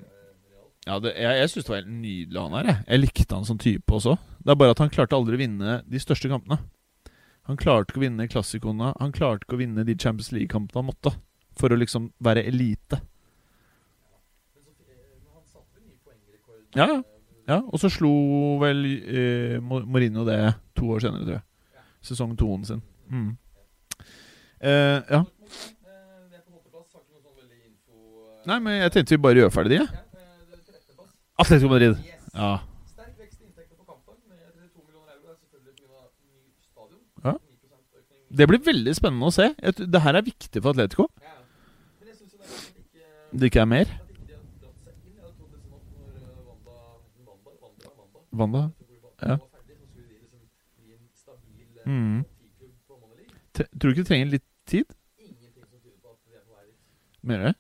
Ja, 0.85 0.99
det, 1.01 1.15
jeg 1.17 1.39
jeg 1.41 1.49
syns 1.51 1.65
det 1.65 1.73
var 1.73 1.79
helt 1.81 1.93
nydelig 1.97 2.41
han 2.43 2.55
her. 2.59 2.67
Jeg. 2.69 2.79
jeg 2.91 3.01
likte 3.01 3.35
han 3.39 3.47
som 3.49 3.59
type 3.61 3.97
også. 3.97 4.19
Det 4.45 4.53
er 4.53 4.59
bare 4.61 4.75
at 4.77 4.83
han 4.85 4.93
klarte 4.93 5.17
aldri 5.17 5.39
å 5.39 5.41
vinne 5.41 5.79
de 5.89 6.01
største 6.03 6.29
kampene. 6.29 6.59
Han 7.49 7.57
klarte 7.61 7.93
ikke 7.93 8.03
å 8.03 8.05
vinne 8.05 8.27
klassikoene. 8.29 8.91
Han 9.01 9.13
klarte 9.17 9.45
ikke 9.49 9.57
å 9.57 9.63
vinne 9.63 9.85
de 9.89 9.97
Champions 9.97 10.29
League-kampene 10.37 10.83
han 10.83 10.91
måtte. 10.93 11.15
For 11.57 11.73
å 11.73 11.79
liksom 11.81 12.11
være 12.25 12.45
elite. 12.51 13.01
Ja, 16.75 16.89
ja. 17.47 17.61
og 17.71 17.79
så 17.79 17.89
slo 17.93 18.11
vel 18.59 18.81
eh, 19.07 19.61
Mo- 19.63 19.85
Mourinho 19.87 20.25
det 20.27 20.39
to 20.75 20.89
år 20.97 21.05
senere, 21.05 21.23
tror 21.23 21.37
jeg. 21.37 21.45
Sesong 22.05 22.33
toen 22.37 22.65
sin. 22.67 22.81
Mm. 23.09 23.29
Eh, 24.59 24.99
ja. 25.07 25.21
Det 25.23 26.35
er 26.35 26.43
på 26.43 26.57
åttendeplass. 26.59 26.91
Har 26.97 27.05
ikke 27.05 27.15
noe 27.15 27.23
sånn 27.23 27.39
veldig 27.39 27.61
info 27.69 27.95
eh, 28.27 28.34
Nei, 28.47 28.59
men 28.61 28.73
jeg 28.83 28.93
tenkte 28.95 29.15
vi 29.17 29.23
bare 29.25 29.41
gjør 29.41 29.53
ferdig 29.55 29.79
de. 29.79 29.85
Ja. 29.85 29.89
Atletico 31.43 31.69
Madrid. 31.73 31.95
Yes. 32.05 32.25
Ja. 32.35 32.51
Sterk 32.93 33.15
vekst 33.19 33.39
i 33.41 33.45
inntekter 33.49 33.77
på 33.79 33.85
kampen. 33.89 34.15
med 34.29 34.39
2 34.75 34.85
millioner 34.85 35.13
euro. 35.17 35.33
Er 35.33 35.37
selvfølgelig 35.41 35.75
pga. 35.81 36.01
ny 36.29 36.37
stadion. 36.69 37.01
Ja. 37.25 37.35
Det 38.39 38.49
blir 38.51 38.63
veldig 38.69 38.95
spennende 38.99 39.31
å 39.31 39.35
se. 39.35 39.47
Det 39.95 40.01
her 40.07 40.15
er 40.21 40.27
viktig 40.29 40.63
for 40.63 40.71
Atletico. 40.75 41.09
Ja. 41.25 41.35
Men 42.01 42.07
jeg 42.13 42.17
synes 42.21 42.33
det 42.33 42.41
er 42.41 42.45
at 42.45 42.79
ikke 42.85 43.39
Det 43.41 43.51
ikke 43.51 43.63
er 43.65 43.71
mer. 43.73 43.87
Liksom 43.95 44.41
eh, 47.81 48.41
Wanda 48.41 48.63
ja. 49.23 49.35
liksom 49.35 49.41
eh, 49.41 49.51
Mm. 51.85 52.25
Tror 53.55 53.69
du 53.85 53.91
ikke 53.91 54.01
det 54.03 54.07
trenger 54.09 54.31
litt 54.33 54.47
tid? 54.67 54.87
Er. 55.21 55.29
Mener 57.23 57.39
du 57.43 57.47
det? 57.51 57.57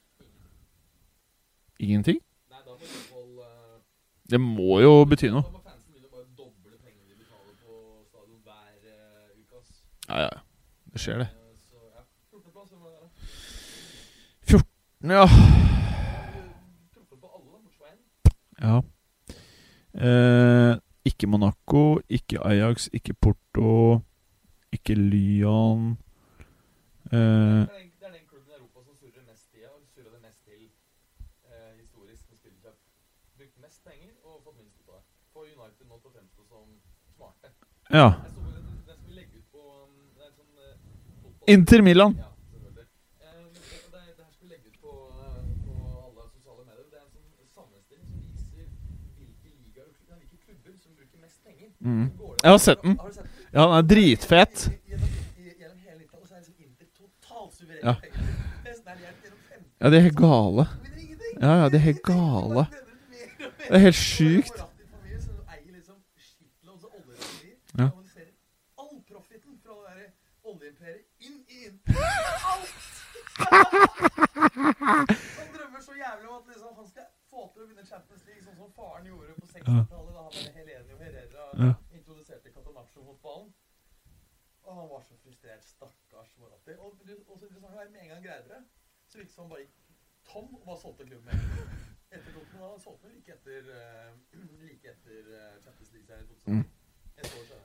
Ingenting? 1.80 2.18
Eh, 2.50 3.80
Det 4.30 4.40
må 4.40 4.80
jo 4.80 5.04
bety 5.04 5.28
noe. 5.30 5.42
Eh. 5.42 5.60
Ja, 10.08 10.20
ja. 10.20 10.28
Det 10.92 11.00
skjer, 11.00 11.18
det. 11.18 11.28
Eh, 11.28 11.32
ja, 11.94 12.02
14.-plass, 12.32 12.70
hvem 12.70 12.80
var 12.82 12.90
det? 12.90 12.98
da? 13.00 13.08
Ja. 15.14 15.24
Truffet 16.94 17.18
på 17.20 17.28
alle, 17.28 17.48
da, 17.52 17.58
bortsett 17.58 17.78
fra 17.78 17.86
én. 17.92 17.98
ja. 18.64 18.76
Eh, 19.94 20.74
ikke 21.04 21.26
Monaco, 21.28 22.00
ikke 22.08 22.40
Ajax, 22.46 22.88
ikke 22.92 23.14
Porto, 23.14 24.00
ikke 24.72 24.94
Lyon 24.96 25.98
eh, 27.12 27.66
Gjennom, 37.94 38.14
Inter 41.46 41.82
Milan. 41.82 42.14
Mm. 51.80 52.10
Jeg 52.42 52.50
har 52.50 52.58
sett 52.58 52.78
suverene 52.80 52.96
Ja. 53.52 53.62
den 53.62 53.74
er 53.78 53.82
dritfet. 53.82 54.70
Ja. 57.82 57.94
Ja, 59.80 59.90
de 59.90 59.96
er 59.96 60.00
helt 60.00 60.16
gale. 60.16 60.66
Ja, 61.40 61.54
ja, 61.62 61.68
de 61.68 61.76
er 61.76 61.80
helt 61.80 62.02
gale. 62.02 62.66
Det 63.38 63.70
er 63.70 63.78
helt 63.78 63.96
sjukt. 63.96 64.58
familie 64.58 65.20
som 65.20 65.34
eier 65.48 65.72
liksom 65.76 65.96
shitloads 66.16 66.84
av 66.84 66.90
oljeraffinerier. 66.96 67.58
Ja. 67.78 67.88
Kanaliserer 67.90 68.32
all 68.78 69.02
profitten 69.10 69.58
fra 69.62 69.72
det 69.76 69.84
derre 69.88 70.06
oljeimperiet 70.44 71.04
inn 71.20 71.38
i 71.48 71.66
Inter. 71.66 71.94
Alt! 72.54 72.72
Han 75.38 75.48
drømmer 75.54 75.80
så 75.80 75.94
jævlig 76.04 76.28
om 76.28 76.36
at 76.40 76.46
liksom, 76.50 76.74
han 76.80 76.88
skal 76.92 77.06
få 77.30 77.40
til 77.52 77.62
å 77.64 77.66
vinne 77.70 77.84
Champions 77.86 78.24
League, 78.28 78.42
sånn 78.46 78.58
som 78.60 78.72
faren 78.78 79.06
gjorde 79.10 79.36
på 79.40 79.46
60-tallet, 79.52 80.12
da 80.16 80.22
han 80.26 80.34
med 80.38 80.58
Helenio 80.58 80.96
Herrera 81.02 81.44
Ja. 81.64 81.72
introduserte 81.98 82.52
Catanacho-fotballen. 82.54 83.48
Og 84.64 84.72
han 84.78 84.88
var 84.92 85.02
så 85.08 85.14
frustrert. 85.22 85.64
Stakkars 85.64 86.36
Moratti. 86.40 86.72
Og 86.78 87.00
det 87.06 87.16
også 87.28 87.46
interessant 87.46 87.80
er 87.80 87.90
med 87.90 88.00
en 88.04 88.08
gang 88.14 88.22
greide 88.24 88.48
det, 88.54 88.62
så 89.08 89.18
virket 89.18 89.28
det 89.30 89.34
som 89.34 89.44
han 89.44 89.50
bare 89.50 89.64
gikk 89.66 89.76
tom 90.30 90.54
og 90.54 90.62
bare 90.66 90.80
solgte 90.80 91.04
klubben 91.10 91.26
med. 91.26 91.36
Etter 92.14 92.30
Dortmund 92.32 92.64
han 92.70 92.80
solgte 92.80 93.06
den 93.08 93.16
like 93.18 93.32
etter, 93.32 93.60
eh, 93.76 94.10
like 94.68 94.86
etter 94.94 95.22
eh, 95.40 95.54
Champions 95.64 95.92
League-serien 95.92 96.24
i 96.24 96.28
2000. 96.28 96.54
Mm. 96.54 96.64
Et 97.18 97.24
år 97.38 97.44
senere. 97.50 97.63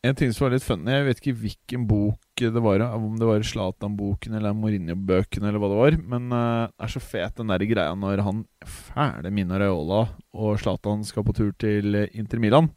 En 0.00 0.16
ting 0.16 0.30
som 0.32 0.46
var 0.46 0.54
litt 0.54 0.64
funny, 0.64 0.94
jeg 0.94 1.04
vet 1.04 1.18
ikke 1.20 1.38
hvilken 1.42 1.82
bok 1.88 2.40
det 2.40 2.60
var, 2.64 2.80
om 2.96 3.18
det 3.20 3.26
var 3.28 3.42
Zlatan-boken 3.44 4.38
eller 4.38 4.54
Mourinho-bøkene 4.56 5.50
eller 5.50 5.60
hva 5.60 5.68
det 5.68 5.80
var, 5.80 5.96
men 6.14 6.30
det 6.32 6.44
det 6.70 6.86
er 6.86 6.92
så 6.94 7.02
fet 7.04 7.34
den 7.36 7.50
der 7.52 7.64
greia 7.68 7.92
når 7.92 8.22
han 8.24 8.38
fæle 8.64 9.28
Mina 9.36 9.58
Raiola 9.60 9.98
og 10.32 10.54
Zlatan 10.62 11.04
skal 11.04 11.26
på 11.26 11.34
tur 11.36 11.50
til 11.60 11.98
eh, 11.98 12.16
Inter 12.16 12.40
Milan, 12.40 12.70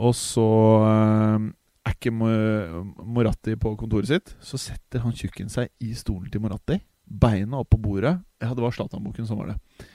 og 0.00 0.14
så 0.16 0.46
uh, 0.86 1.44
er 1.84 1.92
ikke 1.92 2.14
Moratti 2.16 3.58
på 3.60 3.74
kontoret 3.76 4.08
sitt, 4.08 4.32
så 4.40 4.56
setter 4.60 5.04
han 5.04 5.12
tjukken 5.16 5.52
seg 5.52 5.68
i 5.84 5.92
stolen 5.96 6.32
til 6.32 6.40
Moratti, 6.40 6.80
beina 7.04 7.60
opp 7.60 7.74
på 7.76 7.82
bordet, 7.90 8.16
ja 8.40 8.56
det 8.56 8.64
var 8.64 8.72
Zlatan-boken 8.72 9.28
som 9.28 9.44
var 9.44 9.52
det, 9.52 9.86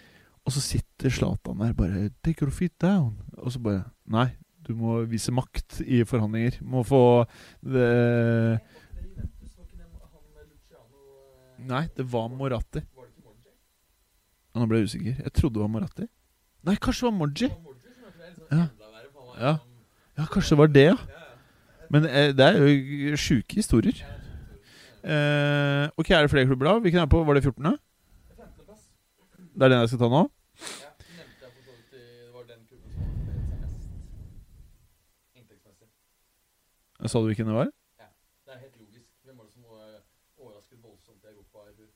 og 0.46 0.54
så 0.54 0.62
sitter 0.62 1.10
Zlatan 1.10 1.66
der 1.66 1.74
bare 1.74 2.12
'Take 2.22 2.46
your 2.46 2.54
feet 2.54 2.78
down', 2.78 3.18
og 3.42 3.52
så 3.52 3.60
bare 3.60 3.90
'Nei, 4.06 4.30
du 4.68 4.74
må 4.78 4.99
vise 5.09 5.32
makt 5.34 5.82
i 5.84 6.03
forhandlinger. 6.07 6.59
Må 6.62 6.84
få 6.88 7.01
det 7.66 8.59
Nei, 11.62 11.84
det 11.95 12.05
var 12.09 12.30
Moratti. 12.34 12.82
Nå 14.57 14.66
ble 14.68 14.80
jeg 14.82 14.89
usikker. 14.89 15.20
Jeg 15.28 15.34
trodde 15.38 15.55
det 15.59 15.62
var 15.64 15.70
Moratti. 15.72 16.07
Nei, 16.68 16.74
kanskje 16.82 17.05
det 17.05 17.12
var 17.12 17.18
Moji. 17.20 17.49
Ja. 18.51 18.66
Ja. 19.41 19.53
Ja, 20.18 20.26
kanskje 20.28 20.55
det 20.55 20.59
var 20.59 20.72
det, 20.74 20.86
ja. 20.89 20.97
Men 21.91 22.05
eh, 22.09 22.32
det 22.36 22.45
er 22.47 22.57
jo 22.59 23.16
sjuke 23.20 23.55
historier. 23.62 23.97
Eh, 25.01 25.86
ok, 25.97 26.09
er 26.14 26.26
det 26.28 26.32
flere 26.34 26.47
klubber 26.49 26.68
da? 26.68 26.74
Hvilken 26.84 27.01
er 27.03 27.09
på? 27.09 27.22
Var 27.26 27.38
det 27.39 27.43
14.? 27.45 27.78
15.-plass. 28.38 28.84
Det 29.55 29.66
er 29.66 29.74
den 29.74 29.82
jeg 29.86 29.89
skal 29.93 30.01
ta 30.03 30.09
nå? 30.14 30.22
Ja, 30.82 30.91
nevnte 31.16 31.45
jeg 31.45 31.51
for 31.55 31.62
så 31.62 31.72
vidt 31.72 31.93
i- 31.93 32.03
Det 32.26 32.34
var 32.36 32.43
den 32.51 32.62
klubben 32.68 32.89
som 32.91 33.01
har 33.01 33.07
forbedret 33.16 33.47
seg 33.47 33.62
mest 33.64 33.88
inntektsmessig. 35.39 35.89
Sa 37.08 37.20
du 37.20 37.26
hvilken 37.32 37.47
det 37.49 37.56
var? 37.56 37.72
Ja, 37.99 38.08
Det 38.45 38.54
er 38.54 38.60
helt 38.66 38.78
logisk. 38.80 39.08
Hvem 39.26 39.38
var 39.38 39.45
det 39.47 39.54
som 39.54 39.64
eh, 39.64 40.02
overrasket 40.38 40.84
voldsomt 40.84 41.24
i 41.24 41.28
Europa 41.34 41.64
i 41.70 41.74
fjor? 41.80 41.89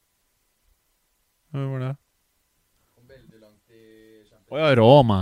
Hvem 1.51 1.71
var 1.71 1.79
det? 1.85 1.91
Kom 2.95 3.07
veldig 3.09 3.39
langt 3.43 3.69
i 3.69 3.83
Champions 4.29 4.51
Å 4.51 4.61
ja, 4.63 4.71
Roma. 4.79 5.19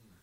Mm. 0.00 0.16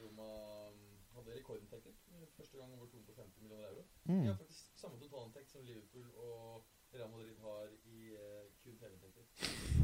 Roma 0.00 0.28
mm, 0.72 0.96
hadde 1.18 1.36
rekordinntekt. 1.36 1.92
Første 2.38 2.56
gang 2.60 2.72
over 2.78 2.86
250 2.86 3.42
millioner 3.44 3.68
euro. 3.72 3.84
De 4.08 4.12
Mm. 4.12 4.26
har 4.26 4.34
faktisk 4.40 4.78
samme 4.80 4.96
totalinntekt 5.02 5.50
som 5.52 5.60
Liverpool 5.68 6.06
og 6.16 6.64
Real 6.94 7.10
Madrid 7.12 7.36
har 7.44 7.66
i 7.84 8.14
eh, 8.16 8.44
kun 8.64 8.78
TV-inntekter. 8.80 9.24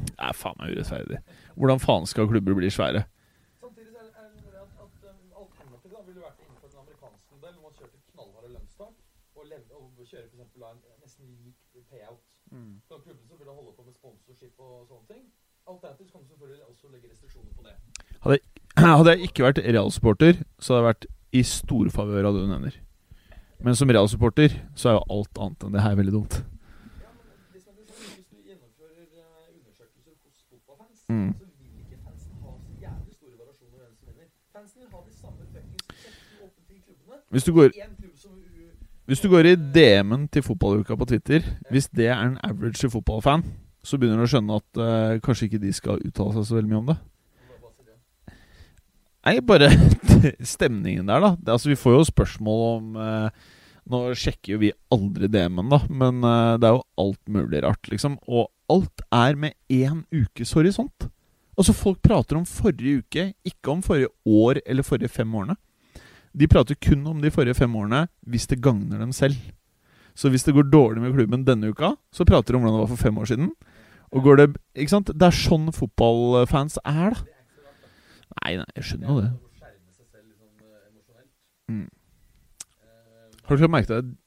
Det 0.09 0.15
er 0.25 0.33
faen 0.33 0.57
meg 0.57 0.73
urettferdig. 0.73 1.19
Hvordan 1.55 1.79
faen 1.83 2.07
skal 2.09 2.27
klubber 2.31 2.57
bli 2.57 2.69
svære? 2.73 3.03
Samtidig 3.61 3.91
så 3.93 3.99
er 4.01 4.09
er 4.09 4.31
det 4.33 4.41
noe 4.41 4.51
med 4.51 4.57
at, 4.63 4.71
at 4.81 5.05
um, 5.11 5.21
alternativet 5.43 5.93
da 5.93 6.01
ville 6.07 6.21
vært 6.25 6.39
innenfor 6.41 6.67
den 6.73 6.79
amerikanske 6.81 7.35
modell, 7.35 7.53
hvor 7.59 7.63
man 7.69 7.77
kjørte 7.77 8.01
knallharde 8.11 8.49
lønnstak 8.55 8.93
og, 9.35 9.45
lev- 9.51 9.71
og 9.77 9.91
kjører 10.55 10.67
ha 10.67 10.71
en 10.75 11.01
nesten 11.03 11.25
lik 11.45 11.85
payout. 11.91 12.21
Kan 12.89 13.01
klubben 13.03 13.27
selvfølgelig 13.27 13.55
holde 13.59 13.73
på 13.77 13.83
med 13.87 13.93
sponsorship 13.97 14.59
og 14.59 14.87
sånne 14.89 15.07
ting. 15.11 15.23
Alternativt 15.67 16.11
kan 16.13 16.21
du 16.21 16.27
selvfølgelig 16.29 16.63
også 16.69 16.87
legge 16.93 17.09
restriksjoner 17.11 17.51
på 17.57 17.63
det. 17.65 17.75
Hadde 18.75 19.11
jeg 19.15 19.29
ikke 19.29 19.43
vært 19.47 19.59
Real-supporter, 19.65 20.33
så 20.59 20.73
hadde 20.73 20.81
jeg 20.83 20.89
vært 20.91 21.05
i 21.35 21.41
stor 21.47 21.89
favør 21.95 22.27
av 22.29 22.35
det 22.37 22.41
du 22.45 22.49
nevner. 22.51 22.75
Men 23.65 23.75
som 23.79 23.89
Real-supporter 23.89 24.55
så 24.77 24.89
er 24.91 24.97
jo 24.99 25.03
alt 25.15 25.39
annet 25.41 25.63
enn 25.65 25.75
det 25.77 25.83
her 25.85 25.95
veldig 25.99 26.13
dumt. 26.15 26.35
Ja, 27.01 27.09
men 27.15 27.25
er 27.65 27.71
hvis 28.13 28.27
du 28.29 28.37
gjennomfører 28.45 29.05
eh, 29.05 29.49
undersøkelser 29.57 30.13
hos 30.21 30.43
fotballfans, 30.51 31.05
Mm. 31.09 31.31
så 31.39 31.45
vil 31.61 31.79
ikke 31.85 31.97
fansen 32.05 32.33
ha 32.43 32.51
så 32.59 32.73
jævlig 32.85 33.13
store 33.17 33.35
variasjoner 33.41 33.79
hvem 33.85 33.95
som 33.95 34.07
vinner. 34.11 34.29
Fansen 34.53 34.81
vil 34.83 34.89
ha 34.93 34.99
de 35.07 35.13
samme 35.21 35.49
fuckings 35.55 35.85
17-8-10 36.03 36.81
klubbene. 36.85 37.21
Hvis 37.31 37.43
du 37.47 37.51
går 37.57 37.69
En 37.87 37.94
Hvis 39.05 39.21
du 39.21 39.27
går 39.29 39.45
i 39.45 39.53
DM-en 39.53 40.23
til 40.33 40.41
fotballuka 40.41 40.95
på 40.97 41.05
Twitter, 41.05 41.43
hvis 41.69 41.85
det 41.93 42.07
er 42.09 42.23
en 42.23 42.39
average 42.41 42.89
fotballfan, 42.89 43.43
så 43.85 43.99
begynner 44.01 44.17
du 44.17 44.25
å 44.25 44.31
skjønne 44.31 44.55
at 44.57 44.79
uh, 44.81 45.17
kanskje 45.21 45.45
ikke 45.45 45.61
de 45.61 45.73
skal 45.77 46.01
uttale 46.01 46.33
seg 46.33 46.47
så 46.47 46.57
veldig 46.57 46.71
mye 46.71 46.79
om 46.79 46.87
det. 46.89 46.95
Nei, 49.25 49.35
bare 49.45 49.69
stemningen 50.55 51.05
der, 51.05 51.21
da. 51.21 51.31
Det, 51.37 51.53
altså, 51.53 51.69
vi 51.69 51.77
får 51.77 51.99
jo 51.99 52.07
spørsmål 52.09 52.65
om 52.71 52.97
uh, 52.97 53.53
Nå 53.93 53.99
sjekker 54.17 54.55
jo 54.55 54.63
vi 54.63 54.71
aldri 54.89 55.29
DM-en, 55.29 55.69
da, 55.69 55.79
men 55.93 56.25
uh, 56.25 56.57
det 56.57 56.71
er 56.71 56.79
jo 56.79 56.85
alt 57.03 57.21
mulig 57.29 57.61
rart, 57.61 57.91
liksom. 57.91 58.17
Og 58.25 58.49
alt 58.73 59.05
er 59.13 59.37
med 59.37 59.53
én 59.69 60.01
ukes 60.09 60.55
horisont. 60.57 61.11
Altså, 61.53 61.77
folk 61.77 62.01
prater 62.01 62.41
om 62.41 62.49
forrige 62.49 63.05
uke, 63.05 63.27
ikke 63.45 63.75
om 63.75 63.85
forrige 63.85 64.09
år 64.25 64.63
eller 64.65 64.87
forrige 64.87 65.13
fem 65.13 65.29
årene. 65.37 65.59
De 66.35 66.47
prater 66.51 66.75
kun 66.75 67.05
om 67.07 67.21
de 67.23 67.31
forrige 67.31 67.55
fem 67.55 67.75
årene 67.79 68.07
hvis 68.27 68.47
det 68.51 68.61
gagner 68.61 68.99
dem 68.99 69.11
selv. 69.15 69.35
Så 70.15 70.29
hvis 70.31 70.43
det 70.47 70.53
går 70.55 70.69
dårlig 70.71 71.01
med 71.03 71.13
klubben 71.15 71.45
denne 71.47 71.69
uka, 71.71 71.93
så 72.11 72.25
prater 72.27 72.53
de 72.53 72.57
om 72.59 72.63
hvordan 72.63 72.77
det 72.79 72.83
var 72.85 72.91
for 72.95 73.03
fem 73.03 73.17
år 73.17 73.25
siden. 73.31 73.49
Og 74.11 74.23
går 74.23 74.35
det 74.41 74.47
Ikke 74.75 74.89
sant? 74.93 75.07
Det 75.11 75.21
er 75.27 75.35
sånn 75.35 75.71
fotballfans 75.75 76.77
er, 76.85 77.15
da. 77.15 77.31
Nei, 78.43 78.55
nei, 78.59 78.65
jeg 78.75 78.83
skjønner 78.83 79.07
jo 79.11 79.21
det. 79.21 79.31
Mm. 81.69 81.87
Har 83.45 83.55
du 83.55 83.61
ikke 83.63 83.71
merket 83.71 83.89
det? 83.89 84.17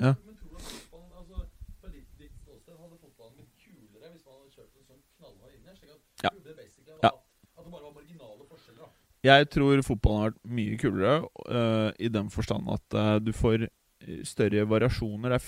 Ja. 0.00 0.12
men 0.26 0.34
tror 0.36 0.50
du 0.50 0.56
at 0.58 0.66
fotballen 0.90 1.12
altså, 1.20 1.36
Fra 1.80 1.88
ditt, 1.94 2.08
ditt 2.18 2.34
ståsted 2.42 2.74
hadde 2.80 2.96
fotballen 3.00 3.36
blitt 3.38 3.52
kulere 3.62 4.10
hvis 4.12 4.24
man 4.26 4.34
hadde 4.40 4.52
kjørt 4.56 4.72
en 4.80 4.86
sånn 4.90 5.02
knallhard 5.16 5.52
linje? 5.54 5.72
Slik 5.78 5.92
at 5.94 6.00
Ja. 6.26 6.30
det 6.44 6.56
basically 6.58 6.90
hadde 6.92 7.04
Ja. 7.06 7.12
hatt 7.14 7.58
At 7.58 7.64
det 7.64 7.72
bare 7.74 7.84
var 7.88 7.94
marginale 8.00 8.44
forskjeller? 8.50 8.84
da 8.84 8.90
Jeg 9.24 9.48
tror 9.48 9.80
fotballen 9.86 10.20
har 10.20 10.32
vært 10.32 10.52
mye 10.58 10.76
kulere, 10.80 11.14
uh, 11.48 11.90
i 11.96 12.10
den 12.12 12.28
forstand 12.32 12.68
at 12.68 12.96
uh, 12.98 13.16
du 13.24 13.32
får 13.32 13.64
øh, 13.64 14.20
større 14.28 14.66
variasjoner. 14.68 15.32
Er 15.32 15.40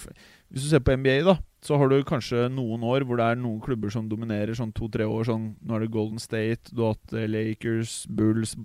Hvis 0.48 0.64
du 0.64 0.68
ser 0.70 0.80
på 0.80 0.96
NBA, 0.96 1.20
da, 1.26 1.36
så 1.60 1.76
har 1.76 1.90
du 1.92 1.98
kanskje 2.06 2.48
noen 2.48 2.84
år 2.86 3.04
hvor 3.04 3.20
det 3.20 3.26
er 3.26 3.40
noen 3.40 3.60
klubber 3.60 3.92
som 3.92 4.08
dominerer 4.08 4.56
sånn 4.56 4.72
to-tre 4.72 5.04
år. 5.04 5.26
Sånn, 5.28 5.50
nå 5.60 5.76
er 5.76 5.84
det 5.84 5.92
Golden 5.92 6.22
State, 6.22 6.72
du 6.72 6.86
har 6.86 6.96
hatt 6.96 7.12
eh, 7.12 7.28
Lakers, 7.28 8.06
Bulls, 8.08 8.56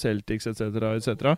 Celtics 0.00 0.48
etc., 0.48 0.80
etc. 0.96 1.36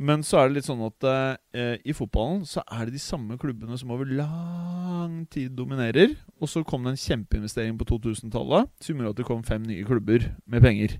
Men 0.00 0.22
så 0.24 0.38
er 0.38 0.48
det 0.48 0.56
litt 0.56 0.64
sånn 0.68 0.80
at 0.86 1.04
eh, 1.10 1.74
i 1.84 1.92
fotballen 1.92 2.46
så 2.48 2.62
er 2.72 2.86
det 2.86 2.94
de 2.96 3.02
samme 3.02 3.36
klubbene 3.40 3.76
som 3.76 3.90
over 3.92 4.08
lang 4.08 5.26
tid 5.28 5.52
dominerer. 5.58 6.14
Og 6.40 6.48
så 6.48 6.62
kom 6.64 6.86
det 6.86 6.94
en 6.94 7.02
kjempeinvestering 7.02 7.76
på 7.76 7.88
2000-tallet 7.90 8.70
som 8.80 8.94
gjorde 8.94 9.12
at 9.12 9.20
det 9.20 9.26
kom 9.28 9.42
fem 9.44 9.66
nye 9.66 9.84
klubber 9.84 10.30
med 10.48 10.64
penger. 10.64 10.96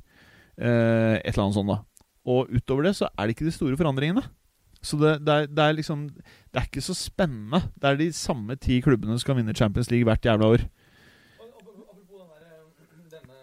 Eh, 0.61 1.17
et 1.25 1.33
eller 1.33 1.47
annet 1.47 1.57
sånt, 1.57 1.71
da. 1.73 1.79
Og 2.31 2.51
utover 2.53 2.85
det 2.85 2.95
så 2.99 3.09
er 3.17 3.27
det 3.27 3.35
ikke 3.37 3.49
de 3.49 3.55
store 3.57 3.79
forandringene. 3.81 4.23
Så 4.83 4.97
det, 5.01 5.15
det, 5.27 5.33
er, 5.35 5.47
det 5.53 5.61
er 5.65 5.75
liksom 5.77 6.07
Det 6.09 6.57
er 6.57 6.65
ikke 6.69 6.81
så 6.85 6.95
spennende. 6.97 7.59
Det 7.77 7.85
er 7.91 7.97
de 8.01 8.07
samme 8.17 8.57
ti 8.57 8.79
klubbene 8.85 9.17
som 9.21 9.29
kan 9.29 9.37
vinne 9.41 9.53
Champions 9.57 9.91
League 9.93 10.05
hvert 10.09 10.25
jævla 10.25 10.47
år. 10.55 10.63
Apropos 11.41 11.85
den 11.97 12.07
der, 12.09 12.45
eh, 12.49 13.11
denne 13.13 13.41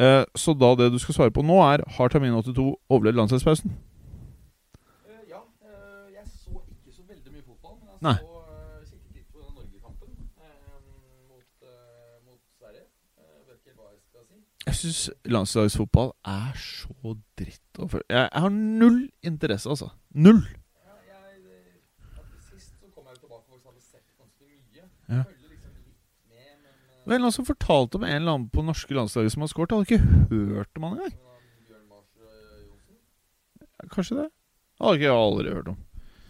Eh, 0.00 0.24
så 0.34 0.54
da 0.54 0.74
det 0.74 0.92
du 0.92 0.98
skal 0.98 1.14
svare 1.14 1.34
på 1.34 1.44
nå, 1.44 1.58
er 1.62 1.84
Har 1.96 2.08
Tamin82 2.08 2.64
overlevd 2.90 3.16
landslagspausen? 3.16 3.74
Eh, 5.06 5.22
ja, 5.30 5.42
eh, 5.62 6.14
jeg 6.16 6.26
så 6.26 6.56
ikke 6.56 6.92
så 6.96 7.02
veldig 7.08 7.32
mye 7.32 7.44
fotball, 7.46 7.76
men 7.78 7.88
jeg 7.88 7.91
Nei. 8.02 8.14
så 8.18 8.38
uh, 8.42 8.82
kikket 8.88 9.14
litt 9.16 9.28
på 9.32 9.38
den 9.42 9.52
Norgekampen 9.54 10.10
eh, 10.42 10.78
mot, 11.30 11.66
eh, 11.68 12.16
mot 12.26 12.40
Sverige. 12.58 12.84
Eh, 13.18 13.54
ikke 13.54 13.76
hva 13.78 13.90
jeg 13.92 14.00
skal 14.08 14.24
si. 14.26 14.40
Jeg 14.66 14.74
syns 14.80 15.00
landslagsfotball 15.36 16.10
er 16.32 16.52
så 16.62 17.14
dritt 17.38 17.78
å 17.82 17.88
følge. 17.92 18.08
Jeg, 18.10 18.26
jeg 18.32 18.42
har 18.46 18.52
null 18.56 19.00
interesse, 19.26 19.70
altså. 19.70 19.88
Null! 20.14 20.42
Ja, 20.82 20.96
jeg, 21.12 21.38
eh, 21.46 22.20
sist 22.50 22.74
så 22.80 22.90
kom 22.94 23.06
jeg 23.10 23.18
tilbake 23.22 23.46
og 23.54 23.62
hadde 23.70 23.82
sett 23.86 24.06
ganske 24.18 24.44
mye. 24.50 24.86
Ja. 25.12 25.22
Liksom 25.26 25.50
litt 25.50 25.96
med, 26.30 26.50
men 26.62 26.70
Det 26.72 27.06
var 27.06 27.14
en 27.14 27.18
eller 27.18 27.26
annen 27.26 27.38
som 27.38 27.48
fortalte 27.48 27.98
om 28.00 28.04
en 28.08 28.16
eller 28.18 28.34
annen 28.36 28.50
på 28.54 28.66
norske 28.66 28.94
landslaget 28.98 29.34
som 29.36 29.42
har 29.46 29.50
skåret. 29.54 29.70
Jeg 29.74 29.78
hadde 29.78 29.88
ikke 29.94 30.52
hørt 30.58 30.72
om 30.78 30.88
han 30.88 30.98
engang. 30.98 31.16
eh, 32.26 33.88
Kanskje 33.94 34.14
det? 34.22 34.28
Det 34.78 34.86
hadde 34.86 34.98
ikke 34.98 35.08
jeg 35.10 35.22
aldri 35.22 35.52
hørt 35.56 35.68
om. 35.72 35.78
ja, 35.82 35.88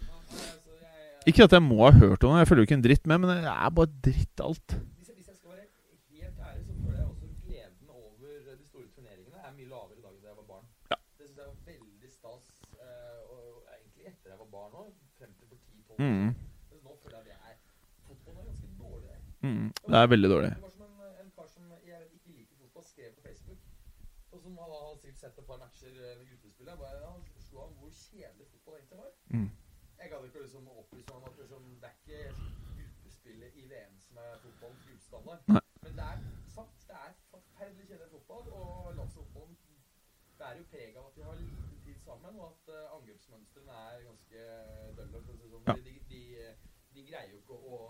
nei, 0.09 0.47
altså, 0.49 0.73
jeg, 0.81 0.89
jeg, 1.05 1.12
Ikke 1.29 1.45
at 1.47 1.55
jeg 1.55 1.63
må 1.63 1.79
ha 1.85 1.91
hørt 1.95 2.23
om 2.23 2.33
det, 2.33 2.43
jeg 2.43 2.49
følger 2.49 2.63
jo 2.63 2.67
ikke 2.67 2.79
en 2.79 2.87
dritt 2.87 3.07
med, 3.07 3.17
men 3.23 3.29
det 3.31 3.51
er 3.53 3.75
bare 3.79 3.91
dritt 4.07 4.43
alt. 4.47 4.75
hvis, 4.97 5.27
jeg, 5.27 5.35
skal 5.39 5.49
være 5.51 5.65
helt 6.19 6.39
ærlig, 6.47 6.63
så 6.67 6.73
føler 6.83 6.97
jeg 6.99 7.07
også 7.07 7.27
gleden 7.45 7.89
over 7.89 8.55
de 8.61 8.65
store 8.71 8.87
turneringene 8.95 9.53
mye 9.57 9.69
lavere 9.73 9.99
i 9.99 10.05
dag 10.05 10.15
da 10.23 10.27
jeg 10.31 10.37
var 10.41 10.47
barn. 10.53 10.65
Det 10.89 11.27
syns 11.27 11.37
jeg 11.37 11.45
var 11.51 11.59
veldig 11.71 12.09
stas, 12.17 12.47
og 13.33 13.45
egentlig 13.75 14.03
etter 14.11 14.33
jeg 14.33 14.39
var 14.43 14.49
barn 14.57 14.81
òg, 14.83 14.91
frem 15.19 15.37
til 15.39 15.47
for 15.51 15.57
10-12 15.95 16.01
år. 16.01 16.01
Mm. 16.03 16.33
Mm. 19.43 19.73
Det 19.87 19.97
er 19.97 20.07
veldig 20.07 20.29
dårlig. 20.29 20.49
Det 20.55 20.61
var 20.61 20.69
som 20.69 20.83
en, 20.87 21.15
en 21.23 21.31
kar 21.35 21.47
som 21.55 21.63
jeg 21.91 22.01
ikke 22.17 22.31
liker 22.37 22.55
fotball, 22.61 22.85
skrev 22.91 23.09
på 23.15 23.21
Facebook. 23.27 23.61
Og 24.31 24.37
som 24.43 24.53
har 24.57 24.69
sikkert 25.01 25.19
sett 25.19 25.39
et 25.41 25.47
par 25.49 25.59
matcher 25.63 25.97
eh, 26.05 26.13
med 26.19 26.25
guttespillet. 26.31 26.77
Bare, 26.83 27.01
han 27.11 27.25
slo 27.47 27.65
av 27.65 27.73
hvor 27.79 27.91
kjedelig 27.97 28.47
fotball 28.53 28.77
egentlig 28.77 28.99
var. 29.01 29.11
Mm. 29.35 29.49
Jeg 29.99 30.11
gadd 30.13 30.27
ikke 30.29 30.39
å 30.39 30.45
liksom 30.45 30.69
opplyse 30.83 31.11
ham 31.11 31.19
om 31.19 31.27
at 31.29 31.41
liksom, 31.41 31.65
det 31.81 31.89
er 31.89 31.97
ikke 31.99 32.21
guttespillet 32.77 33.59
i 33.59 33.67
VM 33.73 33.99
som 34.05 34.21
er 34.23 34.39
fotballens 34.45 34.87
gullstandard. 35.33 35.53
Nei. 35.53 35.63
Men 35.83 35.93
det 35.99 36.05
er 36.11 36.19
sagt, 36.55 36.77
det 36.89 36.97
er 37.05 37.13
forferdelig 37.33 37.85
kjedelig 37.87 38.09
fotball. 38.15 38.45
Og 38.59 38.93
landsfotballen 38.97 39.55
bærer 40.39 40.57
jo 40.59 40.65
preg 40.73 40.97
av 40.99 41.07
at 41.09 41.15
de 41.17 41.25
har 41.27 41.35
lite 41.41 41.65
tid 41.85 41.97
sammen, 42.07 42.37
og 42.39 42.45
at 42.51 42.63
uh, 42.75 42.95
angrepsmønstrene 42.97 43.73
er 43.87 44.05
ganske 44.09 44.45
dølle. 44.97 45.23
For 45.25 45.33
å 45.33 45.39
si 45.39 45.49
sånn. 45.53 45.65
Ja. 45.71 45.75
De, 45.87 45.95
de, 46.11 46.21
de 46.93 47.07
greier 47.09 47.33
jo 47.33 47.41
ikke 47.41 47.57
å 47.57 47.81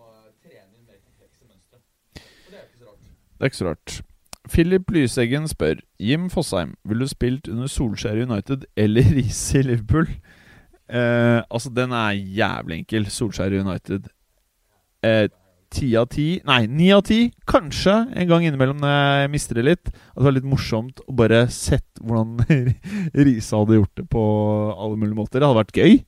trene 0.46 0.72
inn 0.78 0.88
mer 0.88 1.04
komplekse 1.04 1.46
mønstre. 1.50 1.84
Og 2.24 2.50
det 2.50 2.58
er 2.58 2.64
jo 2.64 2.70
ikke 2.72 2.82
så 2.84 2.90
rart. 2.92 3.12
Det 3.38 3.48
er 3.48 3.54
ikke 3.54 3.62
så 3.62 3.70
rart. 3.72 4.00
Philip 4.52 4.90
Lyseggen 4.92 5.46
spør 5.48 5.80
Jim 6.04 6.26
Fosheim, 6.30 6.74
ville 6.84 7.06
du 7.06 7.12
spilt 7.12 7.48
under 7.48 7.70
Solskjær 7.72 8.20
United 8.26 8.66
eller 8.76 9.08
Riise 9.16 9.62
i 9.62 9.68
Liverpool? 9.70 10.10
Eh, 10.90 11.40
altså, 11.50 11.72
den 11.76 11.92
er 11.96 12.12
jævlig 12.12 12.78
enkel. 12.82 13.08
Solskjær 13.10 13.56
United. 13.56 14.12
Eh, 15.04 15.30
Ti 15.74 15.88
av 15.98 16.08
ti 16.14 16.28
Nei, 16.46 16.64
ni 16.70 16.92
av 16.94 17.02
ti. 17.08 17.26
Kanskje 17.50 17.96
en 18.14 18.30
gang 18.30 18.46
innimellom 18.46 18.82
når 18.82 18.94
jeg 19.24 19.32
mister 19.34 19.58
det 19.58 19.66
litt. 19.66 19.92
At 20.14 20.22
det 20.22 20.28
var 20.28 20.36
litt 20.38 20.50
morsomt 20.50 21.02
å 21.08 21.16
bare 21.18 21.46
sett 21.54 22.02
hvordan 22.02 22.38
Risa 23.26 23.62
hadde 23.62 23.80
gjort 23.80 24.02
det 24.02 24.08
på 24.14 24.24
alle 24.74 25.00
mulige 25.00 25.18
måter. 25.18 25.40
Det 25.40 25.50
hadde 25.50 25.62
vært 25.64 25.80
gøy. 25.82 26.00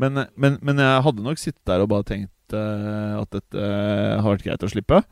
Men, 0.00 0.24
men, 0.40 0.56
men 0.64 0.80
jeg 0.80 1.04
hadde 1.04 1.24
nok 1.24 1.40
sittet 1.40 1.64
der 1.68 1.84
og 1.84 1.90
bare 1.92 2.08
tenkt 2.08 2.56
uh, 2.56 3.20
at 3.20 3.32
dette 3.36 3.72
har 4.24 4.28
vært 4.30 4.46
greit 4.46 4.64
å 4.64 4.70
slippe. 4.72 5.02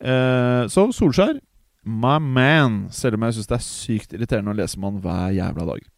Uh, 0.00 0.64
så 0.72 0.88
Solskjær, 0.96 1.36
my 1.84 2.16
man. 2.22 2.86
Selv 2.94 3.18
om 3.18 3.26
jeg 3.28 3.36
syns 3.36 3.50
det 3.50 3.58
er 3.58 3.66
sykt 3.66 4.16
irriterende 4.16 4.54
å 4.54 4.60
lese 4.62 4.80
om 4.80 4.88
han 4.88 5.02
hver 5.04 5.36
jævla 5.36 5.68
dag. 5.74 5.88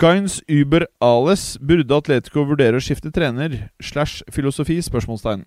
Gains 0.00 0.38
Uber 0.48 0.86
Ales 1.04 1.58
burde 1.60 1.92
Atletico 1.92 2.46
vurdere 2.48 2.80
å 2.80 2.84
skifte 2.84 3.12
trener 3.12 3.66
slash 3.84 4.24
filosofi? 4.32 4.78
spørsmålstegn. 4.80 5.44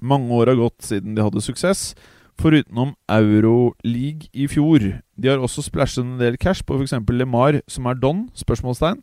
Mange 0.00 0.32
år 0.34 0.52
har 0.52 0.60
gått 0.60 0.86
siden 0.86 1.16
de 1.16 1.24
hadde 1.24 1.42
suksess, 1.44 1.92
forutenom 2.40 2.94
Euroleague 3.12 4.30
i 4.32 4.48
fjor. 4.50 4.86
De 5.14 5.28
har 5.28 5.42
også 5.42 5.64
splæsjet 5.66 6.04
en 6.04 6.16
del 6.20 6.38
cash 6.40 6.64
på 6.66 6.78
f.eks. 6.78 6.96
LeMar, 7.10 7.60
som 7.70 7.86
er 7.86 8.00
don, 8.00 8.24
spørsmålstegn, 8.38 9.02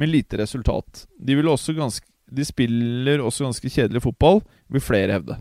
med 0.00 0.08
lite 0.10 0.40
resultat. 0.40 1.06
De, 1.18 1.36
ganske, 1.36 2.06
de 2.30 2.44
spiller 2.44 3.20
også 3.20 3.44
ganske 3.44 3.70
kjedelig 3.70 4.02
fotball, 4.02 4.42
vil 4.68 4.80
flere 4.80 5.12
hevde. 5.12 5.36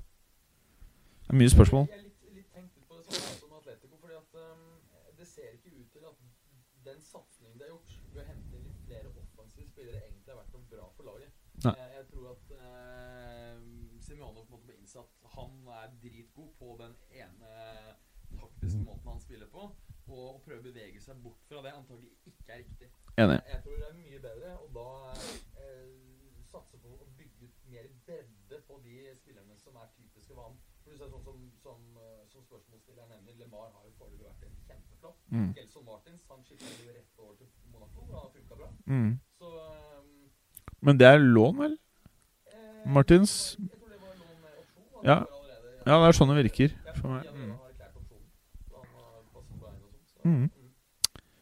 Det 1.29 1.35
er 1.35 1.41
mye 1.43 1.49
spørsmål. 1.53 1.87
Jeg 1.89 1.99
er 1.99 2.05
litt, 2.05 2.21
litt 2.35 2.49
tenkt 2.53 2.73
ut 2.73 2.85
på 2.89 2.95
det 2.97 3.05
samme 3.05 3.35
som 3.37 3.51
Atletico, 3.57 3.97
fordi 4.01 4.15
at 4.17 4.29
signingen 7.39 7.59
de 7.59 7.65
har 7.65 7.71
gjort, 7.73 7.91
ved 8.13 8.23
å 8.23 8.27
hente 8.27 8.57
inn 8.57 8.65
litt 8.65 8.81
flere 8.89 9.11
offensive 9.13 9.69
spillere, 9.69 10.01
egentlig 10.07 10.33
har 10.33 10.39
vært 10.41 10.55
noe 10.57 10.65
bra 10.73 10.87
for 10.97 11.09
laget. 11.11 11.29
Nei. 11.65 11.75
Jeg, 11.77 11.91
jeg 11.99 12.05
tror 12.09 12.25
at 12.33 12.55
eh, 12.57 13.61
Semjonov 14.07 14.33
på 14.39 14.41
en 14.41 14.55
måte 14.55 14.71
må 14.71 14.77
innse 14.79 15.03
at 15.03 15.31
han 15.35 15.51
er 15.83 15.93
dritgod 16.01 16.49
på 16.57 16.75
den 16.81 16.97
ene 17.13 17.53
taktiske 18.39 18.81
måten 18.81 19.13
han 19.13 19.21
spiller 19.21 19.49
på, 19.53 19.69
og 20.09 20.25
å 20.25 20.41
prøve 20.41 20.63
å 20.63 20.67
bevege 20.71 21.01
seg 21.03 21.21
bort 21.21 21.38
fra 21.49 21.61
det 21.65 21.73
antagelig 21.73 22.11
ikke 22.29 22.53
er 22.53 22.57
riktig. 22.63 22.89
Enig. 23.19 23.39
Jeg 23.51 23.61
tror 23.65 23.75
det 23.81 23.87
er 23.89 23.97
mye 23.99 24.19
bedre 24.25 24.51
å 24.63 24.67
da 24.77 24.89
eh, 25.63 26.43
satse 26.49 26.77
på 26.81 26.89
å 26.93 27.07
bygge 27.17 27.49
ut 27.49 27.57
mer 27.73 27.87
bredde 28.05 28.59
på 28.67 28.77
de 28.85 28.93
spillerne 29.19 29.57
som 29.63 29.75
er 29.81 29.89
typiske 29.97 30.33
for 30.35 30.43
ham. 30.47 30.55
For 30.83 30.91
du 30.93 30.97
ser 31.01 31.09
sånn 31.11 31.25
som, 31.25 31.41
som, 31.63 31.81
eh, 32.01 32.21
som 32.31 32.45
spørsmålsstilleren 32.47 33.11
nevner, 33.15 33.35
LeMar 33.41 33.67
har 33.75 33.83
jo 33.89 33.93
foreløpig 33.99 34.25
vært 34.29 34.45
en 34.47 34.55
kjempeflopp. 34.69 35.17
Mm. 35.33 35.49
Gelson 35.57 35.85
Martins 35.89 36.23
han 36.29 36.45
skiftet 36.47 36.85
jo 36.85 36.93
rett 36.95 37.19
over 37.25 37.35
til 37.41 37.51
Monaco, 37.73 38.05
og 38.07 38.15
har 38.21 38.31
funka 38.37 38.59
bra. 38.61 38.69
Mm. 38.87 39.11
Så 39.41 39.51
um, 39.99 40.31
Men 40.87 40.97
det 41.01 41.07
er 41.11 41.17
lån, 41.19 41.59
vel? 41.65 41.77
eh, 42.53 42.85
Martins? 42.87 43.35
Jeg 43.59 43.73
tror 43.75 43.89
det 43.93 43.99
var 44.05 44.15
lån 44.21 44.47
opsjon. 44.63 45.03
Ja. 45.05 45.19
allerede- 45.25 45.83
Ja, 45.89 45.97
det 46.01 46.07
er 46.09 46.17
sånn 46.21 46.29
det 46.33 46.39
virker 46.43 46.73
Ja, 46.85 46.93
for 47.01 47.07
meg. 47.17 47.27
Mm. 47.33 47.43
Mm. 47.43 47.51
har 47.57 47.69
erklært 47.73 47.95
opsjonen. 48.01 48.29
Så 48.69 48.75
han 48.81 48.89
har 48.95 49.21
passet 49.33 49.59
på 49.59 49.65
veien 49.65 49.83
og 49.83 49.91
sånt. 49.91 50.09
Så, 50.13 50.19
Mm. 50.29 50.49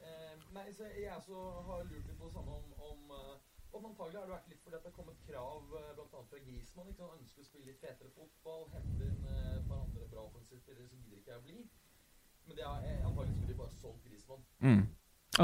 Eh, 0.02 0.36
nei, 0.54 0.72
så 0.78 0.84
jeg 0.94 1.14
også 1.18 1.38
har 1.68 1.84
lurt 1.84 1.92
litt 2.08 2.18
på 2.20 2.26
det 2.28 2.34
samme 2.34 2.52
om, 2.52 2.74
om 2.92 3.12
eh, 3.12 3.36
om 3.78 3.86
antagelig 3.86 4.18
har 4.20 4.26
det 4.28 4.34
vært 4.38 4.48
litt 4.50 4.62
fordi 4.64 4.76
at 4.78 4.84
det 4.86 4.92
har 4.92 4.98
kommet 4.98 5.18
krav 5.28 5.74
eh, 5.80 5.90
blant 5.98 6.14
annet 6.18 6.30
fra 6.32 6.40
Griezmann. 6.46 6.88
Ikke 6.90 6.98
sant? 7.02 7.12
Han 7.12 7.20
ønsker 7.24 7.42
å 7.42 7.48
spille 7.50 7.67
litt 7.78 7.86
fetere 7.86 8.10
fotball, 8.16 8.66
hente 8.74 9.06
inn 9.06 9.26
eh, 9.28 9.58
et 9.58 9.66
par 9.68 9.84
andre 9.84 10.06
bra 10.10 10.24
offensive 10.26 10.60
spillere, 10.62 10.88
så 10.90 10.98
gidder 10.98 11.20
ikke 11.20 11.34
jeg 11.34 11.40
å 11.40 11.46
bli. 11.46 11.60
Men 12.48 12.58
det 12.58 12.66
er 12.66 12.88
eh, 12.90 13.04
antagelig 13.06 13.36
skulle 13.36 13.52
de 13.52 13.60
bare 13.60 13.74
solgt 13.82 14.08
Griezmann. 14.08 14.42
Mm. 14.66 14.82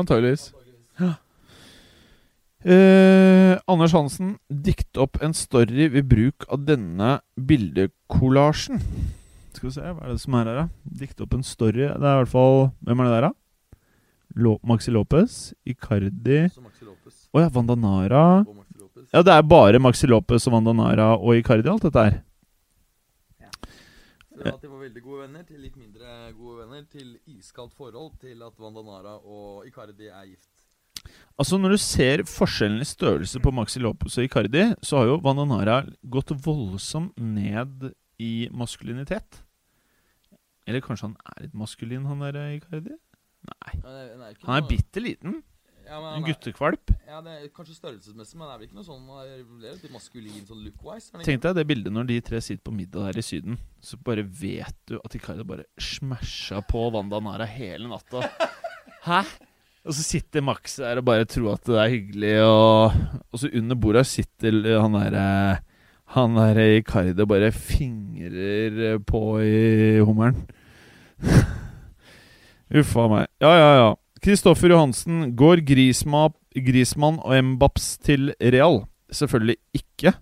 Antageligvis. 0.02 0.46
Antageligvis. 0.54 1.20
Eh, 2.64 3.54
Anders 3.68 3.94
Hansen, 3.94 4.38
dikt 4.48 4.98
opp 4.98 5.20
en 5.22 5.36
story 5.36 5.90
ved 5.94 6.08
bruk 6.10 6.48
av 6.48 6.64
denne 6.66 7.18
bildekollasjen. 7.36 8.82
Skal 9.54 9.68
vi 9.68 9.76
se, 9.76 9.84
hva 9.84 10.08
er 10.08 10.16
det 10.16 10.24
som 10.24 10.38
er 10.40 10.50
her, 10.50 10.62
da? 10.64 10.68
Dikt 11.04 11.22
opp 11.22 11.36
en 11.38 11.46
story. 11.46 11.86
Det 11.86 12.00
er 12.00 12.18
i 12.18 12.22
hvert 12.24 12.32
fall 12.32 12.72
Hvem 12.88 13.04
er 13.04 13.10
det 13.10 13.18
der, 13.18 13.28
da? 13.28 13.34
Lo 14.34 14.56
Maxi 14.66 14.90
Lopez, 14.90 15.52
Icardi 15.70 16.48
Å 16.48 16.56
oh, 16.58 17.42
ja, 17.44 17.52
Vandanara. 17.54 18.24
og. 18.42 18.63
Ja, 19.14 19.22
det 19.22 19.30
er 19.30 19.44
bare 19.46 19.78
Maxi 19.78 20.08
Lopez 20.10 20.48
og 20.50 20.56
Vandanara 20.56 21.12
og 21.20 21.38
Icardi, 21.38 21.70
alt 21.70 21.84
dette 21.86 22.02
her. 22.02 22.16
Fra 24.34 24.56
at 24.56 24.64
de 24.64 24.72
var 24.72 24.80
veldig 24.82 25.04
gode 25.06 25.20
venner, 25.28 25.44
til 25.46 25.60
litt 25.62 25.76
mindre 25.78 26.32
gode 26.34 26.64
venner, 26.64 26.88
til 26.90 27.12
iskaldt 27.30 27.76
forhold, 27.78 28.16
til 28.24 28.42
at 28.42 28.58
Vandanara 28.58 29.20
og 29.22 29.68
Icardi 29.70 30.10
er 30.10 30.26
gift. 30.32 30.50
Altså 31.38 31.60
Når 31.62 31.76
du 31.76 31.78
ser 31.84 32.26
forskjellen 32.26 32.82
i 32.82 32.90
størrelse 32.90 33.42
på 33.44 33.54
Maxi 33.54 33.84
Lopez 33.84 34.18
og 34.18 34.26
Icardi, 34.26 34.66
så 34.82 35.04
har 35.04 35.12
jo 35.12 35.22
Vandanara 35.22 35.84
gått 36.10 36.34
voldsomt 36.34 37.14
ned 37.22 37.92
i 38.18 38.50
maskulinitet. 38.50 39.44
Eller 40.66 40.82
kanskje 40.82 41.12
han 41.12 41.18
er 41.36 41.46
litt 41.46 41.58
maskulin, 41.62 42.10
han 42.10 42.26
der 42.26 42.42
Icardi? 42.58 42.98
Nei. 43.54 43.74
Han 44.48 44.58
er 44.58 44.70
bitte 44.74 45.06
liten. 45.06 45.44
Ja, 45.94 46.00
men 46.02 46.18
En 46.18 46.26
guttekvalp. 46.26 46.92
ja, 47.08 47.22
det 47.22 47.34
er 47.38 47.48
kanskje 47.54 47.78
størrelsesmessig, 47.78 48.38
men 48.40 48.48
det 48.50 48.54
er 48.56 48.60
vel 48.60 48.68
ikke 48.68 48.80
noe 48.80 48.88
sånn 48.88 49.06
vel 49.62 49.78
litt 49.78 49.94
maskulin 49.94 50.46
sånn 50.50 50.64
look-wise? 50.66 51.24
Tenk 51.24 51.44
deg 51.46 51.58
det 51.60 51.66
bildet 51.70 51.94
når 51.94 52.10
de 52.10 52.20
tre 52.26 52.42
sitter 52.42 52.64
på 52.66 52.74
middag 52.76 53.12
her 53.12 53.20
i 53.22 53.26
Syden. 53.26 53.60
Så 53.84 54.00
bare 54.02 54.26
vet 54.26 54.76
du 54.90 54.98
at 55.00 55.18
Ikaida 55.20 55.46
bare 55.46 55.68
smasha 55.78 56.64
på 56.66 56.88
Vandanara 56.96 57.46
hele 57.50 57.92
natta. 57.92 58.26
Hæ? 59.08 59.22
Og 59.84 59.92
så 59.98 60.04
sitter 60.08 60.42
Max 60.48 60.78
der 60.80 61.02
og 61.02 61.06
bare 61.10 61.28
tror 61.28 61.58
at 61.58 61.66
det 61.68 61.76
er 61.82 61.90
hyggelig, 61.92 62.36
og, 62.48 62.94
og 63.30 63.42
så 63.42 63.50
under 63.52 63.76
bordet 63.76 64.06
sitter 64.08 64.56
han 64.80 64.96
derre 64.96 65.26
Han 66.16 66.38
der 66.38 66.60
Icardi 66.80 67.26
bare 67.28 67.50
fingrer 67.52 69.00
på 69.04 69.22
i 69.44 70.00
hummeren. 70.00 70.40
Uffa 72.80 73.08
meg. 73.12 73.28
Ja, 73.44 73.52
ja, 73.58 73.70
ja. 73.80 73.90
Kristoffer 74.24 74.72
Johansen. 74.72 75.36
Går 75.36 75.66
Grisma, 75.68 76.30
Grismann 76.56 77.20
og 77.20 77.44
Mbaps 77.44 77.98
til 77.98 78.32
Real? 78.40 78.86
Selvfølgelig 79.12 79.58
ikke. 79.76 80.14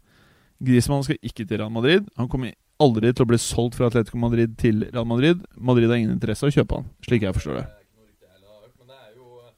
Griezmann 0.61 1.03
skal 1.05 1.17
ikke 1.21 1.45
til 1.45 1.57
Real 1.61 1.71
Madrid. 1.71 2.07
Han 2.17 2.29
kommer 2.29 2.55
aldri 2.81 3.13
til 3.13 3.27
å 3.27 3.29
bli 3.29 3.37
solgt 3.41 3.77
fra 3.77 3.91
Atletico 3.91 4.17
Madrid 4.17 4.57
til 4.57 4.87
Real 4.89 5.05
Madrid. 5.05 5.45
Madrid 5.55 5.89
har 5.89 6.01
ingen 6.01 6.15
interesse 6.17 6.45
av 6.45 6.49
å 6.49 6.57
kjøpe 6.57 6.81
han, 6.81 6.89
slik 7.05 7.27
jeg 7.27 7.37
forstår 7.37 7.61
det. 7.61 7.67
Det 7.69 7.77
er 7.77 7.77
jo 7.77 7.85
selvfølgelig 7.85 8.17
mulig. 8.25 8.37
Mm 8.41 8.41
har 8.51 8.61
hørt, 8.65 8.75
men 8.79 8.87
det 8.91 8.97
er 9.05 9.11
jo 9.21 9.27
eh, 9.45 9.53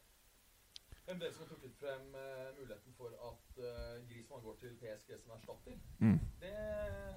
en 1.12 1.20
del 1.24 1.32
som 1.34 1.42
har 1.44 1.50
trukket 1.52 1.74
frem 1.82 2.04
eh, 2.24 2.50
muligheten 2.60 2.92
for 3.00 3.10
at 3.30 3.46
uh, 3.64 3.96
Griezmann 4.10 4.44
går 4.48 4.56
til 4.64 4.72
PSG 4.82 5.10
som 5.24 5.32
erstatter. 5.38 5.76
Mm. 6.04 6.20
Det 6.44 6.54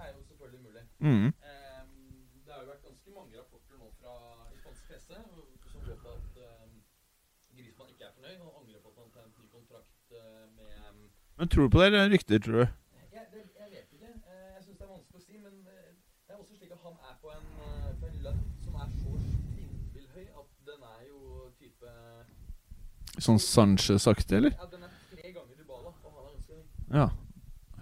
er 0.05 0.09
jo 0.15 0.23
selvfølgelig 0.31 0.63
mulig. 0.69 0.85
Mm. 0.99 1.27
Ehm, 1.51 1.93
det 2.45 2.51
har 2.55 2.61
jo 2.63 2.71
vært 2.73 2.87
ganske 2.89 3.11
mange 3.19 3.39
rapporter 3.41 3.77
nå 3.83 3.89
fra 4.01 4.15
i 4.55 4.59
spansk 4.63 4.83
presse 4.89 5.17
som 5.73 5.81
går 5.87 5.99
på 6.05 6.15
at 6.19 6.41
um, 6.47 6.75
Griezmann 7.57 7.93
ikke 7.93 8.05
er 8.09 8.17
fornøyd 8.17 8.41
og 8.47 8.59
angrer 8.61 8.81
på 8.83 8.89
at 8.93 8.99
han 9.03 9.13
tegnet 9.15 9.39
ny 9.41 9.47
kontrakt 9.57 10.19
eh, 10.21 10.45
med 10.59 10.71
ehm, 10.87 11.05
Men 11.39 11.49
tror 11.49 11.63
du 11.63 11.71
på 11.71 11.81
det, 11.81 11.87
eller 11.87 12.11
rykter, 12.11 12.39
tror 12.39 12.53
du? 12.53 12.59
jeg, 12.61 12.69
det, 13.33 13.43
jeg 13.61 13.69
vet 13.73 13.93
ikke. 13.93 14.07
Eh, 14.07 14.55
jeg 14.57 14.63
syns 14.65 14.79
det 14.79 14.85
er 14.87 14.93
vanskelig 14.93 15.21
å 15.21 15.25
si. 15.27 15.37
Men 15.43 15.55
eh, 15.69 15.91
det 16.29 16.35
er 16.35 16.39
også 16.41 16.57
slik 16.57 16.73
at 16.73 16.83
han 16.87 16.97
er 17.11 17.15
på 17.23 17.33
en, 17.35 17.47
eh, 17.67 17.91
på 18.01 18.09
en 18.11 18.17
lønn 18.27 18.41
som 18.65 18.79
er 18.81 18.89
så 18.97 19.13
spinnvill 19.27 20.31
at 20.43 20.49
den 20.71 20.87
er 20.93 21.03
jo 21.11 21.21
type 21.61 21.93
Sånn 23.27 23.39
Sanchez-aktig, 23.41 24.37
eller? 24.37 24.53
Ja, 24.61 24.67
den 24.73 24.83
er 24.85 24.93
tre 25.13 25.31
ganger 25.33 25.55
Dybala, 25.57 25.93
og 26.05 26.11
han 26.17 26.25
er 26.25 26.33
ganske 26.35 26.53
høy. 26.57 26.65
Ja. 27.01 27.07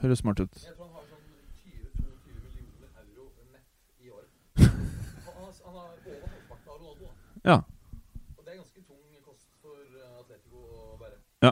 Høres 0.03 0.21
smart 0.23 0.43
ut. 0.43 0.59
Jeg 0.63 0.75
tror 0.77 0.87
han 0.87 0.95
har 0.99 1.09
sånn 1.11 1.25
20-22 1.65 2.37
millioner 2.39 3.01
euro 3.03 3.25
nett 3.55 4.03
i 4.05 4.13
året. 4.15 4.31
Han, 5.25 5.35
han, 5.35 5.51
han 5.65 5.75
har 5.75 5.91
over 5.91 6.29
halvparten 6.31 6.71
av 6.71 6.79
Ronaldo. 6.79 7.11
Ja. 7.47 7.57
Og 8.37 8.45
det 8.47 8.53
er 8.55 8.61
ganske 8.61 8.85
tung 8.87 9.03
kost 9.27 9.51
for 9.63 9.83
eh, 9.83 10.21
Atletico 10.23 10.63
å 10.63 10.99
bære. 11.03 11.19
Ja. 11.49 11.51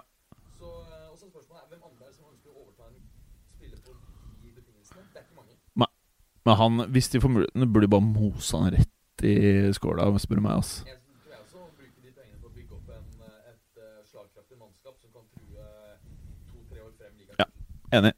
Så, 0.61 0.71
eh, 0.87 1.09
og 1.11 1.19
så 1.19 1.27
er 1.27 1.33
spørsmålet 1.35 1.65
er 1.65 1.69
hvem 1.75 1.83
andre 1.91 2.07
er 2.07 2.13
det 2.13 2.19
som 2.21 2.31
ønsker 2.31 2.55
å 2.55 2.63
overta 2.63 2.87
en 2.93 3.03
spiller 3.57 3.83
på 3.83 3.97
de 4.45 4.55
betingelsene. 4.61 5.09
Det 5.11 5.19
er 5.23 5.27
ikke 5.27 5.41
mange. 5.43 5.59
Men 6.47 6.59
han, 6.59 6.81
hvis 6.91 7.09
de 7.13 7.21
får 7.23 7.31
muligheten, 7.31 7.73
burde 7.73 7.87
de 7.87 7.91
bare 7.91 8.07
mose 8.07 8.59
han 8.59 8.73
rett 8.75 9.25
i 9.27 9.71
skåla, 9.77 10.09
spør 10.19 10.41
du 10.41 10.43
meg. 10.43 10.57
altså 10.59 10.83
eh, 10.85 10.91
eh, 16.99 17.35
Ja. 17.39 17.47
Enig. 17.99 18.13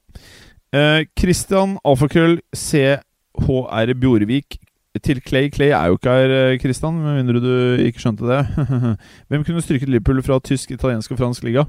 Eh, 0.74 1.06
Christian 1.18 1.78
Alfakrøll 1.84 2.40
CHR 2.56 3.94
Bjorvik 4.00 4.58
til 5.02 5.20
Clay. 5.20 5.50
Clay 5.50 5.68
er 5.74 5.86
jo 5.86 5.98
ikke 5.98 6.10
her, 6.10 6.28
Kristian, 6.28 6.60
Christian, 6.60 6.94
med 6.94 7.22
mindre 7.22 7.40
du 7.42 7.82
ikke 7.82 8.00
skjønte 8.00 8.24
det. 8.26 8.46
Hvem 9.28 9.44
kunne 9.44 9.62
stryket 9.62 9.88
Liverpool 9.88 10.22
fra 10.22 10.38
tysk, 10.38 10.70
italiensk 10.70 11.12
og 11.12 11.18
fransk 11.18 11.44
liga? 11.44 11.64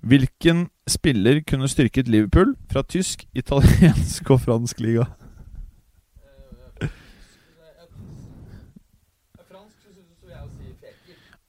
Hvilken 0.00 0.68
spiller 0.88 1.40
kunne 1.46 1.68
styrket 1.68 2.08
Liverpool 2.08 2.54
fra 2.72 2.82
tysk, 2.82 3.26
italiensk 3.36 4.30
og 4.30 4.40
fransk 4.40 4.80
liga? 4.80 5.04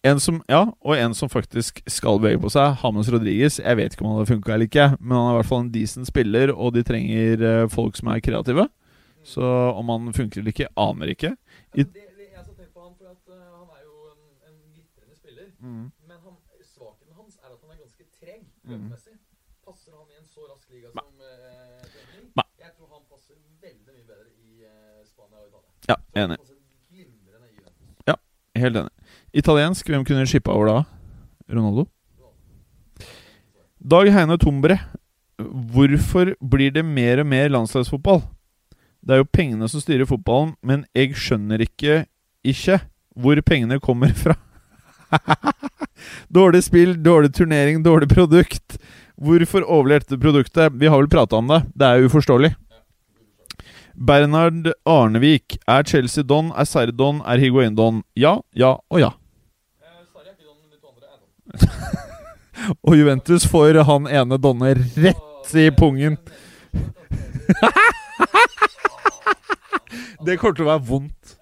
En 0.04 0.18
som, 0.20 0.39
ja, 0.49 0.64
og 0.82 0.97
en 0.97 1.14
som 1.14 1.30
faktisk 1.30 1.82
skal 1.91 2.18
bevege 2.18 2.39
på 2.41 2.49
seg. 2.49 2.74
Hames 2.82 3.10
Rodriguez. 3.14 3.60
Jeg 3.62 3.78
vet 3.78 3.93
ikke 3.93 4.02
om 4.02 4.10
han 4.10 4.18
hadde 4.22 4.32
funka 4.32 4.54
eller 4.56 4.66
ikke, 4.70 4.88
men 4.97 5.14
han 5.14 5.28
er 5.28 5.36
i 5.36 5.38
hvert 5.38 5.49
fall 5.52 5.62
en 5.68 5.74
decent 5.76 6.10
spiller, 6.10 6.54
og 6.56 6.74
de 6.74 6.82
trenger 6.88 7.43
eh, 7.45 7.68
folk 7.70 7.99
som 7.99 8.10
er 8.10 8.24
kreative. 8.26 8.66
Så 9.24 9.45
om 9.78 9.91
han 9.93 10.10
funker 10.18 10.41
eller 10.41 10.56
ikke, 10.56 10.72
aner 10.74 11.14
ikke. 11.14 11.36
I- 11.78 11.86
Altså, 15.62 16.01
Passer 19.66 19.92
han 19.96 20.08
i 20.10 20.18
en 20.20 20.28
så 20.28 20.42
rask 20.50 20.70
liga 20.74 20.90
som 20.92 21.00
Nei. 22.36 22.46
Jeg 22.60 22.72
tror 22.78 22.88
han 22.96 23.04
passer 23.10 23.36
veldig 23.62 23.94
mye 23.94 24.06
bedre 24.08 24.28
i 24.42 24.64
eh, 24.66 25.04
Spania 25.06 25.38
og 25.42 25.48
Italia. 25.48 25.70
Ja, 25.90 25.96
Så 25.96 26.20
han 26.20 26.24
enig. 26.32 26.38
passer 26.40 26.58
glimrende 26.92 27.48
i 27.48 27.56
Juventus. 27.58 28.20
Helt 28.62 28.76
enig. 28.82 28.92
Italiensk, 29.34 29.88
hvem 29.88 30.04
kunne 30.06 30.26
shippa 30.28 30.52
over 30.52 30.68
da? 30.68 30.80
Ronaldo? 31.52 31.86
Dag 33.82 34.12
Heine 34.14 34.38
Tombre. 34.38 34.78
Hvorfor 35.42 36.36
blir 36.44 36.72
det 36.76 36.84
mer 36.86 37.20
og 37.24 37.28
mer 37.32 37.48
landslagsfotball? 37.50 38.22
Det 39.02 39.16
er 39.16 39.22
jo 39.24 39.30
pengene 39.34 39.70
som 39.72 39.82
styrer 39.82 40.06
fotballen, 40.06 40.52
men 40.62 40.84
jeg 40.94 41.16
skjønner 41.18 41.64
ikke 41.66 42.04
ikke 42.46 42.80
hvor 43.18 43.40
pengene 43.46 43.80
kommer 43.82 44.14
fra. 44.14 44.36
dårlig 46.38 46.64
spill, 46.64 46.95
dårlig 47.03 47.34
turnering, 47.36 47.84
dårlig 47.84 48.09
produkt. 48.09 48.78
Hvorfor 49.22 49.62
overlevde 49.68 50.18
produktet? 50.18 50.74
Vi 50.74 50.88
har 50.88 50.97
vel 50.97 51.09
prata 51.09 51.36
om 51.36 51.47
det. 51.47 51.62
Det 51.76 51.86
er 51.86 52.05
uforståelig. 52.07 52.55
Bernhard 53.95 54.72
Arnevik. 54.86 55.57
Er 55.68 55.84
Chelsea 55.84 56.24
don? 56.24 56.51
Er 56.57 56.66
Sarri 56.66 56.91
don? 56.91 57.22
Er 57.26 57.38
Higuain 57.38 57.76
don? 57.76 58.03
Ja, 58.16 58.39
ja 58.55 58.78
og 58.89 58.99
ja. 58.99 59.12
Og 62.86 62.95
Juventus 62.95 63.47
får 63.49 63.84
han 63.88 64.07
ene 64.07 64.38
Donne 64.38 64.74
rett 64.78 65.55
i 65.57 65.72
pungen. 65.72 66.18
Det 70.26 70.38
kommer 70.39 70.55
til 70.55 70.66
å 70.66 70.70
være 70.70 70.86
vondt. 70.88 71.38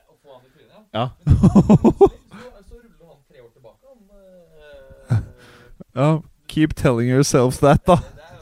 Ja. 0.96 1.10
så, 1.22 1.34
så 1.36 2.76
ruller 2.80 3.06
han 3.06 3.20
tre 3.28 3.42
år 3.44 3.52
tilbake. 3.54 3.84
Han, 3.92 4.00
eh, 5.12 5.18
ja. 5.96 6.10
Keep 6.50 6.74
telling 6.76 7.10
yourself 7.10 7.60
that, 7.62 7.86
da. 7.86 8.00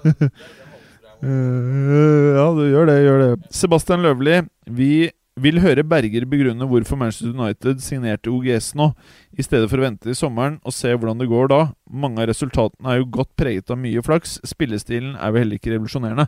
jo. 0.07 1.27
Eh, 1.27 2.35
ja, 2.37 2.47
du 2.53 2.65
gjør 2.69 2.85
det, 2.85 2.97
gjør 3.01 3.23
det. 3.23 3.29
Sebastian 3.49 4.03
Løvli, 4.05 4.35
vi 4.69 5.09
vil 5.37 5.61
høre 5.61 5.85
Berger 5.85 6.25
begrunne 6.29 6.67
hvorfor 6.69 6.97
Manchester 6.99 7.33
United 7.33 7.81
signerte 7.81 8.31
OGS 8.33 8.71
nå, 8.77 8.91
i 9.37 9.45
stedet 9.45 9.69
for 9.69 9.79
å 9.79 9.85
vente 9.85 10.07
til 10.07 10.17
sommeren 10.17 10.57
og 10.65 10.73
se 10.75 10.91
hvordan 10.93 11.21
det 11.21 11.29
går 11.29 11.51
da. 11.53 11.59
Mange 11.89 12.23
av 12.23 12.29
resultatene 12.31 12.93
er 12.93 13.01
jo 13.01 13.11
godt 13.19 13.33
preget 13.39 13.73
av 13.73 13.81
mye 13.81 14.03
flaks. 14.05 14.39
Spillestilen 14.47 15.15
er 15.15 15.33
vel 15.33 15.45
heller 15.45 15.61
ikke 15.61 15.75
revolusjonerende. 15.75 16.27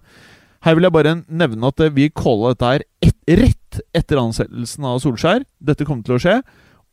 Her 0.65 0.75
vil 0.75 0.89
jeg 0.89 0.95
bare 0.97 1.15
nevne 1.29 1.71
at 1.71 1.85
eh, 1.85 1.93
vi 1.95 2.09
calla 2.11 2.53
dette 2.53 2.73
her 2.73 2.85
et, 3.05 3.17
rett 3.39 3.81
etter 3.95 4.19
ansettelsen 4.19 4.89
av 4.89 4.99
Solskjær. 5.03 5.45
Dette 5.61 5.85
kommer 5.87 6.05
til 6.05 6.17
å 6.17 6.21
skje, 6.21 6.39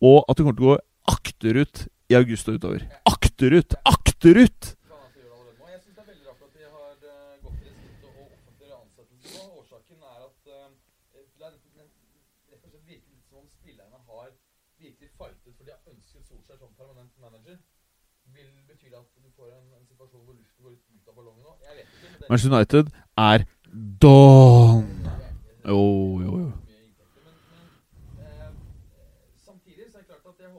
og 0.04 0.18
at 0.28 0.36
det 0.36 0.44
kommer 0.44 0.58
til 0.58 0.68
å 0.68 0.74
gå 0.74 0.80
akterut 1.16 1.86
i 2.08 2.14
august 2.14 2.48
og 2.48 2.54
utover. 2.54 2.80
Akterut! 3.06 3.74
Akterut! 3.84 4.76
Altså 22.28 22.48
er 22.48 22.54
eh, 22.54 22.56
er 22.56 22.56
eh, 22.56 22.56
er 22.56 22.56
Manchester 22.56 22.56
United 22.56 22.86
er 23.16 23.44
done. 24.02 25.10
Jo, 25.68 26.20
jo, 26.20 26.38
jo. 26.38 26.52
mye 26.66 26.82
inntekter, 26.86 27.22
Men, 27.26 27.34
men 28.16 28.26
eh, 28.26 28.50
samtidig 29.46 29.84
så 29.90 29.98
er 29.98 30.02
det 30.02 30.08
klart 30.08 30.26
at 30.26 30.40
jeg 30.40 30.50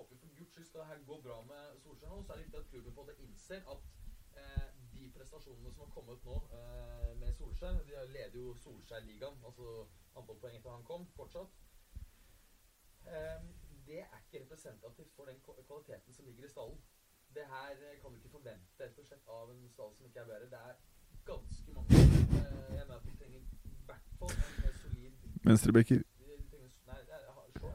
skyld 0.57 0.67
skal 0.67 0.79
det 0.79 0.87
her 0.87 1.03
gå 1.05 1.21
bra 1.21 1.37
med 1.51 1.79
Solskjær 1.79 2.09
nå. 2.09 2.23
Så 2.23 2.33
er 2.33 2.37
det 2.37 2.45
viktig 2.45 2.59
at 2.59 2.69
klubben 2.71 2.93
på 2.93 3.01
måte 3.01 3.15
innser 3.25 3.59
at 3.73 3.81
eh, 4.41 4.67
de 4.93 5.11
prestasjonene 5.17 5.71
som 5.73 5.83
har 5.85 5.91
kommet 5.97 6.25
nå 6.25 6.35
eh, 6.57 7.13
med 7.21 7.33
Solskjær 7.39 7.77
De 7.89 8.07
leder 8.15 8.39
jo 8.39 8.55
Solskjær-ligaen, 8.63 9.37
altså 9.49 9.67
antall 10.17 10.39
poeng 10.41 10.57
etter 10.57 10.73
han 10.73 10.87
kom, 10.89 11.05
fortsatt. 11.19 11.53
Eh, 13.13 13.45
det 13.87 14.01
er 14.01 14.19
ikke 14.23 14.43
representativt 14.45 15.13
for 15.15 15.29
den 15.29 15.39
kvaliteten 15.45 16.13
som 16.13 16.25
ligger 16.25 16.45
i 16.45 16.53
stallen. 16.55 16.81
Det 17.37 17.45
her 17.53 17.71
eh, 17.85 18.01
kan 18.01 18.11
du 18.11 18.17
ikke 18.17 18.35
forvente 18.37 18.83
rett 18.83 18.99
og 18.99 19.05
slett 19.05 19.33
av 19.39 19.53
en 19.53 19.63
stall 19.77 19.95
som 19.95 20.09
ikke 20.09 20.19
er 20.25 20.31
bedre. 20.33 20.51
Det 20.53 20.61
er 20.69 20.75
ganske 21.31 21.73
mange 21.77 22.01
eh, 22.01 22.75
Jeg 22.77 22.85
mener 22.87 22.95
at 22.99 23.05
vi 23.05 23.17
trenger 23.21 23.39
i 23.39 23.85
hvert 23.89 24.13
fall 24.19 24.37
en 24.67 24.77
solid 24.83 25.13
det 26.97 27.13
er, 27.15 27.21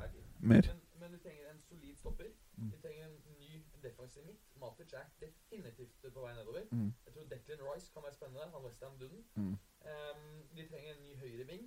er 0.02 0.08
det. 0.12 0.24
Mer. 0.40 0.66
Men, 0.72 0.80
men 1.00 1.12
du 1.12 1.18
trenger 1.22 1.50
en 1.50 1.60
solid 1.68 1.96
stopper. 1.96 2.32
Vi 2.70 2.76
trenger 2.84 3.04
en 3.06 3.16
ny 3.40 3.50
defensiv 3.82 4.22
midt. 4.26 4.40
Matic 4.60 4.92
er 4.92 5.06
definitivt 5.24 5.94
på 6.14 6.20
vei 6.24 6.34
nedover. 6.34 6.62
Mm. 6.70 6.92
Jeg 7.06 7.12
tror 7.14 7.24
Declan 7.32 7.62
Rice 7.68 7.88
kan 7.94 8.02
være 8.06 8.14
spennende. 8.18 8.46
Han 8.54 8.64
Westham-duden. 8.66 9.22
Mm. 9.36 9.54
Um, 9.90 10.22
vi 10.56 10.62
trenger 10.70 10.90
en 10.94 11.02
ny 11.06 11.12
høyre 11.22 11.46
ving. 11.52 11.64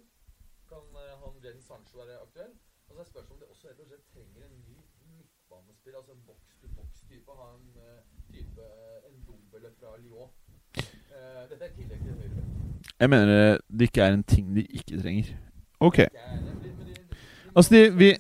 Kan 0.69 0.83
uh, 1.01 1.11
han 1.21 1.41
Jaden 1.43 1.61
Sancho 1.61 1.97
være 2.01 2.19
aktuell? 2.25 2.53
Og 2.87 2.91
så 2.95 2.99
er 3.01 3.07
spørsmålet 3.13 3.41
om 3.43 3.47
de 3.47 3.51
også 3.53 3.67
rett 3.69 3.79
og 3.83 3.87
slett 3.91 4.05
trenger 4.13 4.43
en 4.49 4.57
ny 4.69 4.77
midtbanespiller. 5.11 5.97
Altså 5.99 6.11
en 6.17 6.23
boks-to-boks-type. 6.29 7.31
Ha 7.39 7.45
en 7.57 7.67
uh, 7.87 7.99
type 8.33 8.61
uh, 8.61 9.09
en 9.09 9.17
dombele 9.27 9.69
fra 9.79 9.97
Lyon. 10.03 10.29
Uh, 11.15 11.41
dette 11.49 11.63
er 11.65 11.71
i 11.71 11.75
tillegg 11.79 11.99
til 12.05 12.13
høyre. 12.21 12.43
Jeg 12.99 13.09
mener 13.09 13.31
eh, 13.53 13.59
det 13.79 13.81
ikke 13.89 14.01
er 14.01 14.13
en 14.13 14.23
ting 14.23 14.55
de 14.55 14.61
ikke 14.65 15.01
trenger. 15.01 15.33
Ok. 15.79 15.97
De- 15.97 16.05
de- 16.05 16.95
Altså, 17.55 17.75
de- 17.75 17.97
vi- 17.97 18.17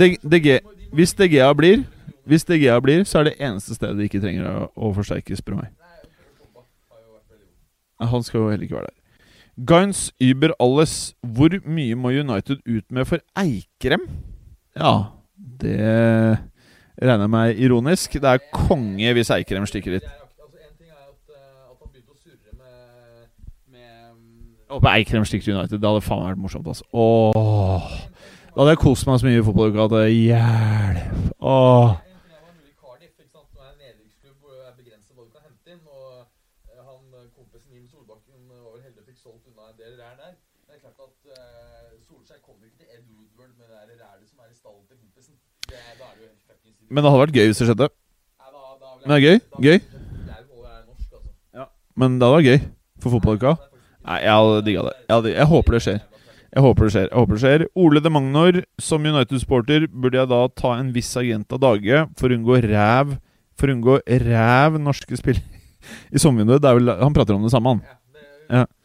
De- 0.00 0.16
DG 0.32 0.46
de 0.46 0.60
de 0.78 0.81
Hvis 0.92 1.14
DGA 1.16 1.52
blir 1.56 1.84
Hvis 2.24 2.44
DGA 2.44 2.78
blir, 2.80 3.04
så 3.04 3.18
er 3.18 3.24
det 3.24 3.38
eneste 3.40 3.74
stedet 3.74 3.98
de 3.98 4.04
ikke 4.06 4.20
trenger 4.22 4.44
å, 4.46 4.66
å 4.76 4.92
forsterke, 4.94 5.34
spør 5.36 5.56
meg. 5.58 5.72
Han 8.02 8.22
skal 8.22 8.40
jo 8.40 8.50
heller 8.50 8.66
ikke 8.66 8.78
være 8.78 8.90
der. 8.90 8.98
Guns 9.66 10.12
Uber 10.22 10.54
alles. 10.62 11.14
Hvor 11.22 11.50
mye 11.66 11.98
må 11.98 12.14
United 12.14 12.62
ut 12.66 12.84
med 12.90 13.04
for 13.10 13.18
Eikrem? 13.38 14.06
Ja, 14.78 14.94
det 15.36 16.38
regner 17.02 17.26
jeg 17.26 17.34
meg 17.34 17.60
ironisk. 17.66 18.14
Det 18.22 18.30
er 18.30 18.46
konge 18.54 19.12
hvis 19.18 19.30
Eikrem 19.34 19.66
stikker 19.66 19.98
med, 19.98 20.08
med 23.66 23.90
mm, 24.14 24.54
Håper 24.70 24.94
Eikrem 24.94 25.26
stikker 25.26 25.50
til 25.50 25.58
United. 25.58 25.78
Det 25.78 25.90
hadde 25.90 26.06
faen 26.06 26.26
vært 26.30 26.42
morsomt. 26.42 26.70
Altså. 26.70 26.86
Åh. 26.94 28.11
Da 28.52 28.60
hadde 28.60 28.72
jeg 28.74 28.82
kost 28.82 29.06
meg 29.08 29.16
så 29.16 29.24
mye 29.24 29.40
i 29.40 29.44
fotballuka 29.46 29.84
at 29.88 30.10
hjelp. 30.12 31.12
Åh. 31.40 31.94
Men 46.92 47.04
det 47.04 47.08
hadde 47.08 47.20
vært 47.22 47.36
gøy 47.36 47.46
hvis 47.48 47.60
det 47.62 47.66
skjedde. 47.70 47.88
Men 49.00 49.10
det 49.10 49.16
er 49.16 49.24
gøy, 49.24 49.38
gøy. 49.64 49.78
Men 51.96 52.20
det 52.20 52.28
hadde 52.28 52.36
vært 52.36 52.48
gøy 52.50 52.58
for 53.00 53.16
fotballuka. 53.16 53.56
Nei, 54.02 54.18
jeg 54.26 54.34
hadde 54.36 54.64
digga 54.66 54.84
det. 54.90 54.96
Jeg, 55.06 55.14
hadde, 55.14 55.32
jeg 55.38 55.46
håper 55.56 55.78
det 55.78 55.82
skjer. 55.86 56.02
Jeg 56.52 56.64
håper 56.66 56.84
det 56.84 56.92
skjer. 56.92 57.08
jeg 57.08 57.16
håper 57.16 57.38
det 57.38 57.42
skjer 57.42 57.62
Ole 57.80 58.00
de 58.04 58.10
Magnor, 58.12 58.58
som 58.76 59.06
United-supporter 59.08 59.86
burde 59.88 60.18
jeg 60.20 60.28
da 60.28 60.40
ta 60.52 60.74
en 60.76 60.92
viss 60.92 61.10
agent 61.16 61.54
av 61.54 61.62
dage 61.62 62.04
for 62.20 62.28
å 62.28 62.36
unngå 62.36 62.58
ræv 62.66 63.16
For 63.56 63.70
å 63.70 63.76
unngå 63.76 63.98
ræv 64.26 64.76
norske 64.82 65.16
spillere 65.16 65.48
i 66.14 66.20
sommervinduet. 66.20 66.64
Er 66.64 67.02
han 67.02 67.16
prater 67.16 67.36
om 67.36 67.46
det 67.46 67.52
samme, 67.54 67.74
han. 67.74 67.82
Ja, 68.52 68.64
det. 68.66 68.78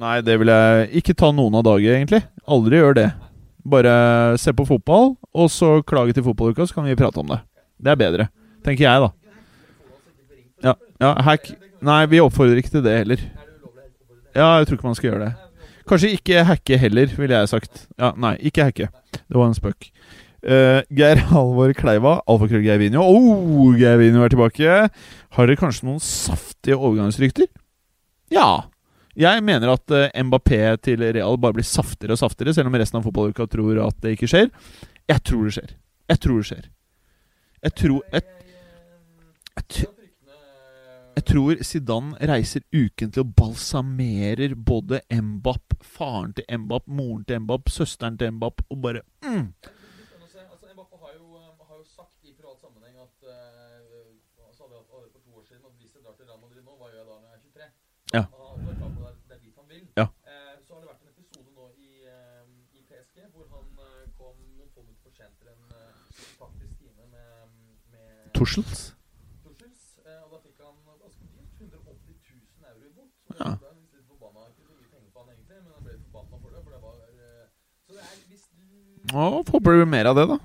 Nei, 0.00 0.16
det 0.26 0.34
vil 0.40 0.50
jeg 0.50 0.88
ikke 1.00 1.14
ta 1.16 1.30
noen 1.32 1.54
av 1.60 1.64
dage, 1.66 1.86
egentlig. 1.86 2.20
Aldri 2.50 2.80
gjør 2.80 2.96
det. 2.98 3.08
Bare 3.64 3.94
se 4.42 4.52
på 4.52 4.66
fotball, 4.68 5.14
og 5.32 5.50
så 5.52 5.78
klage 5.86 6.16
til 6.16 6.26
fotballuka, 6.26 6.66
så 6.66 6.76
kan 6.76 6.88
vi 6.88 6.96
prate 6.98 7.22
om 7.22 7.30
det. 7.30 7.38
Det 7.80 7.92
er 7.94 8.00
bedre, 8.00 8.26
tenker 8.66 8.84
jeg, 8.84 9.06
da. 9.06 9.12
Ja, 10.64 10.74
ja 11.02 11.14
hack 11.26 11.50
Nei, 11.84 12.04
vi 12.08 12.20
oppfordrer 12.24 12.56
ikke 12.56 12.72
til 12.72 12.84
det 12.84 12.94
heller. 12.96 13.20
Er? 13.20 13.48
Ja, 14.32 14.46
jeg 14.56 14.68
tror 14.68 14.78
ikke 14.78 14.88
man 14.88 14.96
skal 14.96 15.10
gjøre 15.10 15.26
det. 15.26 15.32
Kanskje 15.88 16.12
ikke 16.16 16.44
hacke 16.48 16.78
heller, 16.80 17.10
ville 17.18 17.36
jeg 17.42 17.50
sagt. 17.50 17.86
Ja, 18.00 18.12
Nei, 18.16 18.34
ikke 18.48 18.64
hacke. 18.70 18.86
Det 19.14 19.36
var 19.36 19.50
en 19.50 19.56
spøk. 19.56 19.90
Uh, 20.44 20.80
Geir 20.92 21.20
Halvor 21.30 21.72
Kleiva, 21.76 22.18
alfakrøll 22.28 22.64
Geivinho. 22.66 23.00
Oh, 23.04 23.70
Geivinho 23.80 24.24
er 24.26 24.32
tilbake. 24.32 24.74
Har 25.36 25.48
dere 25.48 25.60
kanskje 25.60 25.86
noen 25.88 26.02
saftige 26.04 26.76
overgangsrykter? 26.76 27.48
Ja. 28.32 28.48
Jeg 29.16 29.44
mener 29.46 29.70
at 29.76 29.92
uh, 29.94 30.08
Mbappé 30.26 30.58
til 30.82 31.04
Real 31.14 31.36
bare 31.40 31.54
blir 31.60 31.66
saftigere 31.68 32.16
og 32.16 32.20
saftigere, 32.20 32.56
selv 32.56 32.68
om 32.72 32.76
resten 32.80 32.98
av 33.00 33.04
fotballuka 33.06 33.46
tror 33.52 33.78
at 33.86 34.00
det 34.04 34.16
ikke 34.16 34.28
skjer. 34.32 34.48
Jeg 35.08 35.22
tror 35.28 35.44
det 35.48 35.54
skjer. 35.58 35.74
Jeg 36.12 36.20
tror 36.24 36.40
det 36.40 36.48
skjer. 36.50 36.64
Jeg 37.64 37.76
tror 37.80 38.00
Jeg, 38.12 38.24
jeg, 39.54 39.64
tr- 39.72 39.93
jeg 41.16 41.24
tror 41.30 41.62
Zidane 41.62 42.18
reiser 42.30 42.62
ukentlig 42.72 43.22
og 43.22 43.34
balsamerer 43.38 44.54
både 44.54 45.00
Mbapp, 45.12 45.78
faren 45.82 46.34
til 46.34 46.44
Mbapp, 46.64 46.86
moren 46.86 47.24
til 47.24 47.40
Mbapp, 47.44 47.70
søsteren 47.70 48.18
til 48.18 48.32
Mbapp, 48.38 48.62
og 48.70 48.82
bare 48.82 49.02
mm. 49.22 49.48
Mbappé 50.74 50.96
har 51.04 51.12
jo, 51.14 51.26
har 51.68 51.76
jo 51.78 51.84
sagt 51.86 52.18
i 52.24 52.32
privat 52.34 52.58
sammenheng 52.60 52.96
at 52.98 53.14
hadde 54.64 54.74
jeg 54.74 54.82
hatt 54.90 55.14
det 55.14 55.24
år 55.38 55.44
siden 55.48 55.64
at 55.68 55.74
hvis 55.78 55.94
jeg 55.94 56.02
drar 56.04 56.14
til 56.18 56.26
Real 56.28 56.40
Madrid 56.40 56.62
nå, 56.64 56.72
hva 56.78 56.86
gjør 56.90 57.00
jeg 57.02 57.08
da 57.10 57.16
når 57.22 57.30
jeg 57.34 57.40
23? 57.44 57.66
Ja. 58.16 58.22
Ja. 60.00 60.06
Eh, 60.32 60.54
så 60.64 60.74
har 60.74 60.80
det 60.80 60.88
vært 60.90 61.02
en 61.04 61.12
episode 61.12 61.50
nå 61.58 61.66
i, 61.86 61.90
eh, 62.08 62.44
i 62.78 62.80
PSG 62.88 63.18
hvor 63.34 63.46
han 63.54 63.68
eh, 63.86 64.06
kom 64.18 64.38
noen 64.56 64.70
få 64.74 64.84
minutter 64.86 65.04
for 65.04 65.12
sent 65.18 65.34
til 65.40 65.50
en 65.52 65.62
faktisk 66.40 66.72
time 66.80 67.08
med, 67.12 67.28
med 67.92 68.32
Tussels? 68.38 68.82
Tuchels, 69.44 69.82
eh, 70.06 70.20
og 70.24 70.32
da 70.34 70.40
fikk 70.46 70.62
han 70.64 70.80
ganske 71.02 71.28
dyrt. 71.34 71.52
180 71.60 72.16
000 72.30 72.70
euro 72.72 72.88
i 72.88 72.92
bot. 72.96 73.12
Så 73.28 73.36
Ja. 73.38 73.50
da 73.50 73.56
ble 73.60 73.72
han 73.74 73.84
litt 73.84 74.08
forbanna. 74.08 74.48
Ikke 74.50 74.64
så 74.68 74.74
mye 74.80 74.90
penger 74.94 75.10
på 75.14 75.18
han 75.22 75.28
egentlig, 75.34 75.62
men 75.64 75.72
han 75.76 75.84
ble 75.86 75.98
forbanna 76.04 76.36
for 76.42 76.50
det. 76.54 76.60
For 76.64 76.70
det 76.76 76.82
var 76.88 76.96
eh, 77.04 77.46
Så 77.84 77.90
det 77.98 78.02
er 78.08 78.16
hvis 78.32 78.46
du 79.14 79.52
håper 79.52 79.70
det 79.70 79.78
blir 79.78 79.90
mer 79.90 80.10
av 80.10 80.16
det, 80.18 80.26
da. 80.26 80.38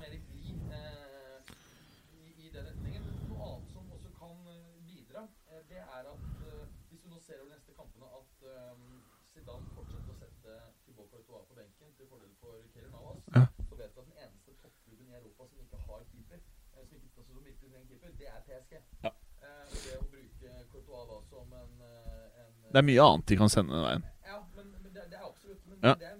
og 22.70 22.74
Det 22.74 22.78
er 22.78 22.86
mye 22.86 23.02
annet 23.02 23.26
de 23.26 23.36
kan 23.36 23.50
sende 23.50 23.74
den 23.74 23.82
veien. 23.82 24.04
Ja, 24.30 24.36
men, 24.54 24.66
men 24.82 24.92
det, 24.94 25.02
det 25.10 25.16
er 25.18 25.24
absolutt 25.26 25.62
Men 25.66 25.78
Ja. 25.82 25.94
det 25.98 26.06
er 26.06 26.19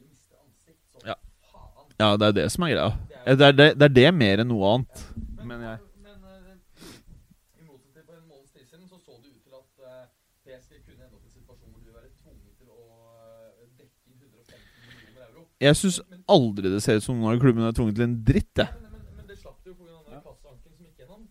miste 0.00 0.36
ansikt 0.44 0.84
som 0.92 1.00
Ja. 1.06 1.14
faen. 1.52 1.86
Ja, 1.98 2.16
det 2.16 2.26
er 2.28 2.32
det 2.32 2.52
som 2.52 2.62
er 2.64 2.68
greia. 2.74 2.92
Eh, 3.26 3.36
Det 3.36 3.46
er 3.48 3.52
det, 3.52 3.78
det 3.78 3.84
er 3.84 3.94
det 3.94 4.14
mer 4.14 4.38
enn 4.40 4.48
noe 4.48 4.74
annet. 4.74 5.04
Men, 5.36 5.46
mener 5.48 5.70
jeg- 5.70 5.80
men 6.02 6.24
eh, 6.24 7.60
i 7.60 7.64
motsetning 7.64 7.92
til 7.94 8.02
for 8.06 8.14
en 8.14 8.28
måneds 8.28 8.52
tid 8.52 8.66
siden, 8.66 8.88
så 8.88 8.98
så 8.98 9.12
det 9.22 9.30
ut 9.36 9.42
til 9.44 9.52
at 9.54 9.68
eh, 9.86 10.06
PSG 10.44 10.72
kunne 10.86 11.04
ende 11.04 11.14
opp 11.16 11.22
i 11.24 11.26
en 11.26 11.32
situasjon 11.32 11.70
hvor 11.70 11.78
de 11.78 11.84
ville 11.84 11.98
være 11.98 12.10
tvunget 12.22 12.54
til 12.58 12.68
å 12.68 12.80
eh, 13.22 13.66
dekke 13.78 13.96
inn 14.06 14.18
150 14.22 14.56
millioner 14.86 15.26
euro. 15.28 15.46
Jeg 15.60 15.76
syns 15.76 16.00
aldri 16.28 16.62
det 16.70 16.82
ser 16.82 16.96
ut 16.96 17.02
som 17.02 17.16
noen 17.16 17.34
av 17.36 17.40
klubbene 17.40 17.68
er 17.68 17.72
tvunget 17.72 17.94
til 17.96 18.04
en 18.04 18.24
dritt, 18.24 18.54
jeg. 18.56 18.68
Men, 18.82 18.90
men, 18.92 19.02
men 19.16 19.26
det 19.26 19.38
slapp 19.38 19.58
de 19.64 19.70
jo 19.70 19.74
pga. 19.74 20.20
kasseanken 20.22 20.72
som 20.76 20.84
gikk 20.86 20.98
gjennom. 20.98 21.28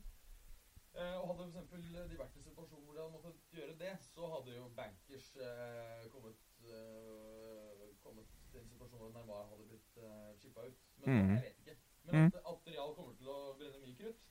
Eh, 0.95 1.16
og 1.20 1.26
hadde 1.28 1.43
f.eks. 1.52 1.82
de 2.12 2.18
vært 2.22 2.34
i 2.36 2.39
en 2.39 2.45
situasjon 2.49 2.82
hvor 2.86 2.93
de 2.95 2.99
hadde 3.02 3.14
måttet 3.18 3.36
gjøre 3.58 3.76
det, 3.80 3.93
så 4.14 4.28
hadde 4.34 4.56
jo 4.56 4.68
bankers 4.76 5.28
eh, 5.36 6.10
kommet, 6.14 6.39
eh, 6.64 7.88
kommet 8.04 8.28
til 8.52 8.60
en 8.62 8.70
situasjon 8.70 8.99
hvor 8.99 9.12
Neymar 9.16 9.47
hadde 9.52 9.66
blitt 9.70 9.97
eh, 9.97 10.32
chippa 10.41 10.68
ut. 10.68 10.80
Men 10.97 11.10
mm. 11.10 11.34
jeg 11.36 11.43
vet 11.43 11.60
ikke. 11.60 11.78
Men 12.04 12.26
at, 12.26 12.34
at 12.52 12.68
Real 12.68 12.95
kommer 12.97 13.14
til 13.20 13.28
å 13.30 13.39
brenne 13.60 13.82
mye 13.84 13.97
krutt, 13.99 14.24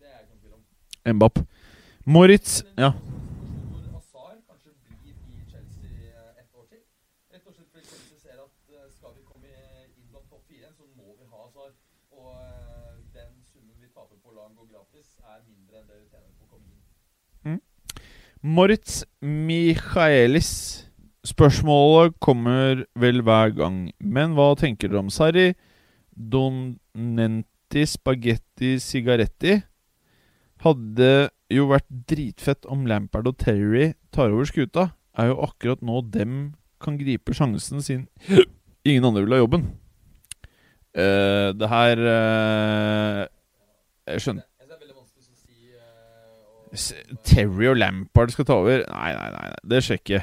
det 0.00 0.08
er 0.08 0.16
jeg 0.16 0.26
ikke 0.26 0.34
noen 0.34 0.42
tvil 0.44 0.56
om. 0.58 0.64
Mbapp. 1.16 1.42
Moritz 2.06 2.52
Ja. 2.78 2.90
en 2.92 3.00
situasjon 3.02 3.70
hvor 3.70 3.88
Hazard 3.96 4.42
kanskje 4.50 4.74
blir 4.82 5.16
i 5.32 5.44
Chelsea 5.50 5.90
eh, 6.12 6.42
ett 6.42 6.54
år 6.54 6.66
til. 6.72 6.82
Rett 7.32 7.46
og 7.46 7.54
slett 7.54 7.70
fordi 7.72 7.86
Chelsea 7.90 8.18
ser 8.24 8.42
at 8.44 8.74
eh, 8.76 8.90
skal 8.98 9.16
vi 9.16 9.24
komme 9.30 9.52
inn 9.96 10.10
blant 10.10 10.28
topp 10.30 10.44
fire, 10.50 10.72
så 10.78 10.86
må 10.96 11.16
vi 11.20 11.30
ha 11.32 11.44
Hazard. 11.44 11.74
Og 12.10 12.28
eh, 12.34 13.00
den 13.16 13.40
summen 13.52 13.80
vi 13.80 13.88
taper 13.96 14.20
på 14.22 14.30
å 14.30 14.36
la 14.36 14.46
han 14.48 14.58
gå 14.58 14.68
gratis, 14.70 15.16
er 15.32 15.42
mindre 15.48 15.80
enn 15.80 15.90
det 15.90 16.02
vi 16.04 16.12
tjener 16.12 16.36
på 16.38 16.46
å 16.46 16.52
komme 16.54 16.70
inn. 16.74 16.84
Moritz 18.46 19.00
Michaelis. 19.22 20.50
Spørsmålet 21.26 22.14
kommer 22.22 22.84
vel 23.02 23.18
hver 23.26 23.50
gang, 23.56 23.78
men 23.98 24.36
hva 24.36 24.52
tenker 24.60 24.92
dere 24.92 25.00
om 25.02 25.08
Sarri? 25.10 25.48
Donenti 26.14 27.82
Spagetti 27.90 28.76
Sigaretti? 28.82 29.56
Hadde 30.62 31.10
jo 31.52 31.66
vært 31.72 31.88
dritfett 32.08 32.68
om 32.70 32.86
Lampard 32.88 33.26
og 33.28 33.36
Terry 33.42 33.90
tar 34.14 34.30
over 34.30 34.46
skuta. 34.48 34.92
Er 35.18 35.32
jo 35.32 35.40
akkurat 35.48 35.82
nå 35.84 35.98
dem 36.14 36.54
kan 36.82 36.98
gripe 37.00 37.32
sjansen 37.34 37.80
sin 37.82 38.06
ingen 38.86 39.04
andre 39.08 39.22
vil 39.24 39.34
ha 39.34 39.42
jobben. 39.42 39.62
Uh, 40.96 41.50
det 41.58 41.68
her 41.68 42.00
uh, 42.08 43.22
Jeg 44.08 44.22
skjønner 44.24 44.44
Jeg 44.46 44.64
synes 44.64 44.70
det 44.70 44.76
er 44.76 44.80
veldig 44.80 44.96
vanskelig 44.96 45.24
å 45.26 45.36
si 45.42 45.56
eh, 45.74 45.82
og- 45.82 45.84
S- 45.84 46.54
om, 46.56 46.64
eh, 46.64 46.65
Terry 47.26 47.68
og 47.70 47.78
Lampard 47.80 48.30
skal 48.34 48.44
ta 48.48 48.56
over? 48.60 48.82
Nei, 48.90 49.12
nei, 49.16 49.28
nei, 49.34 49.44
nei. 49.50 49.60
det 49.72 49.82
skjer 49.86 50.00
ikke. 50.02 50.22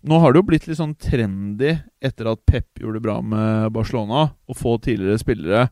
Nå 0.00 0.16
har 0.22 0.32
det 0.32 0.40
jo 0.40 0.46
blitt 0.48 0.64
litt 0.68 0.78
sånn 0.78 0.94
trendy 0.96 1.74
etter 2.00 2.30
at 2.30 2.40
Pep 2.48 2.80
gjorde 2.80 2.96
det 2.96 3.04
bra 3.04 3.18
med 3.20 3.66
Barcelona, 3.74 4.22
å 4.48 4.54
få 4.56 4.78
tidligere 4.80 5.20
spillere 5.20 5.66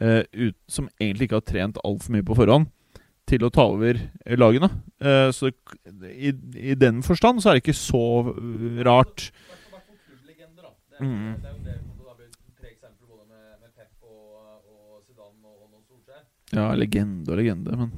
eh, 0.00 0.22
ut, 0.32 0.56
som 0.64 0.86
egentlig 0.96 1.28
ikke 1.28 1.36
har 1.42 1.44
trent 1.50 1.80
altfor 1.84 2.14
mye 2.16 2.24
på 2.24 2.38
forhånd, 2.38 2.70
til 3.28 3.44
å 3.44 3.50
ta 3.52 3.66
over 3.74 3.98
eh, 4.00 4.36
lagene. 4.40 4.70
Eh, 4.96 5.28
så 5.36 5.50
i, 6.08 6.32
i 6.56 6.76
den 6.80 7.02
forstand 7.04 7.44
så 7.44 7.52
er 7.52 7.58
det 7.58 7.66
ikke 7.66 7.76
så 7.76 8.00
rart. 8.88 9.28
I 9.28 9.44
hvert 9.44 9.68
fall- 9.68 9.76
i 9.76 9.76
hvert 9.76 9.84
fall 9.84 10.00
klubblegender, 10.08 10.62
da. 10.64 10.72
Det 10.72 10.96
er, 10.96 11.04
Mhm. 11.04 11.36
det 11.36 11.50
er 11.50 11.52
jo 11.52 11.60
det 11.68 11.76
det 11.76 12.08
har 12.08 12.16
blitt 12.16 12.40
tre 12.56 12.68
eksempler 12.72 13.06
både 13.12 13.24
med, 13.28 13.44
med 13.60 13.70
Pep 13.76 14.08
og, 14.08 14.64
og 14.72 15.04
Zidane 15.04 15.44
og, 15.44 15.56
og 15.60 15.68
nå 15.68 15.84
Solskjær. 15.84 16.24
Ja, 16.56 16.70
legende 16.74 17.32
og 17.32 17.36
legende, 17.36 17.76
men 17.76 17.90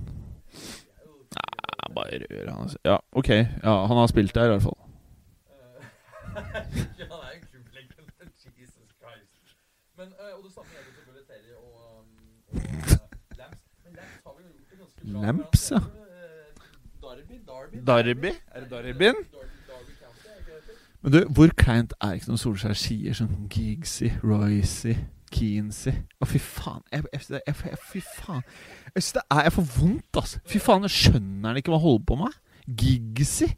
ja, 1.39 1.93
bare 1.95 2.19
rør 2.25 2.51
han 2.51 2.63
altså. 2.63 2.79
Ja, 2.85 2.97
ok. 3.13 3.29
Ja, 3.29 3.75
han 3.87 3.97
har 3.97 4.07
spilt 4.07 4.35
der, 4.35 4.45
i 4.45 4.49
hvert 4.49 4.63
fall. 4.63 4.79
Han 6.39 6.45
er 7.27 7.31
jo 7.35 7.41
klubblegende. 7.51 8.27
Jesus 8.61 8.91
Christ. 9.01 9.39
Men, 9.99 10.07
eh, 10.07 10.37
og 10.37 10.43
det 10.45 10.53
samme 10.55 10.69
gjelder 10.75 10.93
selvfølgelig 10.97 11.27
Terry 11.31 11.51
og, 11.59 11.69
um, 11.99 12.09
og 12.49 12.57
eh, 12.57 12.69
Lamps. 13.39 13.63
Men 13.85 13.93
Lamps 13.99 14.23
har 14.27 14.33
vel 14.37 14.45
gjort 14.45 14.71
det 14.71 14.79
ganske 14.79 15.01
bra. 15.13 15.21
Lamps, 15.27 15.71
ja. 15.71 15.77
Eh? 15.77 16.09
Darby? 17.87 18.33
Er 18.55 18.61
det 18.61 18.73
er 18.73 18.83
heter? 18.83 19.15
Men 21.01 21.13
du, 21.13 21.19
hvor 21.35 21.49
kleint 21.57 21.95
er 22.01 22.13
ikke 22.13 22.27
noen 22.33 22.41
Solskjær 22.43 22.75
sier 22.79 23.15
sånn 23.15 23.47
Gigsy, 23.55 24.11
Roycey, 24.23 24.97
Keensy 25.33 25.93
Å, 26.21 26.27
fy 26.29 26.39
faen. 26.43 26.83
Jeg, 26.93 27.05
jeg, 27.13 27.41
jeg, 27.47 27.79
fy 27.93 28.01
faen. 28.03 28.43
Jeg 28.95 29.03
synes 29.03 29.13
det 29.19 29.23
er 29.31 29.43
Jeg 29.49 29.53
får 29.59 29.67
vondt, 29.79 30.21
altså. 30.23 30.43
Fy 30.49 30.59
faen, 30.63 30.87
jeg 30.89 30.95
skjønner 30.97 31.49
han 31.53 31.61
ikke 31.61 31.73
hva 31.73 31.79
han 31.81 31.87
holder 31.89 32.07
på 32.11 32.19
med? 32.25 32.37
Gigsy. 32.83 33.49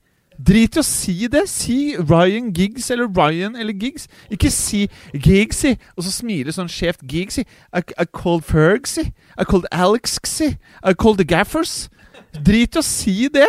Drit 0.40 0.76
i 0.76 0.80
å 0.80 0.84
si 0.86 1.14
det. 1.28 1.42
Si 1.52 1.78
Ryan 1.98 2.52
Giggs 2.56 2.86
eller 2.94 3.10
Ryan 3.12 3.56
eller 3.60 3.74
Giggs. 3.76 4.06
Ikke 4.32 4.48
si 4.54 4.86
Giggsy, 5.12 5.74
og 5.96 6.06
så 6.06 6.12
smile 6.14 6.54
sånn 6.56 6.70
skjevt. 6.72 7.02
Giggsy. 7.04 7.44
I, 7.76 7.82
I 8.00 8.06
called 8.08 8.46
Fergsy. 8.48 9.10
I 9.36 9.44
called 9.44 9.66
Alexsy. 9.72 10.54
I 10.80 10.94
called 10.94 11.20
the 11.20 11.26
Gaffers. 11.28 11.88
Drit 12.32 12.78
i 12.78 12.80
å 12.80 12.86
si 12.86 13.28
det. 13.32 13.48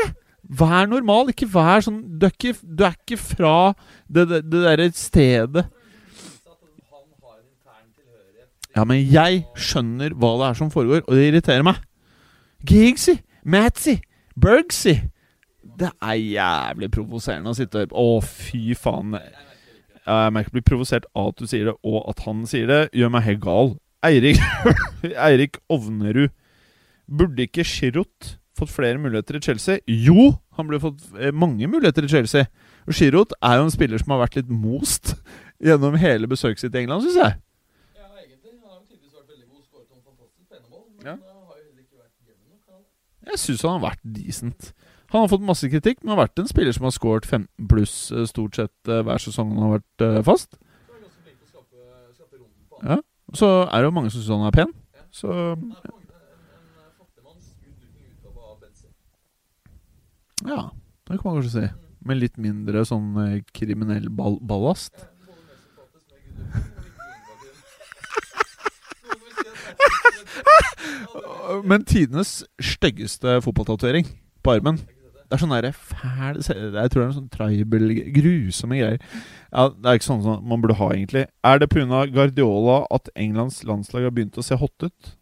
Vær 0.52 0.90
normal, 0.92 1.30
ikke 1.32 1.48
vær 1.48 1.80
sånn 1.86 2.02
Du 2.20 2.26
er 2.28 2.34
ikke, 2.34 2.58
du 2.60 2.82
er 2.84 2.96
ikke 2.98 3.16
fra 3.22 3.54
det, 4.12 4.26
det, 4.28 4.42
det 4.52 4.64
derre 4.66 4.88
stedet. 4.92 5.64
Vise 6.12 6.44
at 6.44 6.58
han 6.92 7.06
har 7.24 7.38
en 7.38 7.46
intern 7.46 7.88
tilhørighet. 7.96 8.50
til- 8.52 8.61
Ja, 8.76 8.86
men 8.88 9.02
jeg 9.12 9.42
skjønner 9.60 10.14
hva 10.16 10.30
det 10.40 10.50
er 10.52 10.60
som 10.62 10.70
foregår, 10.72 11.02
og 11.08 11.18
det 11.18 11.26
irriterer 11.32 11.66
meg. 11.68 11.82
Giggsy, 12.68 13.18
Matsy, 13.44 13.98
Bergsy. 14.40 14.94
Det 15.82 15.90
er 16.02 16.18
jævlig 16.20 16.92
provoserende 16.94 17.52
å 17.52 17.58
sitte 17.58 17.84
og. 17.90 17.96
Å, 17.98 18.22
fy 18.26 18.76
faen. 18.78 19.16
Jeg 20.02 20.34
merker 20.34 20.50
jeg 20.50 20.56
blir 20.58 20.66
provosert 20.68 21.06
av 21.18 21.32
at 21.34 21.42
du 21.42 21.48
sier 21.50 21.68
det, 21.72 21.76
og 21.86 22.06
at 22.12 22.24
han 22.26 22.46
sier 22.50 22.70
det, 22.70 22.80
gjør 22.98 23.12
meg 23.14 23.26
helt 23.28 23.44
gal. 23.44 23.74
Eirik, 24.08 24.40
Eirik 25.28 25.60
Ovnerud. 25.72 26.32
Burde 27.12 27.44
ikke 27.46 27.66
Giroud 27.68 28.32
fått 28.58 28.72
flere 28.72 28.98
muligheter 29.02 29.38
i 29.38 29.44
Chelsea? 29.44 29.82
Jo, 29.90 30.32
han 30.58 30.68
burde 30.70 30.80
fått 30.86 31.04
eh, 31.20 31.34
mange 31.36 31.68
muligheter 31.70 32.08
i 32.08 32.12
Chelsea. 32.12 32.48
Og 32.88 32.96
Giroud 32.98 33.36
er 33.44 33.60
jo 33.60 33.68
en 33.68 33.74
spiller 33.74 34.00
som 34.02 34.14
har 34.16 34.24
vært 34.24 34.40
litt 34.40 34.50
most 34.54 35.16
gjennom 35.62 35.98
hele 36.02 36.30
besøket 36.32 36.64
sitt 36.64 36.78
i 36.78 36.82
England, 36.86 37.04
syns 37.06 37.20
jeg. 37.22 37.36
Ja, 38.00 38.08
egentlig. 38.24 38.56
Han 38.58 38.72
har 38.72 38.80
jo 38.80 38.86
tydeligvis 38.88 39.18
vært 39.20 39.30
veldig 39.36 39.48
god, 39.52 39.64
skåret 39.68 39.88
noen 39.92 40.06
fantastisk 40.08 40.48
pene 40.50 40.66
mål. 40.72 40.86
Men 40.98 41.12
Ja. 41.12 41.14
eh, 41.14 41.38
har 41.46 41.58
jo 41.60 41.68
heller 41.68 41.84
ikke 41.84 42.00
vært 42.02 42.16
jevn 42.26 42.44
nok. 42.50 42.64
Han. 42.74 42.84
Jeg 43.32 43.40
syns 43.40 43.62
han 43.64 43.78
har 43.80 43.86
vært 43.92 44.02
decent. 44.04 44.72
Han 45.12 45.24
har 45.26 45.30
fått 45.32 45.44
masse 45.44 45.68
kritikk, 45.72 46.02
men 46.04 46.14
har 46.16 46.22
vært 46.26 46.40
en 46.40 46.48
spiller 46.50 46.72
som 46.76 46.86
har 46.88 46.94
scoret 46.96 47.26
15 47.28 47.68
pluss 47.72 47.96
eh, 48.16 48.26
stort 48.30 48.56
sett 48.60 48.92
eh, 48.92 49.02
hver 49.08 49.20
sesong 49.20 49.54
han 49.56 49.66
har 49.66 49.74
vært 49.80 50.06
eh, 50.08 50.20
fast. 50.28 50.56
Ja. 52.82 52.98
Så 53.38 53.48
er 53.68 53.78
det 53.78 53.88
jo 53.90 53.94
mange 53.96 54.10
som 54.12 54.24
syns 54.24 54.32
han 54.34 54.48
er 54.48 54.56
pen. 54.56 54.72
Så 55.14 55.28
Benzi. 58.62 58.88
ja, 60.48 60.62
det 61.08 61.20
kan 61.20 61.28
man 61.28 61.38
kanskje 61.42 61.54
si. 61.58 61.66
Med 62.08 62.18
litt 62.18 62.38
mindre 62.42 62.82
sånn 62.88 63.12
kriminell 63.54 64.08
ball 64.10 64.40
ballast. 64.42 64.96
Ja, 64.96 65.28
både 65.28 65.44
mer 65.46 65.58
sympatisk 65.62 66.08
med 66.08 66.22
good-looking 66.26 67.06
og 67.12 67.46
ikke 67.46 67.52
innvandrende. 67.52 67.62
Noen 69.06 69.22
vil 69.22 69.34
si 69.36 69.48
at 69.48 70.28
det 70.32 70.46
er 70.46 70.52
Ja, 70.52 70.70
det- 70.72 70.81
Men 71.68 71.84
tidenes 71.86 72.44
styggeste 72.62 73.40
fotballtatovering 73.46 74.08
på 74.44 74.54
armen. 74.56 74.78
det 75.32 75.38
er 75.38 75.42
sånn 75.42 75.54
der 75.54 75.72
fæl 75.72 76.40
Jeg 76.42 76.92
tror 76.92 77.02
det 77.02 77.06
er 77.06 77.08
en 77.08 77.18
sånn 77.20 77.30
tribal 77.32 77.86
Grusomme 78.16 78.80
greier. 78.80 79.00
Ja, 79.52 79.70
Det 79.70 79.86
er 79.92 80.00
ikke 80.00 80.08
sånn 80.10 80.24
som 80.26 80.44
man 80.48 80.62
burde 80.64 80.76
ha, 80.80 80.90
egentlig. 80.96 81.26
Er 81.44 81.60
det 81.60 81.70
pga. 81.72 82.06
Guardiola 82.12 82.86
at 82.92 83.10
Englands 83.16 83.64
landslag 83.64 84.04
har 84.08 84.12
begynt 84.16 84.38
å 84.40 84.44
se 84.44 84.56
hot 84.60 84.88
ut? 84.88 85.14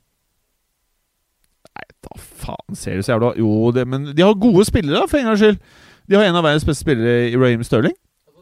Nei, 1.70 1.86
da 2.06 2.18
faen 2.18 2.76
ser 2.76 2.96
det 3.00 3.06
så 3.06 3.14
jævla 3.16 3.34
Jo, 3.38 3.72
det, 3.76 3.86
men 3.88 4.10
de 4.16 4.22
har 4.26 4.34
gode 4.34 4.66
spillere, 4.66 5.08
for 5.08 5.18
en 5.22 5.26
gangs 5.32 5.40
skyld. 5.44 5.60
De 6.10 6.16
har 6.18 6.26
en 6.26 6.36
av 6.40 6.44
verdens 6.44 6.66
beste 6.66 6.82
spillere 6.86 7.30
i 7.30 7.36
Raheem 7.38 7.62
Sterling. 7.64 7.94
Altså, 8.26 8.42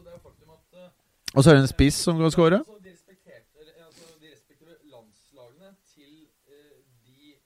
eh, 0.72 0.88
Og 1.36 1.44
så 1.44 1.50
er 1.50 1.54
det 1.58 1.62
en 1.66 1.68
spiss 1.76 1.94
som 2.06 2.16
kan 2.18 2.30
score. 2.32 2.56
Altså, 2.62 2.78
de, 2.82 2.90
respekterte, 2.94 3.44
eller, 3.60 3.74
altså, 3.84 4.06
de 4.22 4.26
respektive 4.32 4.72
landslagene 4.88 5.74
til 5.92 6.14
eh, 6.48 6.80
de 7.04 7.36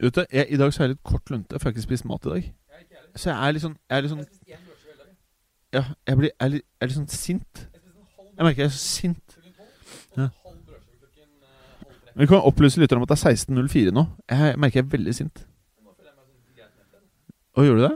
Vet 0.01 0.17
du, 0.17 0.25
jeg, 0.33 0.47
I 0.49 0.57
dag 0.57 0.73
så 0.73 0.83
er 0.83 0.85
jeg 0.87 0.91
litt 0.95 1.03
kort 1.03 1.31
lunte, 1.31 1.55
jeg 1.55 1.61
har 1.63 1.73
ikke 1.73 1.83
spist 1.83 2.05
mat 2.05 2.27
i 2.27 2.29
dag. 2.29 2.49
Så 3.17 3.31
jeg 3.31 3.49
er 3.49 3.55
litt 3.57 3.63
sånn 3.65 3.77
Jeg 3.89 3.97
er 3.97 4.03
litt 4.05 4.13
sånn. 4.13 4.27
Ja, 5.73 5.83
jeg 6.07 6.19
blir 6.21 6.31
er 6.41 6.53
litt, 6.53 6.67
er 6.81 6.91
litt 6.91 6.99
sånn 6.99 7.09
sint. 7.09 7.63
Jeg 8.37 8.45
merker 8.45 8.63
jeg 8.63 8.69
er 8.69 8.75
så 8.77 8.83
sint. 8.85 9.39
Ja. 10.17 10.27
en 10.27 10.31
halv 10.45 10.61
brødskive 10.69 10.99
klokken 11.01 11.31
eh, 11.45 11.49
halv 11.81 11.97
tre. 12.05 12.06
Vi 12.17 12.29
kan 12.31 12.41
opplyse 12.49 12.81
lytterne 12.81 13.03
om 13.03 13.07
at 13.07 13.13
det 13.13 13.19
er 13.21 13.37
16.04 13.37 13.93
nå. 13.93 14.07
Jeg 14.33 14.57
merker 14.61 14.81
jeg 14.81 14.87
er 14.87 14.93
veldig 14.95 15.15
sint. 15.17 15.45
Å, 17.57 17.65
gjør 17.65 17.79
du 17.79 17.85
det? 17.87 17.95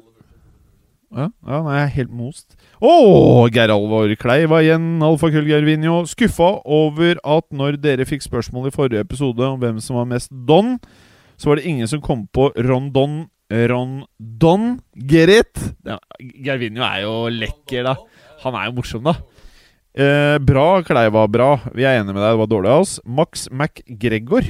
Ja, 1.11 1.27
ja 1.27 1.59
nei, 1.66 1.75
jeg 1.75 1.85
er 1.85 1.95
helt 1.97 2.12
most. 2.14 2.55
Å, 2.81 2.93
Geir 3.53 3.73
Alvor 3.75 4.12
Kleiva 4.21 4.61
igjen, 4.64 5.03
alfakrøll 5.05 5.49
Gervinho. 5.49 5.99
Skuffa 6.09 6.53
over 6.64 7.18
at 7.18 7.49
når 7.53 7.81
dere 7.83 8.07
fikk 8.09 8.25
spørsmål 8.25 8.71
i 8.71 8.75
forrige 8.75 9.05
episode 9.05 9.45
om 9.45 9.59
hvem 9.61 9.83
som 9.85 9.99
var 9.99 10.09
mest 10.09 10.33
Don, 10.49 10.79
så 11.41 11.51
var 11.51 11.61
det 11.61 11.68
ingen 11.68 11.91
som 11.91 12.05
kom 12.05 12.27
på 12.33 12.51
Rondon 12.68 13.25
Rondon 13.51 14.77
Gerrit. 14.95 15.59
Ja, 15.85 15.99
Gervinho 16.21 16.85
er 16.87 17.03
jo 17.03 17.14
lekker, 17.35 17.89
da. 17.89 17.97
Han 18.45 18.57
er 18.57 18.68
jo 18.68 18.77
morsom, 18.79 19.09
da. 19.09 19.16
Eh, 19.95 20.38
bra, 20.38 20.82
Kleiva. 20.86 21.26
Bra. 21.28 21.53
Vi 21.74 21.84
er 21.84 22.01
enige 22.01 22.14
med 22.14 22.22
deg. 22.22 22.32
Det 22.34 22.43
var 22.43 22.51
dårlig 22.51 22.70
av 22.70 22.84
oss. 22.84 22.97
Max 23.05 23.49
McGregor. 23.51 24.47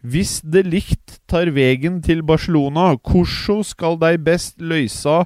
Hvis 0.00 0.40
det 0.40 0.64
likt 0.64 1.18
tar 1.28 1.50
vegen 1.52 2.00
til 2.02 2.22
Barcelona, 2.24 2.94
hvordan 2.96 3.64
skal 3.64 3.98
de 4.00 4.16
best 4.16 4.56
løse 4.56 5.24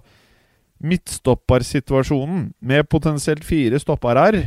midtstoppersituasjonen 0.82 2.52
med 2.60 2.88
potensielt 2.90 3.44
fire 3.46 3.78
stopper 3.78 4.18
her? 4.18 4.40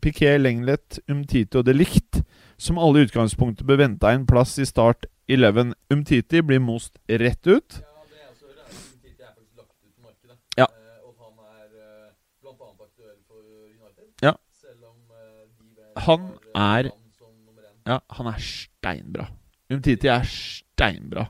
Piquet, 0.00 0.40
Lenglet, 0.40 1.00
Umtiti 1.08 1.56
og 1.56 1.64
De 1.64 1.72
Licht, 1.72 2.20
som 2.60 2.78
alle 2.80 3.00
i 3.00 3.08
utgangspunktet 3.08 3.66
bør 3.68 3.80
vente 3.84 4.08
en 4.08 4.26
plass 4.28 4.58
i 4.60 4.68
start 4.68 5.06
11. 5.28 5.72
Umtiti 5.92 6.42
blir 6.42 6.60
most 6.60 6.98
rett 7.08 7.46
ut. 7.46 7.80
Ja, 7.80 8.04
det 8.08 8.20
jeg 8.20 8.28
også 8.32 8.46
hører, 8.46 8.60
er 8.60 8.68
at 8.68 8.76
Umtiti 8.76 9.22
er 9.22 9.32
faktisk 9.32 9.56
lagt 9.56 9.72
ut 9.80 9.92
på 9.96 10.02
markedet. 10.04 10.36
Ja. 10.60 10.66
Eh, 10.68 11.00
og 11.04 11.10
at 11.12 11.18
han 11.24 11.34
er 11.56 11.68
eh, 11.80 12.12
blant 12.42 12.60
annet 12.68 12.84
aktuell 12.88 13.20
for 13.28 13.40
United. 13.68 14.08
Ja. 14.24 14.34
Selv 14.60 14.80
om 14.88 14.96
eh, 15.16 15.48
de 15.56 15.68
vel 15.76 15.89
Han 16.06 16.30
er- 16.54 16.90
eh. 16.90 16.96
Ja, 17.86 17.98
han 18.10 18.26
er 18.30 18.38
steinbra. 18.44 19.26
Umtiti 19.72 20.06
er 20.10 20.22
steinbra. 20.28 21.26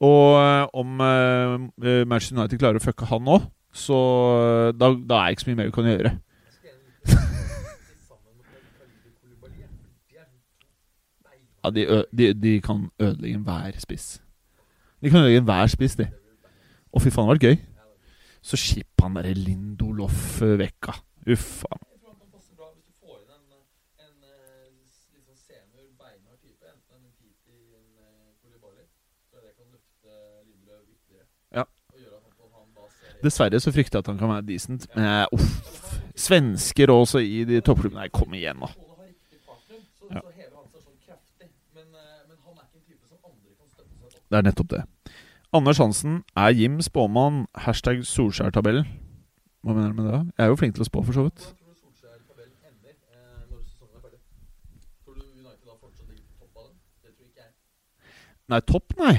Og 0.00 0.38
øh, 0.40 0.66
om 0.74 1.00
uh, 1.00 2.06
Manchester 2.08 2.38
United 2.38 2.58
klarer 2.62 2.78
å 2.80 2.84
fucke 2.84 3.04
han 3.10 3.28
òg, 3.28 3.42
så 3.72 3.96
øh, 4.40 4.68
da, 4.80 4.88
da 4.96 5.18
er 5.20 5.26
det 5.26 5.34
ikke 5.36 5.44
så 5.44 5.50
mye 5.50 5.58
mer 5.60 5.68
vi 5.68 5.74
kan 5.76 5.88
gjøre. 5.90 6.12
Ja, 11.64 11.70
de, 11.70 12.04
de, 12.18 12.32
de 12.34 12.60
kan 12.64 12.90
ødelegge 12.98 13.34
enhver 13.36 13.78
spiss. 13.78 14.22
De 15.02 15.10
kan 15.10 15.18
ødelegge 15.20 15.38
enhver 15.42 15.66
spiss, 15.68 15.96
de. 16.00 16.06
Å, 16.90 17.00
fy 17.04 17.10
faen, 17.12 17.28
det 17.28 17.34
hadde 17.34 17.34
vært 17.36 17.44
gøy. 17.44 17.58
Så 18.42 18.56
skip 18.56 19.02
han 19.04 19.18
derre 19.18 19.34
Lindolof 19.36 20.40
vekka. 20.40 20.94
Uff 21.28 21.66
a 21.68 21.76
Jeg 21.76 21.98
tror 22.00 22.08
han 22.08 22.16
kan 22.16 22.30
passe 22.32 22.54
bra 22.56 22.70
hvis 22.72 22.86
du 22.88 22.94
får 23.04 23.18
inn 23.20 23.34
en, 23.36 23.42
en 24.00 24.14
eh, 24.24 24.70
s- 24.88 25.10
litt 25.12 25.26
sånn 25.28 25.36
senior, 25.44 25.84
beinhard 26.00 26.40
type. 26.40 26.64
Enten 26.64 27.04
en 27.04 27.12
Titi 27.20 27.58
en 27.76 27.90
eh, 28.00 28.32
Koulibaly. 28.40 28.86
Så 29.28 29.44
det 29.44 29.52
kan 29.58 29.68
løfte 29.68 30.16
Lindeløv 30.48 30.80
ytterligere. 30.88 31.28
Ja. 31.60 31.66
Og 31.92 32.00
gjøre 32.00 32.16
at 32.16 32.40
han, 32.40 32.50
han 32.56 32.72
da 32.80 32.88
ser 32.96 33.09
Dessverre 33.22 33.60
så 33.60 33.72
frykter 33.72 33.98
jeg 33.98 34.04
at 34.04 34.06
han 34.12 34.18
kan 34.18 34.28
være 34.28 34.46
decent. 34.48 34.86
Men 34.96 35.04
jeg- 35.04 35.28
uff. 35.32 36.00
Svensker 36.16 36.90
også 36.92 37.18
i 37.18 37.44
de 37.44 37.60
toppklubbene. 37.60 38.00
Nei, 38.00 38.08
kom 38.08 38.32
igjen, 38.34 38.60
da. 38.60 38.68
Ja. 40.10 40.20
Det 44.30 44.38
er 44.38 44.42
nettopp 44.42 44.70
det. 44.70 44.84
Anders 45.52 45.78
Hansen 45.78 46.22
er 46.36 46.48
Jim 46.54 46.80
spåmann. 46.80 47.46
Hashtag 47.54 48.04
Solskjær-tabellen. 48.06 48.86
Hva 49.64 49.74
mener 49.74 49.88
du 49.88 50.02
med 50.02 50.12
det? 50.12 50.32
Jeg 50.38 50.44
er 50.44 50.48
jo 50.48 50.56
flink 50.56 50.74
til 50.74 50.84
å 50.84 50.86
spå, 50.86 51.02
for 51.04 51.12
så 51.12 51.24
vidt. 51.26 51.54
Nei, 58.50 58.58
topp, 58.66 58.96
nei. 58.98 59.12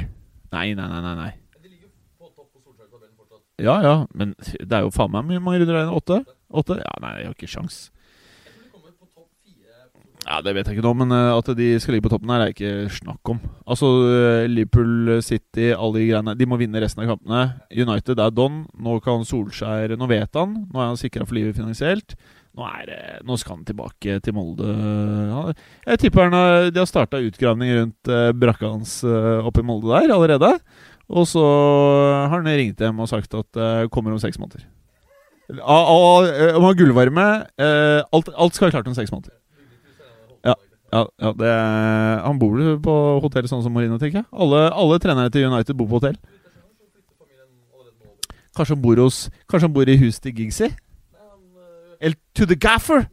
Nei, 0.52 0.74
nei, 0.76 0.88
nei. 0.92 1.02
nei, 1.02 1.16
nei. 1.16 1.32
Men 1.56 1.62
de 1.64 1.70
ligger 1.70 1.88
jo 1.88 1.92
på 2.20 2.28
topp 2.36 2.50
på 2.52 2.60
Solskjær-tabellen 2.66 3.16
fortsatt. 3.16 3.46
Ja, 3.62 3.80
ja, 3.86 3.96
men 4.18 4.36
det 4.42 4.74
er 4.74 4.86
jo 4.86 4.94
faen 4.94 5.14
meg 5.14 5.28
mye 5.30 5.42
mange 5.44 5.62
runder 5.62 5.78
der 5.78 5.90
det? 5.90 5.98
Åtte? 6.02 6.38
Åtte? 6.62 6.78
Ja, 6.82 6.94
nei, 7.04 7.18
jeg 7.22 7.30
har 7.30 7.36
ikke 7.38 7.52
sjans. 7.52 7.82
Ja, 10.22 10.38
Det 10.46 10.54
vet 10.54 10.68
jeg 10.70 10.78
ikke 10.78 10.86
nå, 10.86 10.92
men 11.02 11.14
eh, 11.16 11.32
at 11.34 11.48
de 11.58 11.68
skal 11.82 11.96
ligge 11.96 12.06
på 12.06 12.12
toppen 12.14 12.30
her, 12.30 12.44
er 12.46 12.54
ikke 12.54 12.92
snakk 12.94 13.32
om. 13.34 13.40
Altså, 13.66 13.88
eh, 14.06 14.50
Liverpool, 14.52 15.18
City, 15.26 15.72
alle 15.74 15.98
de 15.98 16.06
greiene 16.12 16.36
De 16.38 16.48
må 16.50 16.60
vinne 16.62 16.82
resten 16.84 17.02
av 17.04 17.10
kampene. 17.16 17.42
United 17.74 18.22
er 18.22 18.36
don. 18.36 18.62
Nå 18.78 19.00
kan 19.04 19.26
Solskjær 19.26 19.96
Nå 19.98 20.10
vet 20.12 20.38
han. 20.38 20.54
Nå 20.70 20.78
er 20.78 20.92
han 20.92 21.02
sikra 21.02 21.26
for 21.26 21.40
livet 21.40 21.58
finansielt. 21.58 22.16
Nå, 22.52 22.68
er, 22.68 23.22
nå 23.24 23.38
skal 23.40 23.58
han 23.58 23.68
tilbake 23.68 24.18
til 24.22 24.36
Molde. 24.36 24.74
Jeg 25.88 26.02
tipper 26.04 26.28
han 26.28 26.74
de 26.76 26.82
har 26.82 26.90
starta 26.90 27.22
utgravning 27.24 27.72
rundt 27.78 28.12
eh, 28.12 28.32
brakka 28.36 28.74
hans 28.74 28.98
eh, 29.08 29.40
oppe 29.48 29.64
i 29.64 29.68
Molde 29.68 29.90
der 29.90 30.12
allerede. 30.12 30.52
Og 31.12 31.26
så 31.28 31.42
har 31.44 32.32
han 32.38 32.48
ringt 32.48 32.80
dem 32.80 33.00
og 33.04 33.10
sagt 33.12 33.34
at 33.36 33.48
det 33.58 33.92
kommer 33.92 34.14
om 34.16 34.20
seks 34.22 34.40
måneder. 34.40 34.64
Ah, 35.60 35.84
ah, 35.92 36.24
eh, 36.32 36.56
Om 36.56 36.64
har 36.64 36.78
gullvarme 36.80 37.24
eh, 37.60 38.00
alt, 38.16 38.30
alt 38.40 38.56
skal 38.56 38.70
være 38.70 38.78
klart 38.78 38.88
om 38.88 38.96
seks 38.96 39.12
måneder. 39.12 39.36
Ja, 40.48 40.54
ja, 40.94 41.02
ja 41.20 41.32
det 41.36 41.50
Han 42.24 42.40
bor 42.40 42.56
på 42.86 42.94
hotell 43.26 43.50
sånn 43.52 43.64
som 43.66 43.76
Marino, 43.76 43.98
tenker 44.00 44.22
jeg. 44.22 44.30
Alle, 44.32 44.70
alle 44.72 45.00
trenere 45.04 45.34
til 45.34 45.50
United 45.52 45.76
bor 45.76 45.90
på 45.92 46.00
hotell. 46.00 46.16
Kanskje 48.56 48.76
han 48.76 48.82
bor 48.84 49.00
hos 49.00 49.26
Kanskje 49.48 49.68
han 49.68 49.76
bor 49.76 49.90
i 49.92 49.98
huset 50.00 50.24
til 50.24 50.36
Giggsy? 50.40 50.72
Eller 52.02 52.18
to 52.36 52.46
the 52.48 52.56
gaffer? 52.56 53.10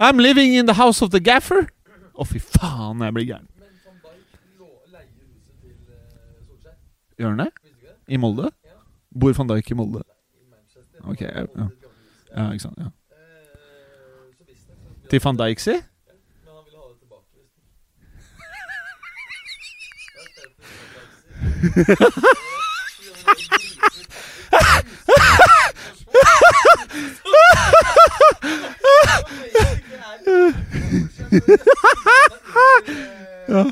I'm 0.00 0.18
living 0.22 0.54
in 0.54 0.66
the 0.66 0.74
house 0.78 1.02
of 1.04 1.10
the 1.10 1.20
gaffer! 1.20 1.66
Å, 2.14 2.22
fy 2.26 2.38
faen, 2.38 3.02
jeg 3.02 3.14
blir 3.14 3.26
gæren. 3.26 3.46
Men 3.58 3.70
van 3.82 3.98
Dijk 3.98 4.22
lå- 4.58 4.92
leier 4.94 5.10
huset 5.18 5.54
til 5.62 5.74
eh, 5.90 6.46
Solskjær. 6.46 6.76
Gjør 7.18 7.28
han 7.28 7.38
det? 7.38 7.50
I 8.08 8.16
Molde? 8.16 8.50
Bor 9.20 9.32
van 9.36 9.48
Dijk 9.48 9.70
i 9.70 9.74
Molde? 9.74 10.02
Ok, 11.04 11.20
ja, 11.20 11.44
ja. 12.36 12.50
Ikke 12.52 12.62
sant? 12.62 12.78
ja 12.78 12.88
Til 15.10 15.20
van 15.24 15.38
Dijk, 15.38 15.58
si? 15.58 15.70
Men 15.70 15.80
han 16.46 16.64
ville 16.64 16.78
ha 16.78 16.84
det 16.90 16.98
tilbake, 16.98 17.26
visstnok. 17.38 17.64
Ja. 33.48 33.70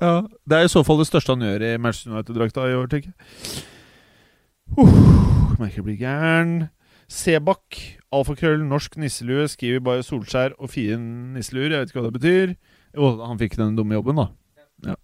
Ja, 0.00 0.26
Det 0.48 0.58
er 0.58 0.66
i 0.66 0.72
så 0.72 0.82
fall 0.86 1.00
det 1.00 1.08
største 1.08 1.34
han 1.34 1.44
gjør 1.44 1.64
i 1.64 1.76
Manchester 1.80 2.12
United-drakta 2.12 2.68
i 2.68 2.76
år, 2.76 2.88
tenker 2.92 3.12
jeg. 3.12 3.64
Uh, 4.76 5.56
merker 5.60 5.80
jeg 5.80 5.86
blir 5.86 6.00
gæren. 6.00 6.54
Sebakk, 7.12 7.78
alfakrøll, 8.12 8.64
norsk 8.66 8.96
nisselue, 8.98 9.46
skriver 9.48 9.84
bare 9.86 10.02
Solskjær 10.02 10.56
og 10.58 10.72
fien 10.72 11.34
nisseluer. 11.36 11.70
Jeg 11.70 11.84
vet 11.84 11.92
ikke 11.92 12.02
hva 12.02 12.10
det 12.10 12.18
betyr. 12.18 12.56
Jo, 12.96 13.12
han 13.22 13.38
fikk 13.40 13.56
den 13.60 13.76
dumme 13.78 13.94
jobben, 13.94 14.18
da. 14.18 14.26
Ja. 14.90 14.96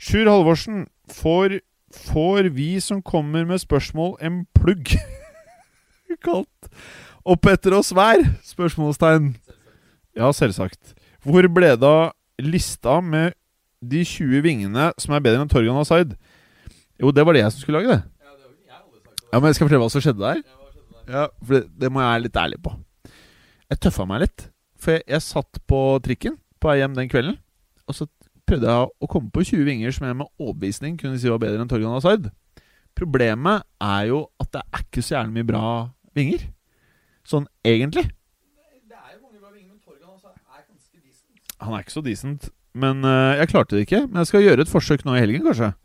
Sjur 0.00 0.30
Halvorsen, 0.30 0.86
får, 1.12 1.60
får 2.08 2.48
vi 2.56 2.72
som 2.80 3.02
kommer 3.02 3.44
med 3.44 3.60
spørsmål, 3.62 4.16
en 4.24 4.46
plugg? 4.56 4.96
Kalt 6.24 6.70
opp 7.28 7.46
etter 7.50 7.76
oss 7.76 7.92
hver? 7.94 8.22
Spørsmålstegn. 8.46 9.34
Ja, 10.16 10.30
selvsagt. 10.34 10.94
Hvor 11.24 11.46
ble 11.52 11.74
det 11.76 11.86
av 11.86 12.14
lista 12.40 12.98
med 13.04 13.36
de 13.80 14.04
20 14.04 14.42
vingene 14.44 14.90
som 15.00 15.14
er 15.16 15.24
bedre 15.24 15.42
enn 15.44 15.50
Torgan 15.50 15.80
Asaid? 15.80 16.14
Jo, 17.00 17.12
det 17.16 17.24
var 17.24 17.36
det 17.36 17.44
jeg 17.44 17.54
som 17.54 17.64
skulle 17.64 17.80
lage 17.80 17.96
det. 17.96 18.00
Ja, 18.20 18.34
det 19.32 19.40
Men 19.40 19.48
jeg 19.48 19.58
skal 19.58 19.68
fortelle 19.68 19.84
hva 19.84 19.92
som 19.92 20.04
skjedde 20.04 20.24
der. 20.24 20.42
Ja, 21.10 21.26
for 21.42 21.56
det, 21.56 21.62
det 21.80 21.90
må 21.90 22.02
jeg 22.02 22.12
være 22.12 22.24
litt 22.26 22.40
ærlig 22.40 22.60
på. 22.62 22.74
Jeg 23.70 23.80
tøffa 23.86 24.06
meg 24.06 24.24
litt. 24.26 24.46
For 24.80 24.96
jeg, 24.96 25.04
jeg 25.08 25.24
satt 25.24 25.60
på 25.70 25.80
trikken 26.04 26.36
på 26.60 26.68
vei 26.70 26.80
hjem 26.80 26.96
den 26.96 27.08
kvelden, 27.08 27.38
og 27.88 27.96
så 27.96 28.06
prøvde 28.48 28.68
jeg 28.68 28.90
å 28.90 29.08
komme 29.08 29.30
på 29.32 29.44
20 29.46 29.64
vinger 29.68 29.94
som 29.94 30.06
jeg 30.08 30.18
med 30.18 30.28
overbevisning 30.42 30.96
kunne 31.00 31.18
si 31.20 31.30
var 31.30 31.40
bedre 31.40 31.62
enn 31.62 31.70
Torgan 31.70 31.96
Asaid. 31.96 32.28
Problemet 32.98 33.64
er 33.80 34.08
jo 34.10 34.24
at 34.42 34.50
det 34.56 34.62
er 34.66 34.84
ikke 34.84 35.04
så 35.06 35.16
jævlig 35.16 35.36
mye 35.38 35.48
bra 35.48 35.64
vinger. 36.18 36.48
Sånn 37.30 37.46
egentlig. 37.64 38.08
Det 38.90 38.98
er 38.98 39.14
jo 39.14 39.20
mange 39.22 39.38
bra 39.40 39.52
vinger, 39.54 39.72
men 39.72 39.80
Torgan 39.84 40.12
altså 40.16 40.32
er 40.34 40.64
ganske 40.66 40.98
decent. 40.98 41.54
Han 41.62 41.76
er 41.76 41.84
ikke 41.86 41.96
så 41.96 42.04
decent. 42.04 42.50
Men 42.74 43.04
uh, 43.04 43.36
jeg 43.40 43.50
klarte 43.50 43.76
det 43.76 43.86
ikke. 43.86 44.04
Men 44.08 44.22
jeg 44.22 44.30
skal 44.30 44.44
gjøre 44.44 44.66
et 44.66 44.72
forsøk 44.72 45.04
nå 45.06 45.16
i 45.16 45.22
helgen, 45.22 45.46
kanskje. 45.46 45.72
Eh. 45.72 45.78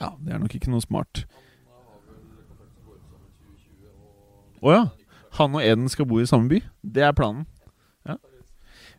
Ja, 0.00 0.10
Det 0.20 0.34
er 0.34 0.42
nok 0.42 0.54
ikke 0.56 0.72
noe 0.72 0.82
smart. 0.84 1.24
Å 1.24 1.24
eh, 1.24 1.86
har 1.86 2.00
vel 2.04 2.20
kontrakt 2.48 2.74
som 2.74 2.84
går 2.88 2.98
ut 2.98 3.08
sommer 3.08 3.30
2020 3.40 3.88
og 4.60 4.68
Å 4.68 4.74
ja. 4.74 4.84
Han 5.38 5.56
og 5.58 5.64
Eden 5.66 5.90
skal 5.90 6.08
bo 6.10 6.20
i 6.20 6.28
samme 6.28 6.50
by. 6.50 6.60
Det 6.82 7.04
er 7.06 7.14
planen. 7.16 7.46
Ja. 8.06 8.18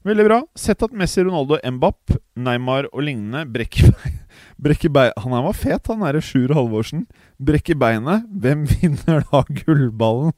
Veldig 0.08 0.26
bra. 0.28 0.40
Sett 0.60 0.84
at 0.84 0.96
Messi, 0.96 1.24
Ronaldo, 1.24 1.60
Mbapp, 1.64 2.16
Neymar 2.36 2.90
og 2.92 3.06
lignende 3.08 3.46
brekker 3.48 3.94
bein 4.92 5.14
Han 5.24 5.36
her 5.36 5.46
var 5.46 5.56
fet, 5.56 5.88
han 5.88 6.04
derre 6.04 6.24
Sjur 6.24 6.54
Halvorsen. 6.56 7.06
Brekker 7.40 7.80
beinet. 7.80 8.28
Hvem 8.32 8.66
vinner 8.74 9.24
da 9.32 9.46
gullballen? 9.62 10.36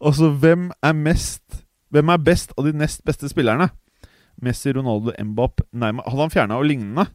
Altså, 0.00 0.32
hvem 0.34 0.70
er 0.84 0.98
mest 0.98 1.65
Hvem 1.96 2.12
er 2.12 2.20
best 2.26 2.52
av 2.58 2.66
de 2.68 2.72
nest 2.76 3.00
beste 3.08 3.28
spillerne? 3.32 3.70
Messi, 4.44 4.68
Ronaldo, 4.76 5.14
Mbapp, 5.16 5.62
Neymar 5.80 6.04
Hadde 6.10 6.26
han 6.26 6.32
fjerna 6.34 6.58
og 6.60 6.66
lignende, 6.68 7.06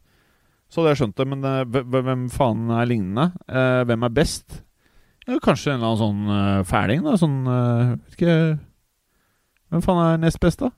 så 0.71 0.81
hadde 0.81 0.95
jeg 0.95 0.99
skjønt 1.03 1.19
det. 1.21 1.27
Men 1.29 1.45
eh, 1.45 1.61
hve- 1.69 1.83
hve- 1.85 2.01
hvem 2.07 2.23
faen 2.33 2.63
er 2.73 2.89
lignende? 2.89 3.27
Eh, 3.45 3.83
hvem 3.85 4.07
er 4.09 4.15
best? 4.17 4.61
Kanskje 5.45 5.71
en 5.75 5.77
eller 5.77 5.91
annen 5.91 6.01
sånn 6.01 6.21
eh, 6.33 6.63
fæling, 6.67 7.03
da. 7.05 7.13
Sånn 7.21 7.37
Vet 7.45 8.15
ikke 8.17 8.37
Hvem 9.71 9.83
faen 9.85 10.01
er 10.07 10.17
nest 10.25 10.41
best, 10.43 10.59
da? 10.65 10.71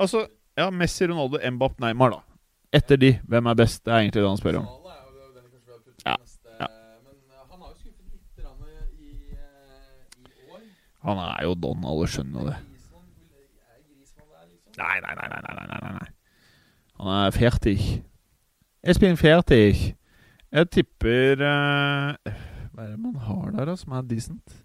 Altså, 0.00 0.26
ja, 0.56 0.68
Messi, 0.72 1.08
Ronaldo, 1.10 1.40
Mbapp, 1.56 1.80
Neymar, 1.82 2.14
da. 2.14 2.20
Etter 2.78 2.96
de, 3.00 3.14
hvem 3.28 3.48
er 3.50 3.56
best? 3.58 3.82
Det 3.84 3.90
er 3.92 4.04
egentlig 4.04 4.22
det 4.22 4.28
han 4.30 4.38
spør 4.40 4.60
om. 4.60 4.68
Sala 4.68 4.92
er 4.94 5.00
jo 5.02 5.32
den 5.34 5.48
kanskje 5.50 5.66
vi 5.66 5.72
har 5.72 5.80
puttet 5.80 6.06
Ja, 6.06 6.14
neste, 6.20 6.52
ja. 6.60 6.68
Men 7.02 7.16
eh, 7.16 7.42
han 7.50 7.58
har 7.64 7.72
jo 7.72 7.76
skuffet 7.80 8.06
litt 8.14 8.28
grann 8.38 8.60
i, 8.94 9.10
eh, 9.34 10.04
i 10.20 10.46
år. 10.54 10.62
Han 11.06 11.18
er 11.18 11.44
jo 11.46 11.54
Don, 11.56 11.84
alle 11.88 12.08
skjønner 12.10 12.50
det. 12.50 12.56
Nei, 14.80 14.96
nei, 15.04 15.14
nei, 15.16 15.28
nei, 15.28 15.40
nei, 15.44 15.54
nei, 15.56 15.78
nei, 15.82 15.92
nei. 15.96 16.10
Han 17.00 17.12
er 17.14 17.30
fertig. 17.34 17.78
Espen 18.82 19.16
fertig. 19.16 19.96
Jeg 20.50 20.66
tipper 20.74 21.40
uh, 21.46 22.16
Hva 22.72 22.84
er 22.84 22.90
det 22.90 22.98
man 22.98 23.16
har 23.22 23.50
der, 23.54 23.70
da, 23.70 23.76
som 23.78 23.92
er 23.96 24.02
decent? 24.08 24.56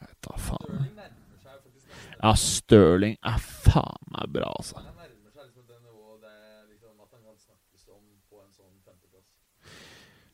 Jeg 0.00 0.08
vet 0.08 0.20
da 0.24 0.36
faen. 0.40 0.88
Ja, 2.20 2.34
Stirling 2.36 3.16
er 3.24 3.38
faen 3.40 4.08
meg 4.14 4.32
bra, 4.32 4.48
altså. 4.52 4.80
Liksom 6.68 6.96
liksom 8.22 8.48
sånn. 8.56 8.74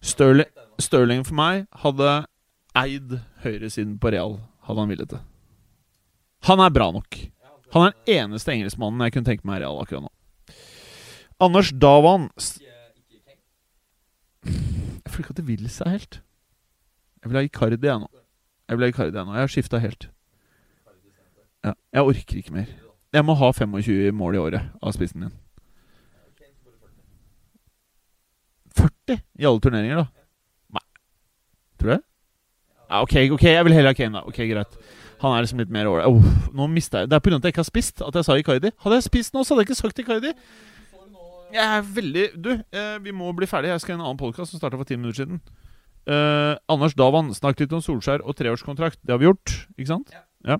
Stirling, 0.00 0.50
Stirling 0.78 1.26
for 1.26 1.38
meg 1.38 1.66
hadde 1.82 2.10
eid 2.76 3.18
høyresiden 3.46 3.96
på 4.02 4.12
Real, 4.14 4.38
hadde 4.66 4.82
han 4.82 4.92
villet 4.92 5.14
det. 5.14 5.22
Han 6.50 6.62
er 6.62 6.74
bra 6.74 6.90
nok. 6.94 7.18
Han 7.74 7.88
er 7.88 7.94
den 7.94 8.14
eneste 8.20 8.52
engelskmannen 8.54 9.02
jeg 9.06 9.16
kunne 9.16 9.28
tenke 9.28 9.48
meg 9.48 9.60
i 9.60 9.64
Real 9.64 9.80
akkurat 9.82 10.06
nå. 10.06 10.12
Anders 11.42 11.72
Davan. 11.74 12.30
Jeg 14.46 15.10
føler 15.10 15.24
ikke 15.24 15.34
at 15.34 15.40
det 15.40 15.48
vil 15.48 15.66
seg 15.72 15.92
helt. 15.92 16.20
Jeg 17.22 17.30
vil 17.30 17.40
ha 17.40 17.44
Icardi 17.46 17.88
jeg 17.88 18.02
nå. 18.02 18.10
Jeg 18.68 18.78
vil 18.78 18.86
ha 18.86 18.92
Icardi 18.92 19.18
jeg 19.18 19.26
nå. 19.26 19.34
Jeg 19.34 19.44
har 19.44 19.52
skifta 19.52 19.82
helt. 19.82 20.08
Ja, 21.66 21.72
jeg 21.92 22.12
orker 22.12 22.38
ikke 22.38 22.54
mer. 22.54 22.70
Jeg 23.16 23.24
må 23.26 23.34
ha 23.38 23.48
25 23.52 24.14
mål 24.14 24.36
i 24.36 24.40
året 24.42 24.70
av 24.82 24.94
spissen 24.94 25.24
min. 25.24 25.34
Kane 26.38 26.52
får 26.62 26.74
bare 26.78 26.92
40. 28.76 29.16
40 29.16 29.22
i 29.42 29.48
alle 29.48 29.62
turneringer, 29.64 30.02
da? 30.04 30.06
Nei. 30.76 30.84
Tror 31.80 31.90
du 31.90 31.94
det? 31.96 32.02
Ja, 32.90 33.00
ok, 33.02 33.14
ok, 33.34 33.42
jeg 33.50 33.64
vil 33.66 33.74
heller 33.74 33.90
ha 33.92 33.98
Kane, 33.98 34.20
da. 34.20 34.22
Ok, 34.28 34.38
Greit. 34.50 34.76
Han 35.22 35.32
er 35.32 35.42
liksom 35.46 35.58
litt 35.62 35.70
mer 35.72 35.88
ålreit. 35.88 36.06
Oh, 36.12 36.50
nå 36.54 36.66
mista 36.68 37.00
jeg 37.02 37.08
Det 37.10 37.16
er 37.16 37.22
pga. 37.24 37.36
at 37.38 37.46
jeg 37.48 37.54
ikke 37.54 37.62
har 37.64 37.70
spist 37.70 38.02
at 38.04 38.14
jeg 38.14 38.26
sa 38.26 38.36
Icardi. 38.36 38.70
Hadde 38.84 38.98
jeg 38.98 39.06
spist 39.08 39.34
nå, 39.34 39.42
så 39.42 39.54
hadde 39.54 39.64
jeg 39.64 39.70
ikke 39.70 39.80
sagt 39.80 40.02
Icardi. 40.02 40.32
Jeg 41.54 41.62
er 41.62 41.82
veldig 41.96 42.24
Du, 42.42 42.50
eh, 42.52 42.98
vi 43.00 43.12
må 43.16 43.30
bli 43.34 43.46
ferdig. 43.48 43.70
Jeg 43.72 43.80
skal 43.80 43.94
i 43.94 43.98
en 43.98 44.04
annen 44.04 44.20
podkast 44.20 44.52
som 44.52 44.60
starta 44.60 44.76
for 44.76 44.84
ti 44.84 44.96
minutter 44.98 45.24
siden. 45.24 45.40
Eh, 46.06 46.54
Anders 46.68 46.94
Davan 46.94 47.32
snakket 47.34 47.64
litt 47.66 47.72
om 47.72 47.80
Solskjær 47.82 48.22
og 48.26 48.36
treårskontrakt. 48.36 48.98
Det 49.02 49.10
har 49.14 49.18
vi 49.18 49.26
gjort, 49.30 49.54
ikke 49.78 49.88
sant? 49.90 50.12
Ja. 50.12 50.22
Ja. 50.46 50.58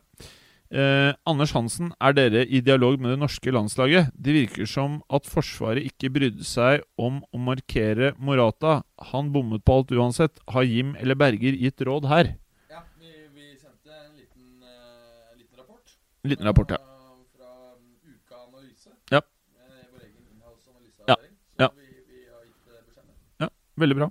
Eh, 0.67 1.12
Anders 1.27 1.53
Hansen, 1.55 1.93
er 2.03 2.14
dere 2.17 2.43
i 2.47 2.61
dialog 2.64 2.99
med 2.99 3.12
det 3.12 3.21
norske 3.21 3.53
landslaget? 3.55 4.11
Det 4.19 4.35
virker 4.35 4.67
som 4.67 4.99
at 5.12 5.29
Forsvaret 5.31 5.87
ikke 5.87 6.11
brydde 6.11 6.47
seg 6.47 6.83
om 6.99 7.21
å 7.31 7.39
markere 7.39 8.14
Morata. 8.19 8.81
Han 9.12 9.31
bommet 9.35 9.62
på 9.62 9.79
alt 9.79 9.95
uansett. 9.95 10.43
Har 10.51 10.67
Jim 10.67 10.97
eller 10.99 11.14
Berger 11.14 11.55
gitt 11.55 11.85
råd 11.87 12.09
her? 12.11 12.33
Ja, 12.73 12.83
vi, 12.99 13.12
vi 13.37 13.55
sendte 13.55 13.95
en 13.95 14.19
liten, 14.19 14.59
uh, 14.64 15.37
liten 15.39 15.62
rapport. 15.62 15.95
En 16.25 16.35
liten 16.35 16.51
rapport, 16.51 16.75
ja. 16.75 16.83
Fra, 16.83 17.14
fra 17.39 17.53
um, 17.77 17.87
Uka 18.11 18.43
Analyse. 18.49 18.91
Ja. 19.14 19.23
Eh, 19.23 19.87
vår 19.93 20.03
egen 20.03 20.27
innholdsanalyse. 20.35 21.07
Ja, 21.07 21.21
ja. 21.62 21.71
vi, 21.79 21.89
vi 22.11 22.27
har 22.27 22.43
gitt 22.43 22.75
eh, 22.75 22.83
beskjed 22.83 23.47
Ja, 23.47 23.53
Veldig 23.79 24.03
bra. 24.03 24.11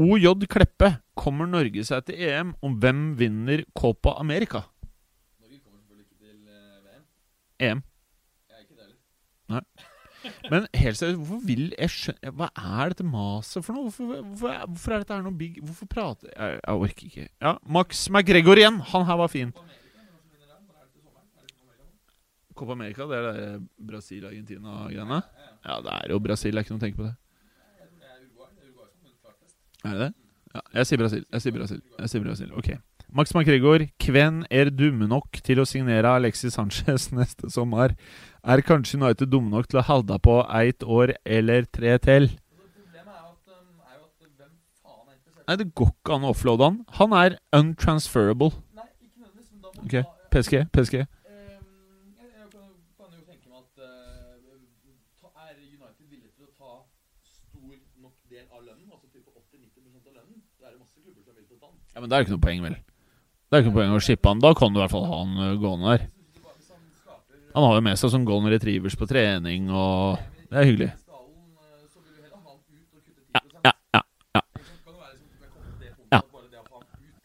OJ 0.00 0.46
Kleppe. 0.48 0.94
Kommer 1.14 1.44
Norge 1.46 1.84
seg 1.84 2.06
til 2.08 2.16
EM 2.24 2.54
om 2.64 2.78
hvem 2.80 3.10
vinner 3.18 3.66
Copa 3.76 4.14
America? 4.20 4.62
Norge 5.42 5.58
kommer 5.60 5.82
selvfølgelig 5.82 6.06
ikke 6.06 6.16
til 6.24 6.38
eh, 6.48 6.78
VM. 6.86 7.04
EM. 7.62 7.82
Jeg 8.50 8.58
er 8.58 8.62
ikke 8.66 8.76
det 8.76 8.86
heller. 8.86 9.64
Men 10.52 10.66
helt 10.78 10.96
seriøst, 11.00 11.18
hvorfor 11.18 11.40
vil 11.48 11.64
jeg 11.74 11.90
skjønne 11.90 12.30
Hva 12.38 12.46
er 12.54 12.92
dette 12.92 13.04
maset 13.04 13.64
for 13.66 13.74
noe? 13.74 13.88
Hvorfor, 13.90 14.20
hvorfor, 14.22 14.52
er- 14.54 14.66
hvorfor 14.70 14.94
er 14.94 15.02
dette 15.02 15.16
her 15.16 15.24
noe 15.26 15.34
big 15.40 15.56
Hvorfor 15.62 15.88
prater 15.90 16.30
jeg, 16.30 16.60
jeg 16.60 16.82
orker 16.86 17.08
ikke. 17.08 17.24
Ja, 17.42 17.56
Max 17.66 18.04
McGregor 18.10 18.60
igjen. 18.62 18.78
Han 18.92 19.06
her 19.08 19.18
var 19.18 19.32
fin. 19.32 19.50
Copa 22.54 22.72
America 22.76 23.06
det 23.08 23.16
er 23.18 23.26
det 23.32 23.68
Brasil-Argentina-greiene? 23.88 25.22
Ja, 25.64 25.76
det 25.82 25.92
er 25.96 26.10
jo 26.12 26.18
Brasil. 26.22 26.52
Det 26.52 26.60
er 26.60 26.66
ikke 26.66 26.74
noe 26.76 26.82
å 26.82 26.84
tenke 26.84 27.00
på 27.00 27.06
det. 27.08 27.14
Er 29.82 29.96
det 29.96 30.00
det? 30.04 30.10
Ja, 30.54 30.60
jeg 30.76 30.86
sier 30.90 31.00
Brasil. 31.00 31.24
Jeg 31.32 31.42
sier 31.42 31.54
Brasil. 31.56 31.80
Jeg 31.98 32.10
sier 32.12 32.22
Brasil. 32.26 32.50
Ok. 32.60 32.68
Max 33.12 33.34
McGregor, 33.34 33.82
hvem 34.00 34.38
er 34.48 34.70
dumme 34.72 35.04
nok 35.04 35.36
til 35.44 35.58
å 35.60 35.66
signere 35.68 36.08
Alexis 36.16 36.54
Sanchez 36.56 37.10
neste 37.18 37.50
sommer? 37.52 37.92
Er 38.40 38.62
kanskje 38.64 38.96
United 38.96 39.28
dumme 39.28 39.52
nok 39.52 39.66
til 39.68 39.82
å 39.82 39.84
holde 39.84 40.16
på 40.24 40.38
ett 40.56 40.80
år 40.80 41.12
eller 41.20 41.66
tre 41.68 41.98
til? 42.00 42.30
Nei, 45.42 45.56
det 45.60 45.66
går 45.76 45.90
ikke 45.90 46.14
an 46.16 46.24
å 46.24 46.30
offloade 46.32 46.64
han. 46.64 46.78
Han 46.96 47.12
er 47.18 47.34
untransferable. 47.58 48.54
Nei, 48.78 48.86
ikke 49.02 49.26
nødvendigvis, 49.26 49.50
men 49.50 49.60
da 49.60 49.72
må 49.74 49.82
Ok, 49.82 49.96
du 49.98 50.30
PSG, 50.32 50.54
PSG. 50.72 50.96
Ja, 51.02 51.34
jeg, 51.42 51.58
jeg 52.22 52.48
kan, 52.54 52.70
kan 52.96 53.10
jo 53.12 53.26
tenke 53.26 53.50
meg 53.50 53.58
at 53.60 53.82
eh, 53.82 55.42
Er 55.50 55.58
United 55.58 56.06
villig 56.06 56.30
til 56.30 56.46
å 56.46 56.54
ta 56.56 56.78
stor 57.34 57.76
nok 58.06 58.16
del 58.32 58.46
av 58.46 58.64
lønnen? 58.64 58.88
Altså 58.88 59.10
type 59.10 59.28
80-90% 59.36 60.08
av 60.08 60.16
lønnen? 60.22 60.40
Da 60.62 60.70
er 60.70 60.78
det 60.78 62.00
Men 62.00 62.08
er 62.16 62.24
ikke 62.24 62.36
noe 62.38 62.46
poeng, 62.48 62.64
vel? 62.64 62.80
Det 63.52 63.58
er 63.58 63.62
ikke 63.66 63.68
noe 63.74 63.76
poeng 63.82 63.92
å 63.92 64.00
shippe 64.00 64.30
han. 64.32 64.40
Da 64.40 64.54
kan 64.56 64.72
du 64.72 64.78
i 64.78 64.82
hvert 64.82 64.92
fall 64.94 65.04
ha 65.10 65.16
han 65.20 65.32
øh, 65.44 65.58
gående 65.60 65.90
der. 65.92 66.06
Hvis 66.08 67.52
han 67.52 67.66
har 67.68 67.74
jo 67.76 67.82
med 67.84 67.98
seg 68.00 68.12
som 68.14 68.22
golden 68.24 68.48
retrievers 68.48 68.94
på 68.96 69.04
trening, 69.10 69.66
og 69.68 70.16
det 70.48 70.56
er 70.62 70.68
hyggelig. 70.70 70.88
skallen, 71.02 71.36
eh, 71.60 71.84
så 71.92 71.98
vil 72.00 72.14
du 72.16 72.22
heller 72.22 72.38
ha 72.38 72.48
han 72.48 72.56
ut 72.56 72.96
og 72.96 73.00
kutte 73.04 73.20
10 73.28 73.68
Ja, 73.68 73.72
ja, 73.92 74.00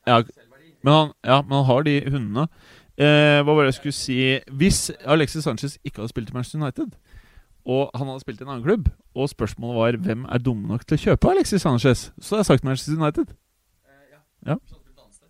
ja. 0.07 0.17
Men 0.83 0.93
han, 0.93 1.13
ja, 1.23 1.37
men 1.47 1.55
han 1.57 1.65
har 1.67 1.83
de 1.87 1.95
hundene. 2.11 2.47
Eh, 2.97 3.39
hva 3.45 3.53
var 3.53 3.63
det 3.67 3.71
jeg 3.73 3.77
skulle 3.77 3.93
si 3.93 4.15
Hvis 4.57 4.77
Alexis 5.05 5.43
Sanchez 5.45 5.75
ikke 5.85 5.99
hadde 6.01 6.09
spilt 6.09 6.31
i 6.31 6.33
Manchester 6.35 6.59
United, 6.61 6.95
og 7.67 7.91
han 7.93 8.07
hadde 8.09 8.23
spilt 8.23 8.39
i 8.41 8.45
en 8.45 8.51
annen 8.53 8.63
klubb, 8.65 8.87
og 9.15 9.29
spørsmålet 9.31 9.77
var 9.79 9.97
hvem 10.07 10.23
er 10.31 10.41
dumme 10.43 10.67
nok 10.71 10.83
til 10.87 10.97
å 10.97 11.03
kjøpe 11.03 11.31
Alexis 11.33 11.61
Sanchez, 11.63 12.07
så 12.19 12.35
hadde 12.35 12.43
jeg 12.45 12.49
sagt 12.51 12.67
Manchester 12.67 12.99
United. 12.99 13.33
Eh, 13.87 14.15
ja. 14.51 14.55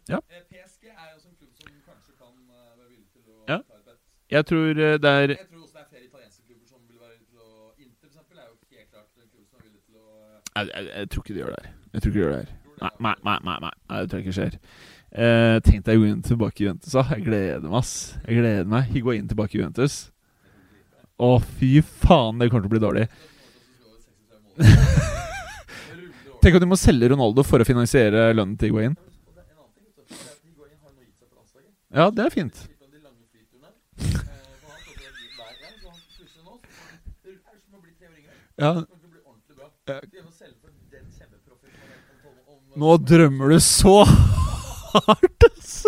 Ja. 0.08 0.22
Eh, 0.30 0.44
PSG 0.48 0.88
er 0.88 1.10
jo 1.10 1.18
også 1.18 1.28
en 1.28 1.36
klubb 1.42 1.54
som 1.58 1.74
kanskje 1.90 2.14
kan 2.22 2.32
eh, 2.32 2.70
være 2.78 2.90
villig 2.94 3.08
til 3.12 3.22
å 3.28 3.42
Ja. 3.50 3.58
ta 3.58 3.76
et 3.82 3.86
bet. 3.90 4.00
Jeg 4.32 4.44
tror 4.50 4.70
eh, 4.76 4.98
det 5.00 5.10
er 5.10 5.30
Jeg 5.32 5.48
tror 5.50 5.62
også 5.64 5.76
det 5.78 5.84
er 5.84 5.90
flere 5.92 6.06
italienske 6.08 6.42
klubber 6.48 6.68
som 6.68 6.80
vil 6.84 7.00
være 7.00 7.14
villig 7.16 7.30
til 7.32 7.40
å 7.40 7.50
Inter 7.80 8.10
for 8.12 8.36
er 8.36 8.48
jo 8.48 8.56
helt 8.76 8.90
klart 8.92 9.08
en 9.08 9.30
klubb 9.32 9.46
som 9.48 9.56
er 9.58 9.64
villig 9.68 9.82
til 9.88 9.96
å 9.96 10.06
eh, 10.18 10.40
jeg, 10.58 10.66
jeg, 10.76 10.84
jeg 11.00 11.10
tror 11.14 11.22
ikke 11.24 11.36
de 11.38 11.42
gjør 11.44 11.54
det 11.56 11.62
her. 11.64 11.70
Jeg 11.94 12.02
tror 12.02 12.10
ikke 12.12 12.20
de 12.20 12.24
gjør 12.26 12.34
det 12.36 12.42
her. 12.44 12.52
Nei, 12.78 12.92
nei, 13.08 13.16
nei, 13.26 13.38
nei, 13.48 13.58
nei, 13.72 13.98
det 14.02 14.08
tror 14.12 14.20
jeg 14.20 14.26
ikke 14.28 14.38
skjer. 14.38 14.54
Eh, 15.18 15.56
Tenk 15.66 15.80
deg 15.88 15.96
Higuain 15.98 16.22
tilbake 16.28 16.62
i 16.62 16.68
Juventus. 16.68 16.92
da. 16.94 17.04
Jeg 17.16 17.24
gleder 17.26 17.64
meg, 17.64 17.78
ass. 17.80 17.94
Jeg 18.28 18.38
gleder 18.42 18.68
meg. 18.70 18.92
Higuain 18.94 19.32
tilbake 19.32 19.56
i 19.56 19.62
Juventus. 19.62 19.96
Å, 21.18 21.32
fy 21.58 21.72
faen, 21.82 22.38
det 22.38 22.52
kommer 22.52 22.68
til 22.68 22.70
å 22.70 22.76
bli 22.76 22.84
dårlig. 22.84 23.06
Tenk 26.44 26.58
at 26.60 26.62
du 26.62 26.70
må 26.70 26.78
selge 26.78 27.10
Ronaldo 27.16 27.42
for 27.48 27.64
å 27.64 27.66
finansiere 27.68 28.28
lønnen 28.38 28.58
til 28.60 28.70
Higuain. 28.70 28.94
Ja, 31.96 32.12
det 32.14 32.28
er 32.28 32.34
fint. 32.36 32.68
Ja, 38.58 38.72
nå 42.78 42.96
drømmer 42.98 43.54
du 43.54 43.60
så 43.62 44.00
hardt, 44.06 45.46
ass! 45.52 45.86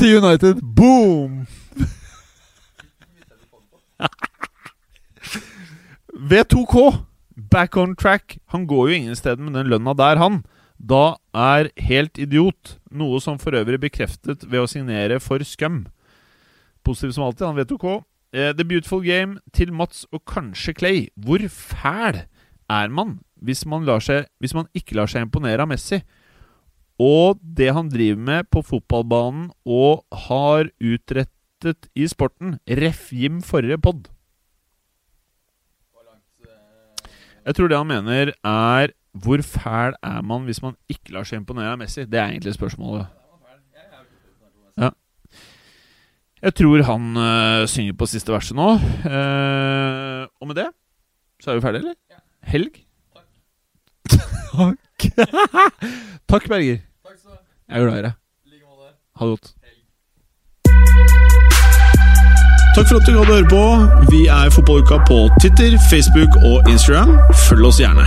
Til 0.00 0.16
United. 0.18 0.62
Boom! 0.76 1.44
V2K. 6.32 7.04
Back 7.50 7.76
on 7.76 7.94
track. 7.96 8.38
Han 8.54 8.66
går 8.66 8.88
jo 8.88 8.94
ingen 8.94 9.16
steder 9.16 9.42
med 9.44 9.58
den 9.58 9.68
lønna 9.68 9.92
der, 9.92 10.16
han. 10.16 10.40
Da 10.84 11.16
er 11.32 11.70
helt 11.86 12.18
idiot, 12.20 12.76
noe 12.92 13.20
som 13.22 13.38
for 13.40 13.56
øvrig 13.56 13.78
bekreftet 13.86 14.44
ved 14.44 14.60
å 14.60 14.70
signere 14.70 15.20
for 15.22 15.42
Scum. 15.46 15.84
Positiv 16.84 17.14
som 17.16 17.24
alltid, 17.28 17.46
han 17.46 17.56
vet 17.56 17.72
OK. 17.72 17.86
Eh, 18.34 18.50
The 18.52 18.66
Beautiful 18.68 19.00
Game 19.04 19.38
til 19.56 19.72
Mats 19.72 20.04
og 20.12 20.24
kanskje 20.28 20.74
Clay. 20.76 21.06
Hvor 21.16 21.40
fæl 21.48 22.24
er 22.68 22.92
man 22.92 23.20
hvis 23.44 23.64
man, 23.68 23.86
seg, 24.00 24.28
hvis 24.40 24.56
man 24.56 24.68
ikke 24.76 24.96
lar 24.98 25.08
seg 25.10 25.24
imponere 25.24 25.64
av 25.64 25.70
Messi? 25.70 26.02
Og 27.00 27.40
det 27.42 27.72
han 27.74 27.88
driver 27.90 28.20
med 28.20 28.50
på 28.52 28.62
fotballbanen 28.62 29.48
og 29.64 30.04
har 30.28 30.68
utrettet 30.78 31.88
i 31.96 32.06
sporten. 32.10 32.58
Ref. 32.68 33.08
Jim 33.12 33.40
forrige 33.42 33.80
pod. 33.80 34.10
Jeg 37.44 37.56
tror 37.56 37.68
det 37.68 37.76
han 37.76 37.90
mener, 37.90 38.32
er 38.40 38.94
hvor 39.14 39.42
fæl 39.42 39.94
er 40.02 40.22
man 40.22 40.44
hvis 40.44 40.62
man 40.62 40.74
ikke 40.90 41.12
lar 41.14 41.26
seg 41.28 41.40
imponere 41.40 41.72
av 41.72 41.78
Messi? 41.78 42.04
Det 42.04 42.18
er 42.18 42.32
egentlig 42.32 42.54
spørsmålet. 42.54 43.06
Ja. 44.78 44.90
Jeg 46.42 46.54
tror 46.54 46.82
han 46.82 47.16
øh, 47.16 47.68
synger 47.68 47.92
på 47.92 48.06
siste 48.10 48.32
verset 48.32 48.56
nå. 48.56 48.72
Uh, 49.06 50.26
og 50.40 50.50
med 50.50 50.58
det 50.58 50.66
så 51.40 51.50
er 51.50 51.54
vi 51.54 51.60
ferdige, 51.60 51.78
eller? 51.78 51.94
Helg? 52.42 52.84
Takk. 54.10 55.06
Takk, 56.30 56.48
Berger. 56.48 56.78
Takk 57.04 57.18
skal 57.18 57.30
du 57.30 57.36
ha. 57.36 57.42
Jeg 57.68 57.82
er 57.82 57.86
glad 57.86 57.98
i 57.98 58.02
deg. 58.06 58.12
Like 58.46 58.64
måte. 58.64 58.94
Ha 59.16 59.24
det 59.24 59.30
godt. 59.30 59.54
Takk 62.74 62.88
for 62.88 62.96
at 62.98 63.06
du 63.06 63.12
hadde 63.18 63.34
høre 63.34 63.48
på. 63.50 63.64
Vi 64.10 64.24
er 64.26 64.50
Fotballuka 64.50 64.96
på 65.10 65.18
Twitter, 65.40 65.78
Facebook 65.90 66.32
og 66.50 66.70
Instagram. 66.72 67.18
Følg 67.48 67.68
oss 67.70 67.78
gjerne. 67.82 68.06